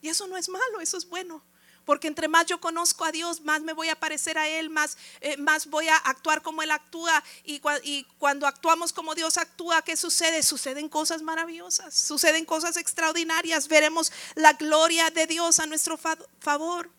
Y 0.01 0.07
eso 0.09 0.25
no 0.27 0.37
es 0.37 0.49
malo, 0.49 0.79
eso 0.81 0.97
es 0.97 1.07
bueno. 1.07 1.43
Porque 1.85 2.07
entre 2.07 2.27
más 2.27 2.45
yo 2.45 2.61
conozco 2.61 3.03
a 3.03 3.11
Dios, 3.11 3.41
más 3.41 3.61
me 3.63 3.73
voy 3.73 3.89
a 3.89 3.99
parecer 3.99 4.37
a 4.37 4.47
Él, 4.47 4.69
más, 4.69 4.97
eh, 5.21 5.37
más 5.37 5.67
voy 5.67 5.87
a 5.87 5.97
actuar 5.97 6.41
como 6.41 6.61
Él 6.61 6.71
actúa. 6.71 7.23
Y, 7.43 7.61
y 7.83 8.03
cuando 8.17 8.47
actuamos 8.47 8.93
como 8.93 9.13
Dios 9.13 9.37
actúa, 9.37 9.81
¿qué 9.81 9.97
sucede? 9.97 10.41
Suceden 10.41 10.87
cosas 10.87 11.21
maravillosas, 11.21 11.93
suceden 11.95 12.45
cosas 12.45 12.77
extraordinarias. 12.77 13.67
Veremos 13.67 14.11
la 14.35 14.53
gloria 14.53 15.09
de 15.09 15.27
Dios 15.27 15.59
a 15.59 15.65
nuestro 15.65 15.97
fa- 15.97 16.17
favor. 16.39 16.89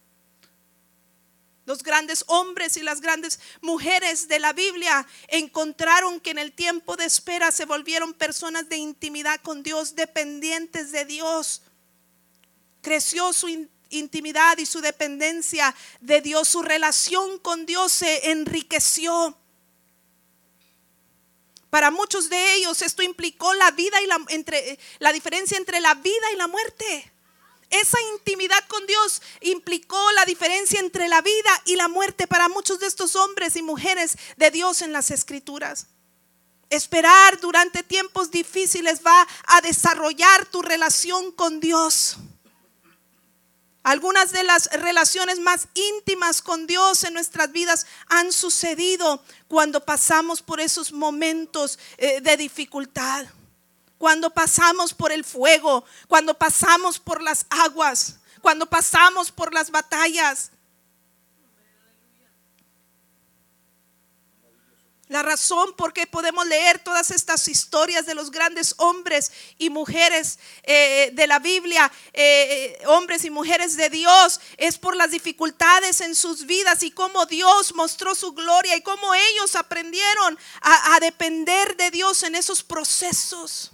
Los 1.70 1.84
grandes 1.84 2.24
hombres 2.26 2.76
y 2.76 2.82
las 2.82 3.00
grandes 3.00 3.38
mujeres 3.60 4.26
de 4.26 4.40
la 4.40 4.52
Biblia 4.52 5.06
encontraron 5.28 6.18
que 6.18 6.30
en 6.30 6.38
el 6.38 6.50
tiempo 6.50 6.96
de 6.96 7.04
espera 7.04 7.52
se 7.52 7.64
volvieron 7.64 8.12
personas 8.12 8.68
de 8.68 8.76
intimidad 8.76 9.40
con 9.40 9.62
Dios, 9.62 9.94
dependientes 9.94 10.90
de 10.90 11.04
Dios. 11.04 11.62
Creció 12.82 13.32
su 13.32 13.46
in- 13.46 13.70
intimidad 13.90 14.58
y 14.58 14.66
su 14.66 14.80
dependencia 14.80 15.72
de 16.00 16.20
Dios, 16.20 16.48
su 16.48 16.60
relación 16.62 17.38
con 17.38 17.66
Dios 17.66 17.92
se 17.92 18.32
enriqueció. 18.32 19.38
Para 21.70 21.92
muchos 21.92 22.28
de 22.28 22.54
ellos 22.54 22.82
esto 22.82 23.04
implicó 23.04 23.54
la 23.54 23.70
vida 23.70 24.02
y 24.02 24.08
la 24.08 24.18
entre 24.30 24.76
la 24.98 25.12
diferencia 25.12 25.56
entre 25.56 25.78
la 25.78 25.94
vida 25.94 26.32
y 26.34 26.36
la 26.36 26.48
muerte. 26.48 27.12
Esa 27.70 27.98
intimidad 28.14 28.66
con 28.66 28.84
Dios 28.86 29.22
implicó 29.40 30.10
la 30.12 30.24
diferencia 30.24 30.80
entre 30.80 31.06
la 31.08 31.22
vida 31.22 31.62
y 31.66 31.76
la 31.76 31.86
muerte 31.86 32.26
para 32.26 32.48
muchos 32.48 32.80
de 32.80 32.88
estos 32.88 33.14
hombres 33.14 33.54
y 33.54 33.62
mujeres 33.62 34.18
de 34.36 34.50
Dios 34.50 34.82
en 34.82 34.92
las 34.92 35.12
escrituras. 35.12 35.86
Esperar 36.68 37.40
durante 37.40 37.84
tiempos 37.84 38.32
difíciles 38.32 39.00
va 39.06 39.26
a 39.46 39.60
desarrollar 39.60 40.46
tu 40.46 40.62
relación 40.62 41.30
con 41.30 41.60
Dios. 41.60 42.16
Algunas 43.84 44.32
de 44.32 44.42
las 44.42 44.66
relaciones 44.72 45.38
más 45.38 45.68
íntimas 45.74 46.42
con 46.42 46.66
Dios 46.66 47.04
en 47.04 47.14
nuestras 47.14 47.50
vidas 47.52 47.86
han 48.06 48.32
sucedido 48.32 49.24
cuando 49.48 49.84
pasamos 49.84 50.42
por 50.42 50.60
esos 50.60 50.92
momentos 50.92 51.78
eh, 51.96 52.20
de 52.20 52.36
dificultad. 52.36 53.26
Cuando 54.00 54.30
pasamos 54.30 54.94
por 54.94 55.12
el 55.12 55.24
fuego, 55.24 55.84
cuando 56.08 56.32
pasamos 56.32 56.98
por 56.98 57.20
las 57.20 57.44
aguas, 57.50 58.16
cuando 58.40 58.64
pasamos 58.64 59.30
por 59.30 59.52
las 59.52 59.70
batallas. 59.70 60.52
La 65.08 65.22
razón 65.22 65.74
por 65.76 65.92
qué 65.92 66.06
podemos 66.06 66.46
leer 66.46 66.78
todas 66.78 67.10
estas 67.10 67.46
historias 67.46 68.06
de 68.06 68.14
los 68.14 68.30
grandes 68.30 68.74
hombres 68.78 69.32
y 69.58 69.68
mujeres 69.68 70.38
eh, 70.62 71.10
de 71.12 71.26
la 71.26 71.38
Biblia, 71.38 71.92
eh, 72.14 72.78
hombres 72.86 73.26
y 73.26 73.30
mujeres 73.30 73.76
de 73.76 73.90
Dios, 73.90 74.40
es 74.56 74.78
por 74.78 74.96
las 74.96 75.10
dificultades 75.10 76.00
en 76.00 76.14
sus 76.14 76.46
vidas 76.46 76.82
y 76.84 76.90
cómo 76.90 77.26
Dios 77.26 77.74
mostró 77.74 78.14
su 78.14 78.32
gloria 78.32 78.76
y 78.76 78.80
cómo 78.80 79.14
ellos 79.14 79.56
aprendieron 79.56 80.38
a 80.62 80.98
depender 81.00 81.76
de 81.76 81.90
Dios 81.90 82.22
en 82.22 82.34
esos 82.34 82.62
procesos 82.62 83.72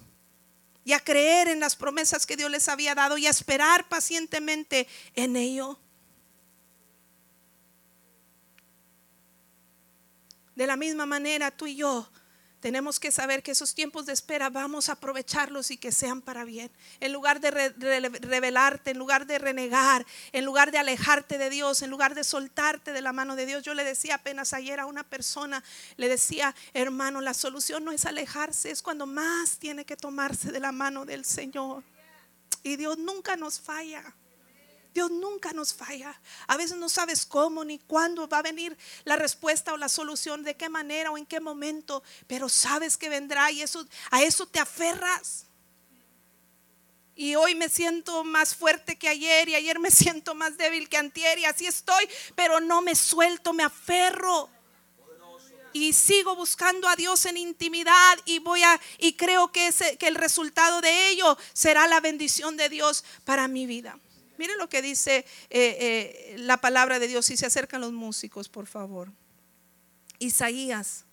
y 0.86 0.92
a 0.92 1.00
creer 1.00 1.48
en 1.48 1.58
las 1.58 1.74
promesas 1.74 2.26
que 2.26 2.36
Dios 2.36 2.48
les 2.48 2.68
había 2.68 2.94
dado 2.94 3.18
y 3.18 3.26
a 3.26 3.30
esperar 3.30 3.88
pacientemente 3.88 4.86
en 5.16 5.34
ello. 5.34 5.80
De 10.54 10.64
la 10.64 10.76
misma 10.76 11.04
manera, 11.04 11.50
tú 11.50 11.66
y 11.66 11.74
yo 11.74 12.08
tenemos 12.66 12.98
que 12.98 13.12
saber 13.12 13.44
que 13.44 13.52
esos 13.52 13.76
tiempos 13.76 14.06
de 14.06 14.12
espera 14.12 14.50
vamos 14.50 14.88
a 14.88 14.94
aprovecharlos 14.94 15.70
y 15.70 15.76
que 15.76 15.92
sean 15.92 16.20
para 16.20 16.44
bien. 16.44 16.68
En 16.98 17.12
lugar 17.12 17.38
de 17.40 17.52
revelarte, 17.52 18.90
en 18.90 18.98
lugar 18.98 19.24
de 19.24 19.38
renegar, 19.38 20.04
en 20.32 20.44
lugar 20.44 20.72
de 20.72 20.78
alejarte 20.78 21.38
de 21.38 21.48
Dios, 21.48 21.82
en 21.82 21.90
lugar 21.90 22.16
de 22.16 22.24
soltarte 22.24 22.92
de 22.92 23.00
la 23.02 23.12
mano 23.12 23.36
de 23.36 23.46
Dios. 23.46 23.62
Yo 23.62 23.72
le 23.72 23.84
decía 23.84 24.16
apenas 24.16 24.52
ayer 24.52 24.80
a 24.80 24.86
una 24.86 25.04
persona, 25.04 25.62
le 25.96 26.08
decía, 26.08 26.56
hermano, 26.74 27.20
la 27.20 27.34
solución 27.34 27.84
no 27.84 27.92
es 27.92 28.04
alejarse, 28.04 28.72
es 28.72 28.82
cuando 28.82 29.06
más 29.06 29.58
tiene 29.58 29.84
que 29.84 29.96
tomarse 29.96 30.50
de 30.50 30.58
la 30.58 30.72
mano 30.72 31.04
del 31.04 31.24
Señor. 31.24 31.84
Y 32.64 32.74
Dios 32.74 32.98
nunca 32.98 33.36
nos 33.36 33.60
falla. 33.60 34.02
Dios 34.96 35.10
nunca 35.10 35.52
nos 35.52 35.74
falla. 35.74 36.18
A 36.46 36.56
veces 36.56 36.78
no 36.78 36.88
sabes 36.88 37.26
cómo 37.26 37.66
ni 37.66 37.78
cuándo 37.78 38.26
va 38.28 38.38
a 38.38 38.42
venir 38.42 38.74
la 39.04 39.16
respuesta 39.16 39.74
o 39.74 39.76
la 39.76 39.90
solución, 39.90 40.42
de 40.42 40.56
qué 40.56 40.70
manera 40.70 41.10
o 41.10 41.18
en 41.18 41.26
qué 41.26 41.38
momento, 41.38 42.02
pero 42.26 42.48
sabes 42.48 42.96
que 42.96 43.10
vendrá 43.10 43.50
y 43.50 43.60
eso 43.60 43.86
a 44.10 44.22
eso 44.22 44.46
te 44.46 44.58
aferras. 44.58 45.44
Y 47.14 47.34
hoy 47.34 47.54
me 47.54 47.68
siento 47.68 48.24
más 48.24 48.54
fuerte 48.54 48.96
que 48.96 49.10
ayer 49.10 49.50
y 49.50 49.54
ayer 49.54 49.78
me 49.78 49.90
siento 50.02 50.34
más 50.34 50.56
débil 50.56 50.88
que 50.88 50.96
antier 50.96 51.38
y 51.40 51.44
así 51.44 51.66
estoy, 51.66 52.08
pero 52.34 52.58
no 52.60 52.80
me 52.80 52.94
suelto, 52.94 53.52
me 53.52 53.64
aferro. 53.64 54.48
Y 55.74 55.92
sigo 55.92 56.34
buscando 56.36 56.88
a 56.88 56.96
Dios 56.96 57.26
en 57.26 57.36
intimidad 57.36 58.18
y 58.24 58.38
voy 58.38 58.62
a 58.62 58.80
y 58.96 59.12
creo 59.12 59.52
que 59.52 59.66
ese, 59.66 59.98
que 59.98 60.08
el 60.08 60.14
resultado 60.14 60.80
de 60.80 61.10
ello 61.10 61.36
será 61.52 61.86
la 61.86 62.00
bendición 62.00 62.56
de 62.56 62.70
Dios 62.70 63.04
para 63.26 63.46
mi 63.46 63.66
vida. 63.66 63.98
Miren 64.38 64.58
lo 64.58 64.68
que 64.68 64.82
dice 64.82 65.24
eh, 65.50 66.30
eh, 66.30 66.34
la 66.38 66.56
palabra 66.58 66.98
de 66.98 67.06
Dios. 67.08 67.26
Si 67.26 67.36
se 67.36 67.46
acercan 67.46 67.80
los 67.80 67.92
músicos, 67.92 68.48
por 68.48 68.66
favor. 68.66 69.12
Isaías, 70.18 71.04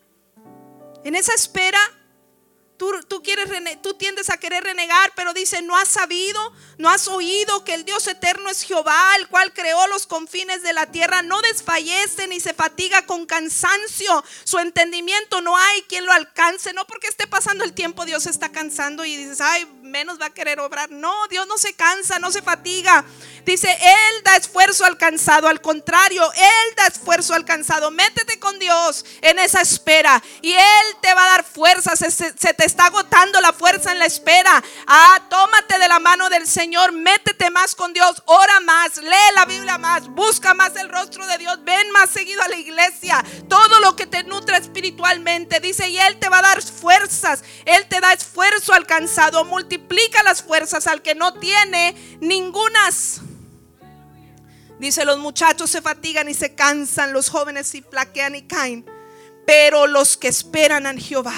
En 1.03 1.13
esa 1.13 1.35
espera 1.35 1.79
Tú, 2.79 3.21
quieres, 3.21 3.49
tú 3.81 3.93
tiendes 3.95 4.29
a 4.29 4.37
querer 4.37 4.63
renegar, 4.63 5.11
pero 5.13 5.33
dice, 5.33 5.61
no 5.61 5.77
has 5.77 5.89
sabido, 5.89 6.39
no 6.77 6.89
has 6.89 7.09
oído 7.09 7.65
que 7.65 7.73
el 7.73 7.83
Dios 7.83 8.07
eterno 8.07 8.49
es 8.49 8.63
Jehová, 8.63 9.17
el 9.17 9.27
cual 9.27 9.53
creó 9.53 9.85
los 9.87 10.07
confines 10.07 10.63
de 10.63 10.71
la 10.71 10.85
tierra, 10.85 11.21
no 11.21 11.41
desfallece 11.41 12.27
ni 12.27 12.39
se 12.39 12.53
fatiga 12.53 13.05
con 13.05 13.25
cansancio, 13.25 14.23
su 14.45 14.59
entendimiento 14.59 15.41
no 15.41 15.57
hay 15.57 15.81
quien 15.89 16.05
lo 16.05 16.13
alcance, 16.13 16.71
no 16.71 16.87
porque 16.87 17.07
esté 17.07 17.27
pasando 17.27 17.65
el 17.65 17.73
tiempo 17.73 18.05
Dios 18.05 18.25
está 18.27 18.49
cansando 18.49 19.03
y 19.03 19.17
dices, 19.17 19.41
ay, 19.41 19.65
menos 19.81 20.19
va 20.21 20.27
a 20.27 20.33
querer 20.33 20.59
obrar. 20.61 20.89
No, 20.89 21.27
Dios 21.27 21.45
no 21.47 21.57
se 21.57 21.73
cansa, 21.73 22.19
no 22.19 22.31
se 22.31 22.41
fatiga. 22.41 23.03
Dice, 23.49 23.67
Él 23.81 24.23
da 24.23 24.35
esfuerzo 24.35 24.85
alcanzado. 24.85 25.47
Al 25.47 25.59
contrario, 25.59 26.21
Él 26.33 26.75
da 26.77 26.85
esfuerzo 26.85 27.33
alcanzado. 27.33 27.89
Métete 27.89 28.37
con 28.37 28.59
Dios 28.59 29.03
en 29.21 29.39
esa 29.39 29.59
espera 29.61 30.21
y 30.43 30.53
Él 30.53 30.95
te 31.01 31.11
va 31.15 31.25
a 31.25 31.29
dar 31.29 31.43
fuerza. 31.43 31.95
Se, 31.95 32.11
se, 32.11 32.31
te 32.31 32.65
está 32.67 32.85
agotando 32.85 33.41
la 33.41 33.51
fuerza 33.51 33.91
en 33.91 33.97
la 33.97 34.05
espera. 34.05 34.63
Ah, 34.85 35.19
tómate 35.31 35.79
de 35.79 35.87
la 35.87 35.97
mano 35.97 36.29
del 36.29 36.45
Señor. 36.45 36.91
Métete 36.91 37.49
más 37.49 37.73
con 37.73 37.91
Dios. 37.91 38.21
Ora 38.25 38.59
más. 38.59 38.97
Lee 38.97 39.33
la 39.33 39.45
Biblia 39.45 39.79
más. 39.79 40.07
Busca 40.09 40.53
más 40.53 40.75
el 40.75 40.87
rostro 40.87 41.25
de 41.25 41.39
Dios. 41.39 41.57
Ven 41.63 41.89
más 41.89 42.11
seguido 42.11 42.43
a 42.43 42.49
la 42.49 42.55
iglesia. 42.55 43.25
Todo 43.47 43.79
lo 43.79 43.95
que 43.95 44.05
te 44.05 44.23
nutre 44.25 44.57
espiritualmente. 44.57 45.59
Dice, 45.59 45.89
y 45.89 45.97
Él 45.97 46.19
te 46.19 46.29
va 46.29 46.37
a 46.37 46.43
dar 46.43 46.61
fuerzas. 46.61 47.43
Él 47.65 47.87
te 47.87 47.99
da 47.99 48.13
esfuerzo 48.13 48.73
alcanzado. 48.73 49.43
Multiplica 49.43 50.21
las 50.21 50.43
fuerzas 50.43 50.85
al 50.85 51.01
que 51.01 51.15
no 51.15 51.33
tiene 51.39 51.95
ningunas. 52.19 53.21
Dice, 54.79 55.03
los 55.03 55.19
muchachos 55.19 55.69
se 55.69 55.81
fatigan 55.81 56.29
y 56.29 56.33
se 56.33 56.55
cansan, 56.55 57.11
los 57.11 57.29
jóvenes 57.29 57.67
se 57.67 57.81
plaquean 57.81 58.35
y 58.35 58.43
caen. 58.43 58.85
Pero 59.45 59.87
los 59.87 60.15
que 60.15 60.29
esperan 60.29 60.87
a 60.87 60.93
Jehová, 60.93 61.35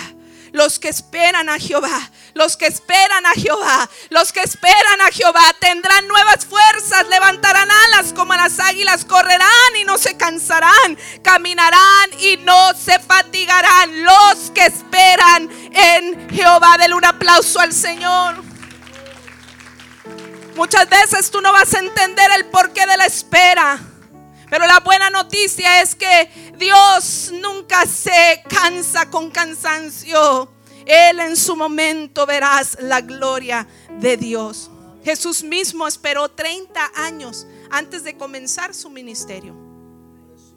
los 0.51 0.77
que 0.77 0.89
esperan 0.89 1.49
a 1.49 1.57
Jehová, 1.57 2.11
los 2.33 2.55
que 2.55 2.67
esperan 2.67 3.25
a 3.25 3.31
Jehová, 3.31 3.89
los 4.09 4.31
que 4.31 4.41
esperan 4.41 5.01
a 5.01 5.11
Jehová 5.11 5.55
tendrán 5.59 6.07
nuevas 6.07 6.45
fuerzas, 6.45 7.07
levantarán 7.09 7.69
alas 7.71 8.13
como 8.13 8.35
las 8.35 8.59
águilas, 8.59 9.05
correrán 9.05 9.75
y 9.79 9.85
no 9.85 9.97
se 9.97 10.17
cansarán, 10.17 10.97
caminarán 11.23 12.11
y 12.19 12.37
no 12.37 12.73
se 12.75 12.99
fatigarán. 12.99 14.03
Los 14.03 14.51
que 14.53 14.65
esperan 14.65 15.49
en 15.73 16.29
Jehová, 16.29 16.77
denle 16.77 16.95
un 16.95 17.05
aplauso 17.05 17.59
al 17.59 17.73
Señor. 17.73 18.50
Muchas 20.61 20.87
veces 20.87 21.31
tú 21.31 21.41
no 21.41 21.51
vas 21.51 21.73
a 21.73 21.79
entender 21.79 22.29
el 22.37 22.45
porqué 22.45 22.85
de 22.85 22.95
la 22.95 23.07
espera. 23.07 23.79
Pero 24.47 24.67
la 24.67 24.79
buena 24.81 25.09
noticia 25.09 25.81
es 25.81 25.95
que 25.95 26.53
Dios 26.55 27.31
nunca 27.41 27.87
se 27.87 28.43
cansa 28.47 29.09
con 29.09 29.31
cansancio. 29.31 30.53
Él 30.85 31.19
en 31.19 31.35
su 31.35 31.55
momento 31.55 32.27
verás 32.27 32.77
la 32.79 33.01
gloria 33.01 33.67
de 33.97 34.17
Dios. 34.17 34.69
Jesús 35.03 35.41
mismo 35.41 35.87
esperó 35.87 36.29
30 36.29 36.91
años 36.93 37.47
antes 37.71 38.03
de 38.03 38.15
comenzar 38.15 38.75
su 38.75 38.91
ministerio. 38.91 39.55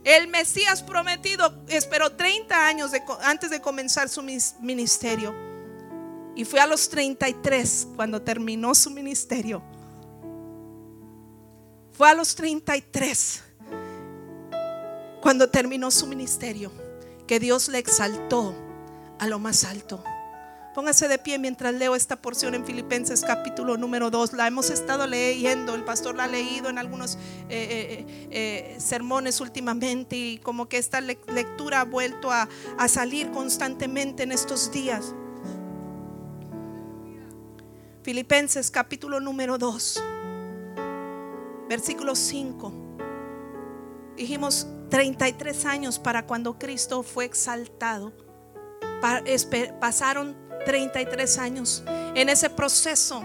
El 0.05 0.29
Mesías 0.29 0.83
prometido 0.83 1.65
esperó 1.69 2.13
30 2.13 2.67
años 2.67 2.91
antes 3.23 3.49
de 3.49 3.63
comenzar 3.63 4.11
su 4.11 4.23
ministerio. 4.23 5.35
Y 6.37 6.45
fue 6.45 6.61
a 6.61 6.67
los 6.67 6.91
33 6.91 7.87
cuando 7.97 8.21
terminó 8.21 8.75
su 8.75 8.91
ministerio 8.91 9.63
fue 11.95 12.11
a 12.11 12.15
los 12.15 12.35
33 12.35 13.43
cuando 15.21 15.49
terminó 15.49 15.91
su 15.91 16.07
ministerio 16.07 16.73
que 17.27 17.39
Dios 17.39 17.69
le 17.69 17.79
exaltó 17.79 18.55
a 19.19 19.27
lo 19.27 19.39
más 19.39 19.65
alto. 19.65 20.03
Póngase 20.75 21.07
de 21.07 21.19
pie 21.19 21.39
mientras 21.39 21.73
leo 21.73 21.95
esta 21.95 22.17
porción 22.17 22.57
en 22.57 22.67
Filipenses 22.67 23.23
capítulo 23.25 23.77
número 23.77 24.11
2. 24.11 24.33
La 24.33 24.49
hemos 24.49 24.71
estado 24.71 25.07
leyendo, 25.07 25.77
el 25.77 25.85
pastor 25.85 26.17
la 26.17 26.25
ha 26.25 26.29
leído 26.29 26.69
en 26.69 26.79
algunos 26.79 27.15
eh, 27.49 28.05
eh, 28.09 28.29
eh, 28.31 28.77
sermones 28.81 29.41
últimamente 29.41 30.17
y 30.17 30.39
como 30.39 30.69
que 30.69 30.79
esta 30.79 31.01
lectura 31.01 31.83
ha 31.83 31.85
vuelto 31.85 32.33
a, 32.33 32.49
a 32.77 32.89
salir 32.89 33.31
constantemente 33.31 34.25
en 34.25 34.33
estos 34.33 34.73
días. 34.73 35.15
Filipenses 38.03 38.71
capítulo 38.71 39.21
número 39.21 39.57
2, 39.59 40.03
versículo 41.69 42.15
5. 42.15 42.73
Dijimos 44.17 44.67
33 44.91 45.67
años 45.67 45.99
para 45.99 46.27
cuando 46.27 46.59
Cristo 46.59 47.03
fue 47.03 47.25
exaltado. 47.25 48.13
Pasaron 49.81 50.37
33 50.65 51.39
años. 51.39 51.83
En 52.15 52.29
ese 52.29 52.49
proceso 52.49 53.23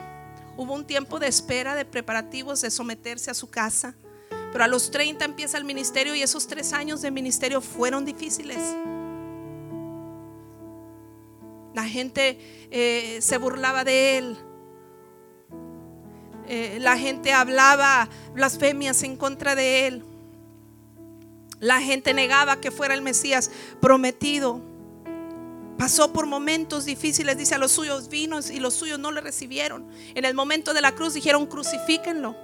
hubo 0.57 0.73
un 0.73 0.85
tiempo 0.85 1.19
de 1.19 1.27
espera, 1.27 1.75
de 1.75 1.85
preparativos, 1.85 2.61
de 2.61 2.71
someterse 2.71 3.31
a 3.31 3.33
su 3.33 3.49
casa. 3.49 3.95
Pero 4.51 4.63
a 4.63 4.67
los 4.67 4.89
30 4.89 5.23
empieza 5.25 5.57
el 5.57 5.63
ministerio 5.63 6.15
y 6.15 6.23
esos 6.23 6.47
tres 6.47 6.73
años 6.73 7.01
de 7.01 7.11
ministerio 7.11 7.61
fueron 7.61 8.03
difíciles. 8.03 8.57
La 11.75 11.83
gente 11.85 12.67
eh, 12.71 13.19
se 13.21 13.37
burlaba 13.37 13.83
de 13.83 14.17
él. 14.17 14.37
Eh, 16.51 16.79
la 16.81 16.97
gente 16.97 17.31
hablaba 17.31 18.09
blasfemias 18.33 19.03
en 19.03 19.17
contra 19.17 19.53
de 19.53 19.85
él. 19.85 20.03
La 21.59 21.79
gente 21.79 22.11
negaba 22.15 22.59
que 22.59 22.71
fuera 22.71 22.95
el 22.95 23.03
Mesías 23.03 23.51
prometido. 23.79 24.59
Pasó 25.77 26.11
por 26.11 26.25
momentos 26.25 26.85
difíciles, 26.85 27.37
dice 27.37 27.53
a 27.53 27.59
los 27.59 27.71
suyos 27.71 28.09
vinos 28.09 28.49
y 28.49 28.59
los 28.59 28.73
suyos 28.73 28.97
no 28.97 29.11
le 29.11 29.21
recibieron. 29.21 29.87
En 30.15 30.25
el 30.25 30.33
momento 30.33 30.73
de 30.73 30.81
la 30.81 30.93
cruz 30.93 31.13
dijeron 31.13 31.45
crucifíquenlo, 31.45 32.35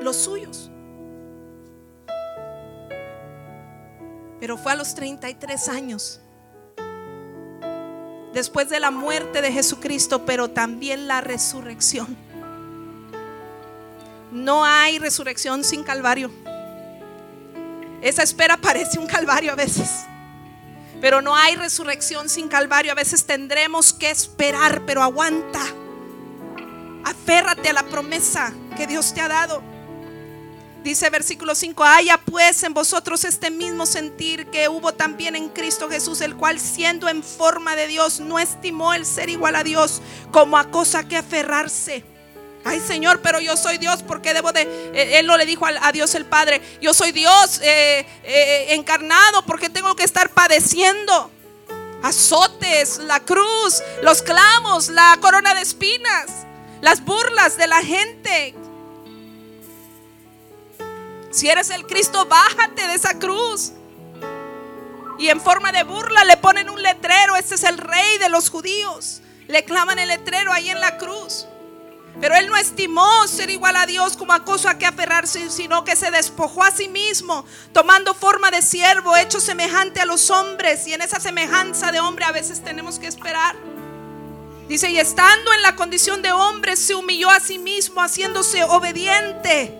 los 0.00 0.16
suyos. 0.16 0.70
Pero 4.40 4.56
fue 4.56 4.72
a 4.72 4.74
los 4.74 4.94
33 4.94 5.68
años, 5.68 6.20
después 8.32 8.70
de 8.70 8.80
la 8.80 8.90
muerte 8.90 9.42
de 9.42 9.52
Jesucristo, 9.52 10.24
pero 10.24 10.48
también 10.48 11.06
la 11.06 11.20
resurrección. 11.20 12.29
No 14.30 14.64
hay 14.64 14.98
resurrección 14.98 15.64
sin 15.64 15.82
calvario. 15.82 16.30
Esa 18.00 18.22
espera 18.22 18.56
parece 18.56 18.98
un 18.98 19.06
calvario 19.06 19.52
a 19.52 19.56
veces. 19.56 20.04
Pero 21.00 21.20
no 21.20 21.34
hay 21.34 21.56
resurrección 21.56 22.28
sin 22.28 22.48
calvario. 22.48 22.92
A 22.92 22.94
veces 22.94 23.24
tendremos 23.24 23.92
que 23.92 24.10
esperar, 24.10 24.82
pero 24.86 25.02
aguanta. 25.02 25.60
Aférrate 27.04 27.70
a 27.70 27.72
la 27.72 27.82
promesa 27.82 28.52
que 28.76 28.86
Dios 28.86 29.12
te 29.12 29.20
ha 29.20 29.28
dado. 29.28 29.62
Dice 30.84 31.10
versículo 31.10 31.54
5, 31.54 31.84
haya 31.84 32.18
pues 32.18 32.62
en 32.62 32.72
vosotros 32.72 33.24
este 33.24 33.50
mismo 33.50 33.84
sentir 33.84 34.46
que 34.46 34.68
hubo 34.68 34.94
también 34.94 35.36
en 35.36 35.50
Cristo 35.50 35.90
Jesús, 35.90 36.22
el 36.22 36.36
cual 36.36 36.58
siendo 36.58 37.06
en 37.08 37.22
forma 37.22 37.76
de 37.76 37.86
Dios 37.86 38.20
no 38.20 38.38
estimó 38.38 38.94
el 38.94 39.04
ser 39.04 39.28
igual 39.28 39.56
a 39.56 39.62
Dios 39.62 40.00
como 40.30 40.56
a 40.56 40.70
cosa 40.70 41.06
que 41.06 41.18
aferrarse 41.18 42.02
Ay 42.64 42.80
Señor, 42.80 43.20
pero 43.22 43.40
yo 43.40 43.56
soy 43.56 43.78
Dios 43.78 44.02
porque 44.02 44.34
debo 44.34 44.52
de... 44.52 44.62
Eh, 44.94 45.18
él 45.18 45.26
no 45.26 45.36
le 45.36 45.46
dijo 45.46 45.66
a, 45.66 45.92
Dios 45.92 46.14
el 46.14 46.26
Padre, 46.26 46.60
yo 46.80 46.92
soy 46.92 47.12
Dios 47.12 47.60
eh, 47.62 48.06
eh, 48.22 48.74
encarnado 48.74 49.42
porque 49.46 49.70
tengo 49.70 49.96
que 49.96 50.04
estar 50.04 50.30
padeciendo 50.30 51.30
azotes, 52.02 52.98
la 52.98 53.20
cruz, 53.20 53.82
los 54.02 54.22
clavos, 54.22 54.88
la 54.88 55.16
corona 55.20 55.54
de 55.54 55.62
espinas, 55.62 56.26
las 56.80 57.04
burlas 57.04 57.56
de 57.56 57.66
la 57.66 57.82
gente. 57.82 58.54
Si 61.30 61.48
eres 61.48 61.70
el 61.70 61.86
Cristo, 61.86 62.26
bájate 62.26 62.86
de 62.86 62.94
esa 62.94 63.18
cruz. 63.18 63.72
Y 65.18 65.28
en 65.28 65.40
forma 65.40 65.70
de 65.70 65.84
burla 65.84 66.24
le 66.24 66.36
ponen 66.38 66.70
un 66.70 66.82
letrero, 66.82 67.36
este 67.36 67.54
es 67.54 67.64
el 67.64 67.78
rey 67.78 68.18
de 68.18 68.30
los 68.30 68.50
judíos. 68.50 69.20
Le 69.48 69.64
clavan 69.64 69.98
el 69.98 70.08
letrero 70.08 70.52
ahí 70.52 70.70
en 70.70 70.80
la 70.80 70.96
cruz. 70.96 71.46
Pero 72.20 72.34
él 72.34 72.48
no 72.48 72.56
estimó 72.56 73.26
ser 73.26 73.50
igual 73.50 73.76
a 73.76 73.86
Dios 73.86 74.16
como 74.16 74.32
a 74.32 74.44
cosa 74.44 74.78
que 74.78 74.86
aferrarse, 74.86 75.50
sino 75.50 75.84
que 75.84 75.96
se 75.96 76.10
despojó 76.10 76.62
a 76.64 76.70
sí 76.70 76.88
mismo, 76.88 77.44
tomando 77.72 78.14
forma 78.14 78.50
de 78.50 78.62
siervo, 78.62 79.16
hecho 79.16 79.40
semejante 79.40 80.00
a 80.00 80.06
los 80.06 80.30
hombres. 80.30 80.86
Y 80.86 80.92
en 80.92 81.02
esa 81.02 81.20
semejanza 81.20 81.92
de 81.92 82.00
hombre 82.00 82.24
a 82.24 82.32
veces 82.32 82.62
tenemos 82.62 82.98
que 82.98 83.06
esperar. 83.06 83.54
Dice, 84.68 84.90
y 84.90 84.98
estando 84.98 85.52
en 85.52 85.62
la 85.62 85.74
condición 85.74 86.22
de 86.22 86.30
hombre, 86.30 86.76
se 86.76 86.94
humilló 86.94 87.28
a 87.30 87.40
sí 87.40 87.58
mismo, 87.58 88.02
haciéndose 88.02 88.62
obediente. 88.64 89.76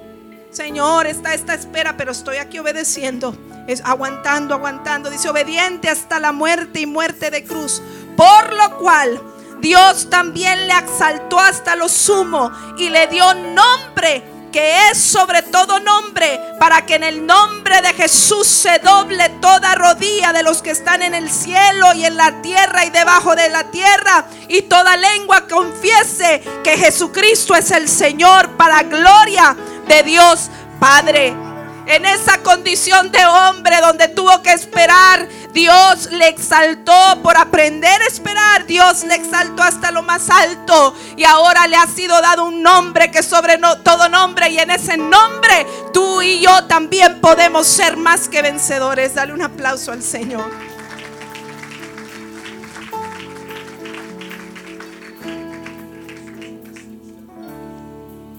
Señor, 0.51 1.07
está 1.07 1.33
esta 1.33 1.55
espera, 1.55 1.97
pero 1.97 2.11
estoy 2.11 2.39
aquí 2.39 2.59
obedeciendo, 2.59 3.37
es 3.68 3.83
aguantando, 3.85 4.55
aguantando. 4.55 5.09
Dice, 5.09 5.28
obediente 5.28 5.89
hasta 5.89 6.18
la 6.18 6.33
muerte 6.33 6.81
y 6.81 6.87
muerte 6.87 7.31
de 7.31 7.45
cruz. 7.45 7.81
Por 8.16 8.53
lo 8.55 8.78
cual 8.78 9.22
Dios 9.61 10.09
también 10.11 10.67
le 10.67 10.75
exaltó 10.75 11.39
hasta 11.39 11.77
lo 11.77 11.89
sumo 11.89 12.51
y 12.79 12.89
le 12.89 13.07
dio 13.07 13.35
nombre 13.35 14.25
que 14.51 14.89
es 14.91 14.99
sobre 14.99 15.43
todo 15.43 15.79
nombre, 15.81 16.41
para 16.59 16.85
que 16.85 16.97
en 16.97 17.05
el 17.05 17.25
nombre 17.25 17.81
de 17.83 17.93
Jesús 17.95 18.47
se 18.47 18.79
doble 18.81 19.29
toda 19.41 19.75
rodilla 19.75 20.33
de 20.33 20.43
los 20.43 20.61
que 20.61 20.71
están 20.71 21.03
en 21.03 21.15
el 21.15 21.31
cielo 21.31 21.93
y 21.95 22.05
en 22.05 22.17
la 22.17 22.43
tierra 22.43 22.85
y 22.85 22.91
debajo 22.91 23.37
de 23.37 23.49
la 23.49 23.71
tierra, 23.71 24.25
y 24.49 24.63
toda 24.63 24.97
lengua 24.97 25.47
confiese 25.47 26.43
que 26.65 26.77
Jesucristo 26.77 27.55
es 27.55 27.71
el 27.71 27.89
Señor 27.89 28.57
para 28.57 28.83
gloria 28.83 29.57
de 29.87 30.03
Dios 30.03 30.51
Padre 30.81 31.49
en 31.91 32.07
esa 32.07 32.38
condición 32.43 33.11
de 33.11 33.24
hombre 33.26 33.76
donde 33.80 34.07
tuvo 34.09 34.43
que 34.43 34.53
esperar, 34.53 35.26
Dios 35.53 36.11
le 36.12 36.28
exaltó 36.28 37.20
por 37.22 37.36
aprender 37.36 38.01
a 38.01 38.07
esperar. 38.07 38.64
Dios 38.66 39.03
le 39.05 39.16
exaltó 39.16 39.62
hasta 39.62 39.91
lo 39.91 40.03
más 40.03 40.30
alto 40.30 40.95
y 41.16 41.24
ahora 41.24 41.66
le 41.66 41.76
ha 41.76 41.86
sido 41.86 42.20
dado 42.20 42.45
un 42.45 42.62
nombre 42.62 43.11
que 43.11 43.24
sobre 43.24 43.59
todo 43.82 44.09
nombre 44.09 44.51
y 44.51 44.59
en 44.59 44.70
ese 44.70 44.97
nombre 44.97 45.66
tú 45.93 46.22
y 46.22 46.41
yo 46.41 46.64
también 46.66 47.20
podemos 47.20 47.66
ser 47.66 47.97
más 47.97 48.28
que 48.28 48.43
vencedores. 48.43 49.14
Dale 49.14 49.32
un 49.32 49.43
aplauso 49.43 49.91
al 49.91 50.03
Señor. 50.03 50.51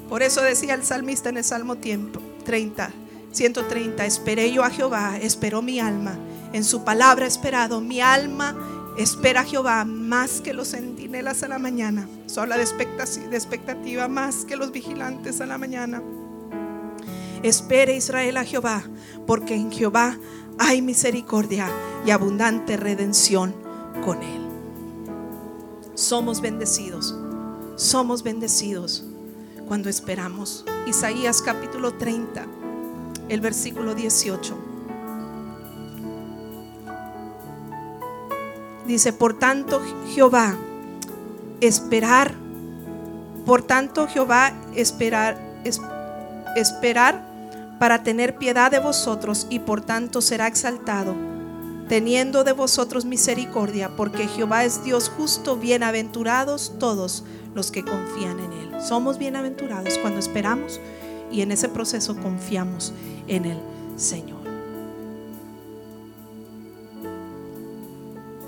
Por 0.08 0.24
eso 0.24 0.41
decía 0.41 0.74
el 0.74 0.84
salmista 0.84 1.30
en 1.30 1.38
el 1.38 1.43
Salmo 1.43 1.78
30. 2.45 2.91
130, 3.32 4.06
esperé 4.06 4.52
yo 4.52 4.64
a 4.64 4.70
Jehová, 4.70 5.18
esperó 5.18 5.62
mi 5.62 5.80
alma. 5.80 6.18
En 6.54 6.64
su 6.64 6.84
palabra 6.84 7.26
esperado, 7.26 7.80
mi 7.80 8.02
alma 8.02 8.56
espera 8.98 9.42
a 9.42 9.46
Jehová 9.46 9.86
más 9.86 10.42
que 10.42 10.54
los 10.54 10.70
centinelas 10.70 11.44
a 11.44 11.48
la 11.48 11.58
mañana. 11.58 12.08
Eso 12.26 12.42
habla 12.42 12.58
de 12.58 12.64
expectativa 12.64 14.08
más 14.08 14.44
que 14.44 14.58
los 14.58 14.72
vigilantes 14.72 15.40
a 15.40 15.46
la 15.46 15.58
mañana. 15.58 16.02
Espere 17.42 17.96
Israel 17.96 18.38
a 18.38 18.44
Jehová, 18.44 18.84
porque 19.26 19.56
en 19.56 19.72
Jehová 19.72 20.18
hay 20.60 20.82
misericordia 20.82 21.70
y 22.06 22.12
abundante 22.12 22.76
redención 22.76 23.56
con 24.04 24.22
él. 24.22 24.42
Somos 25.96 26.42
bendecidos, 26.42 27.16
somos 27.78 28.24
bendecidos 28.24 29.06
cuando 29.68 29.90
esperamos. 29.90 30.66
Isaías 30.86 31.42
capítulo 31.42 31.94
30 31.94 32.61
el 33.32 33.40
versículo 33.40 33.96
18. 33.96 34.58
Dice, 38.86 39.14
por 39.14 39.40
tanto 39.40 39.82
Jehová, 40.14 40.58
esperar, 41.62 42.34
por 43.46 43.64
tanto 43.64 44.08
Jehová, 44.10 44.52
esperar, 44.76 45.40
esperar 46.58 47.24
para 47.80 48.04
tener 48.04 48.36
piedad 48.36 48.70
de 48.70 48.80
vosotros 48.80 49.48
y 49.50 49.60
por 49.60 49.80
tanto 49.80 50.22
será 50.22 50.48
exaltado, 50.48 51.16
teniendo 51.88 52.44
de 52.44 52.52
vosotros 52.52 53.06
misericordia, 53.06 53.96
porque 53.96 54.28
Jehová 54.28 54.66
es 54.66 54.84
Dios 54.84 55.10
justo, 55.10 55.56
bienaventurados 55.56 56.74
todos 56.80 57.24
los 57.56 57.72
que 57.72 57.86
confían 57.86 58.42
en 58.42 58.52
Él. 58.52 58.82
Somos 58.82 59.18
bienaventurados 59.18 59.98
cuando 60.00 60.20
esperamos 60.20 60.82
y 61.32 61.42
en 61.42 61.52
ese 61.54 61.70
proceso 61.70 62.16
confiamos 62.18 62.94
en 63.32 63.46
el 63.46 63.58
Señor. 63.96 64.42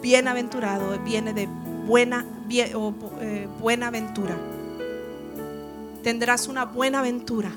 Bienaventurado 0.02 1.00
viene 1.00 1.34
de 1.34 1.48
buena, 1.88 2.26
eh, 2.50 3.48
buena 3.62 3.88
aventura. 3.88 4.36
Tendrás 6.04 6.50
una 6.50 6.66
buena 6.66 7.00
aventura, 7.00 7.50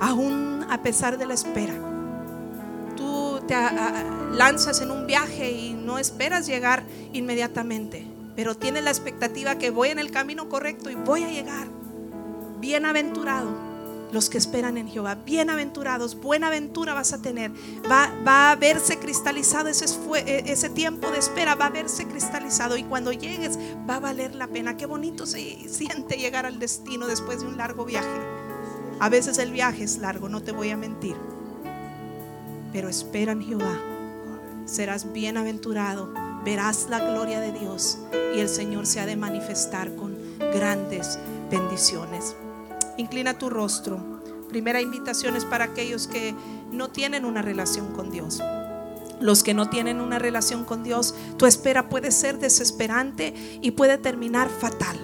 aún 0.00 0.64
a 0.70 0.82
pesar 0.82 1.18
de 1.18 1.26
la 1.26 1.34
espera. 1.34 1.74
Tú 2.96 3.40
te 3.46 3.54
lanzas 4.32 4.80
en 4.80 4.90
un 4.90 5.06
viaje 5.06 5.52
y 5.52 5.74
no 5.74 5.98
esperas 5.98 6.46
llegar 6.46 6.84
inmediatamente, 7.12 8.06
pero 8.34 8.54
tienes 8.54 8.84
la 8.84 8.90
expectativa 8.90 9.58
que 9.58 9.68
voy 9.68 9.90
en 9.90 9.98
el 9.98 10.10
camino 10.10 10.48
correcto 10.48 10.88
y 10.88 10.94
voy 10.94 11.24
a 11.24 11.30
llegar. 11.30 11.68
Bienaventurado 12.58 13.73
los 14.14 14.30
que 14.30 14.38
esperan 14.38 14.78
en 14.78 14.88
Jehová. 14.88 15.16
Bienaventurados, 15.16 16.14
buena 16.14 16.46
aventura 16.46 16.94
vas 16.94 17.12
a 17.12 17.20
tener. 17.20 17.50
Va, 17.90 18.10
va 18.26 18.52
a 18.52 18.56
verse 18.56 18.98
cristalizado 18.98 19.68
ese, 19.68 19.86
e, 20.24 20.44
ese 20.46 20.70
tiempo 20.70 21.10
de 21.10 21.18
espera, 21.18 21.56
va 21.56 21.66
a 21.66 21.70
verse 21.70 22.06
cristalizado 22.06 22.76
y 22.76 22.84
cuando 22.84 23.12
llegues 23.12 23.58
va 23.90 23.96
a 23.96 24.00
valer 24.00 24.36
la 24.36 24.46
pena. 24.46 24.76
Qué 24.76 24.86
bonito 24.86 25.26
se 25.26 25.68
siente 25.68 26.16
llegar 26.16 26.46
al 26.46 26.60
destino 26.60 27.08
después 27.08 27.40
de 27.40 27.48
un 27.48 27.56
largo 27.56 27.84
viaje. 27.84 28.20
A 29.00 29.08
veces 29.08 29.36
el 29.38 29.50
viaje 29.50 29.82
es 29.82 29.98
largo, 29.98 30.28
no 30.28 30.42
te 30.42 30.52
voy 30.52 30.70
a 30.70 30.76
mentir. 30.76 31.16
Pero 32.72 32.88
espera 32.88 33.32
en 33.32 33.42
Jehová. 33.42 33.80
Serás 34.64 35.12
bienaventurado, 35.12 36.14
verás 36.44 36.86
la 36.88 37.00
gloria 37.00 37.40
de 37.40 37.52
Dios 37.52 37.98
y 38.34 38.38
el 38.38 38.48
Señor 38.48 38.86
se 38.86 39.00
ha 39.00 39.06
de 39.06 39.16
manifestar 39.16 39.94
con 39.96 40.16
grandes 40.38 41.18
bendiciones. 41.50 42.36
Inclina 42.96 43.38
tu 43.38 43.50
rostro. 43.50 43.98
Primera 44.48 44.80
invitación 44.80 45.36
es 45.36 45.44
para 45.44 45.64
aquellos 45.64 46.06
que 46.06 46.34
no 46.70 46.88
tienen 46.88 47.24
una 47.24 47.42
relación 47.42 47.92
con 47.92 48.10
Dios. 48.10 48.40
Los 49.20 49.42
que 49.42 49.54
no 49.54 49.68
tienen 49.68 50.00
una 50.00 50.18
relación 50.18 50.64
con 50.64 50.82
Dios, 50.84 51.14
tu 51.36 51.46
espera 51.46 51.88
puede 51.88 52.10
ser 52.10 52.38
desesperante 52.38 53.34
y 53.62 53.72
puede 53.72 53.98
terminar 53.98 54.48
fatal. 54.48 54.98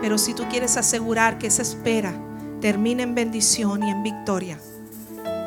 Pero 0.00 0.18
si 0.18 0.34
tú 0.34 0.44
quieres 0.48 0.76
asegurar 0.76 1.38
que 1.38 1.46
esa 1.46 1.62
espera 1.62 2.14
termine 2.60 3.02
en 3.02 3.14
bendición 3.14 3.82
y 3.82 3.90
en 3.90 4.02
victoria, 4.02 4.58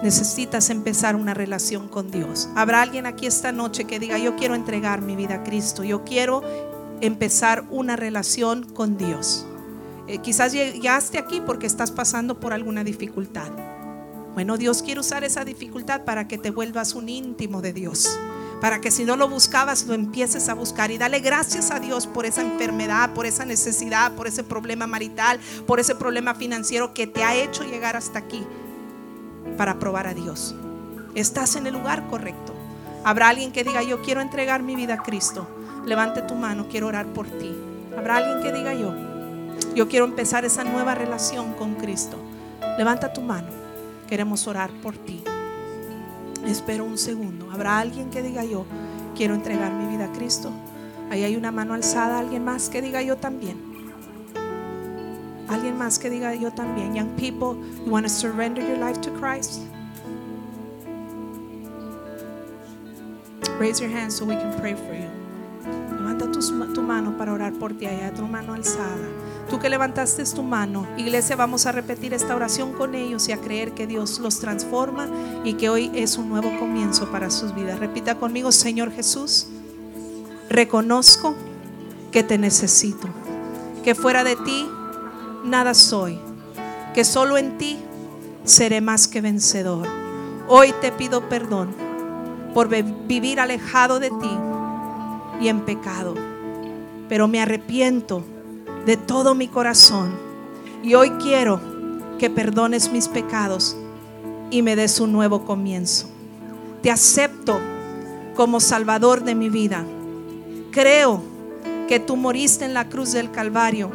necesitas 0.04 0.70
empezar 0.70 1.16
una 1.16 1.34
relación 1.34 1.88
con 1.88 2.12
Dios. 2.12 2.50
Habrá 2.56 2.82
alguien 2.82 3.06
aquí 3.06 3.26
esta 3.26 3.52
noche 3.52 3.86
que 3.86 4.00
diga, 4.00 4.18
yo 4.18 4.36
quiero 4.36 4.54
entregar 4.54 5.02
mi 5.02 5.16
vida 5.16 5.36
a 5.36 5.44
Cristo, 5.44 5.84
yo 5.84 6.04
quiero 6.04 6.44
empezar 7.02 7.66
una 7.70 7.96
relación 7.96 8.64
con 8.64 8.98
Dios. 8.98 9.46
Eh, 10.08 10.20
quizás 10.20 10.52
llegaste 10.52 11.18
aquí 11.18 11.42
porque 11.42 11.66
estás 11.66 11.92
pasando 11.92 12.40
por 12.40 12.54
alguna 12.54 12.84
dificultad. 12.84 13.52
Bueno, 14.34 14.58
Dios 14.58 14.82
quiere 14.82 15.00
usar 15.00 15.24
esa 15.24 15.46
dificultad 15.46 16.04
para 16.06 16.28
que 16.28 16.38
te 16.38 16.50
vuelvas 16.50 16.96
un 16.96 17.08
íntimo 17.08 17.62
de 17.62 17.72
Dios. 17.72 18.20
Para 18.60 18.82
que 18.82 18.92
si 18.92 19.04
no 19.04 19.16
lo 19.16 19.30
buscabas, 19.30 19.86
lo 19.86 19.94
empieces 19.94 20.50
a 20.50 20.54
buscar. 20.54 20.90
Y 20.90 20.98
dale 20.98 21.20
gracias 21.20 21.70
a 21.70 21.80
Dios 21.80 22.08
por 22.08 22.26
esa 22.26 22.42
enfermedad, 22.42 23.14
por 23.14 23.26
esa 23.26 23.46
necesidad, 23.46 24.14
por 24.14 24.26
ese 24.26 24.44
problema 24.44 24.88
marital, 24.88 25.40
por 25.68 25.80
ese 25.80 25.96
problema 25.96 26.34
financiero 26.34 26.94
que 26.94 27.06
te 27.06 27.24
ha 27.24 27.36
hecho 27.36 27.64
llegar 27.64 27.96
hasta 27.96 28.20
aquí 28.20 28.44
para 29.58 29.80
probar 29.80 30.08
a 30.08 30.14
Dios. 30.14 30.56
Estás 31.14 31.56
en 31.56 31.68
el 31.68 31.74
lugar 31.74 32.08
correcto. 32.08 32.54
Habrá 33.04 33.30
alguien 33.30 33.52
que 33.52 33.64
diga, 33.64 33.84
yo 33.84 34.02
quiero 34.02 34.22
entregar 34.22 34.64
mi 34.64 34.76
vida 34.76 34.96
a 34.96 35.04
Cristo. 35.04 35.48
Levante 35.86 36.22
tu 36.22 36.36
mano, 36.36 36.68
quiero 36.70 36.88
orar 36.88 37.06
por 37.08 37.28
ti. 37.28 37.56
Habrá 37.98 38.18
alguien 38.18 38.42
que 38.42 38.52
diga 38.52 38.74
yo, 38.74 38.94
yo 39.76 39.88
quiero 39.88 40.06
empezar 40.06 40.46
esa 40.46 40.64
nueva 40.64 40.96
relación 40.96 41.54
con 41.54 41.76
Cristo. 41.76 42.18
Levanta 42.78 43.14
tu 43.14 43.22
mano, 43.22 43.48
queremos 44.08 44.48
orar 44.48 44.72
por 44.82 44.96
ti. 44.96 45.24
Espero 46.46 46.86
un 46.86 46.98
segundo. 46.98 47.50
¿Habrá 47.52 47.80
alguien 47.80 48.10
que 48.10 48.22
diga 48.22 48.44
yo, 48.44 48.66
quiero 49.16 49.34
entregar 49.34 49.72
mi 49.74 49.88
vida 49.96 50.06
a 50.06 50.12
Cristo? 50.12 50.52
Ahí 51.10 51.24
hay 51.24 51.36
una 51.36 51.52
mano 51.52 51.74
alzada, 51.74 52.20
alguien 52.20 52.44
más 52.44 52.70
que 52.70 52.82
diga 52.82 53.02
yo 53.02 53.18
también. 53.18 53.58
Alguien 55.48 55.78
más 55.78 56.00
que 56.00 56.10
diga 56.10 56.34
yo 56.34 56.52
también. 56.52 56.96
Young 56.96 57.16
people, 57.16 57.56
you 57.86 57.92
want 57.92 58.06
to 58.06 58.10
surrender 58.10 58.64
your 58.66 58.78
life 58.78 59.00
to 59.02 59.12
Christ? 59.12 59.62
Raise 63.60 63.80
your 63.80 63.92
hand 63.92 64.12
so 64.12 64.26
we 64.26 64.36
can 64.36 64.60
pray 64.60 64.74
for 64.74 64.94
you. 64.94 65.23
Levanta 66.04 66.30
tu, 66.74 66.82
mano 66.82 67.18
para 67.18 67.32
orar 67.32 67.54
por 67.54 67.72
ti, 67.78 67.86
allá 67.86 68.14
tu 68.14 68.24
mano 68.28 68.54
alzada. 68.54 69.08
Tú 69.50 69.58
que 69.58 69.70
levantaste 69.70 70.26
tu 70.26 70.44
mano, 70.44 70.86
iglesia, 70.98 71.38
vamos 71.38 71.66
a 71.66 71.72
repetir 71.72 72.14
esta 72.14 72.36
oración 72.36 72.74
con 72.74 72.94
ellos 72.94 73.30
y 73.30 73.32
a 73.32 73.38
creer 73.38 73.72
que 73.72 73.88
Dios 73.88 74.20
los 74.20 74.40
transforma 74.40 75.08
y 75.46 75.54
que 75.54 75.70
hoy 75.70 75.90
es 75.96 76.18
un 76.18 76.28
nuevo 76.28 76.52
comienzo 76.60 77.10
para 77.10 77.30
sus 77.30 77.56
vidas. 77.56 77.80
Repita 77.80 78.16
conmigo, 78.16 78.52
Señor 78.52 78.92
Jesús, 78.92 79.48
reconozco 80.50 81.36
que 82.12 82.22
te 82.22 82.38
necesito, 82.38 83.08
que 83.86 83.96
fuera 83.96 84.26
de 84.26 84.36
ti 84.36 84.68
nada 85.46 85.74
soy, 85.74 86.20
que 86.94 87.06
solo 87.06 87.38
en 87.38 87.58
ti 87.58 87.80
seré 88.44 88.82
más 88.82 89.08
que 89.08 89.22
vencedor. 89.22 89.88
Hoy 90.50 90.74
te 90.82 90.92
pido 90.92 91.30
perdón 91.30 91.74
por 92.54 92.68
vivir 92.68 93.40
alejado 93.40 94.02
de 94.02 94.10
ti 94.10 94.53
y 95.42 95.48
en 95.48 95.62
pecado. 95.62 96.16
Pero 97.10 97.28
me 97.28 97.42
arrepiento 97.42 98.24
de 98.86 98.98
todo 98.98 99.36
mi 99.36 99.48
corazón 99.48 100.14
y 100.82 100.96
hoy 100.96 101.12
quiero 101.12 101.62
que 102.20 102.30
perdones 102.30 102.92
mis 102.92 103.08
pecados 103.08 103.76
y 104.50 104.62
me 104.62 104.76
des 104.76 105.00
un 105.00 105.12
nuevo 105.12 105.46
comienzo. 105.46 106.08
Te 106.82 106.92
acepto 106.92 107.60
como 108.36 108.60
Salvador 108.60 109.24
de 109.24 109.36
mi 109.36 109.50
vida. 109.50 109.86
Creo 110.72 111.22
que 111.88 112.00
tú 112.00 112.16
moriste 112.16 112.66
en 112.66 112.74
la 112.74 112.90
cruz 112.90 113.14
del 113.14 113.32
Calvario 113.32 113.92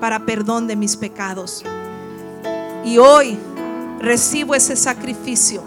para 0.00 0.24
perdón 0.24 0.66
de 0.66 0.76
mis 0.76 0.96
pecados. 0.96 1.64
Y 2.84 2.98
hoy 2.98 3.36
recibo 4.00 4.54
ese 4.54 4.76
sacrificio 4.76 5.62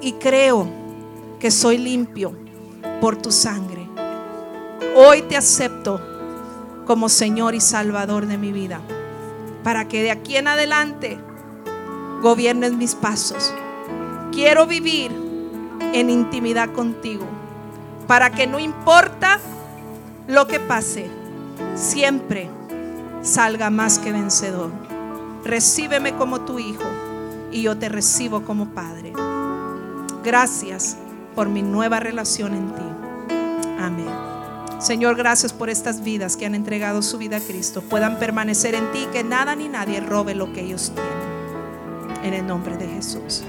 y 0.00 0.12
creo 0.12 0.68
que 1.40 1.50
soy 1.50 1.78
limpio 1.78 2.32
por 3.00 3.16
tu 3.16 3.30
sangre. 3.30 3.88
Hoy 4.96 5.22
te 5.22 5.36
acepto 5.36 6.00
como 6.86 7.08
Señor 7.08 7.54
y 7.54 7.60
Salvador 7.60 8.26
de 8.26 8.38
mi 8.38 8.52
vida, 8.52 8.80
para 9.62 9.86
que 9.86 10.02
de 10.02 10.10
aquí 10.10 10.36
en 10.36 10.48
adelante 10.48 11.18
gobiernes 12.22 12.72
mis 12.72 12.94
pasos. 12.94 13.54
Quiero 14.32 14.66
vivir 14.66 15.12
en 15.92 16.10
intimidad 16.10 16.72
contigo, 16.72 17.26
para 18.06 18.30
que 18.30 18.46
no 18.46 18.58
importa 18.58 19.38
lo 20.26 20.46
que 20.46 20.60
pase, 20.60 21.08
siempre 21.74 22.48
salga 23.22 23.70
más 23.70 23.98
que 23.98 24.12
vencedor. 24.12 24.70
Recíbeme 25.44 26.14
como 26.16 26.40
tu 26.40 26.58
hijo 26.58 26.84
y 27.50 27.62
yo 27.62 27.76
te 27.78 27.88
recibo 27.88 28.42
como 28.42 28.66
padre. 28.70 29.12
Gracias 30.24 30.96
por 31.38 31.48
mi 31.48 31.62
nueva 31.62 32.00
relación 32.00 32.52
en 32.52 32.74
ti. 32.74 32.82
Amén. 33.78 34.08
Señor, 34.80 35.14
gracias 35.14 35.52
por 35.52 35.70
estas 35.70 36.02
vidas 36.02 36.36
que 36.36 36.46
han 36.46 36.56
entregado 36.56 37.00
su 37.00 37.16
vida 37.16 37.36
a 37.36 37.40
Cristo. 37.40 37.80
Puedan 37.80 38.18
permanecer 38.18 38.74
en 38.74 38.90
ti, 38.90 39.06
que 39.12 39.22
nada 39.22 39.54
ni 39.54 39.68
nadie 39.68 40.00
robe 40.00 40.34
lo 40.34 40.52
que 40.52 40.62
ellos 40.62 40.90
tienen. 40.92 42.24
En 42.24 42.34
el 42.34 42.44
nombre 42.44 42.76
de 42.76 42.88
Jesús. 42.88 43.44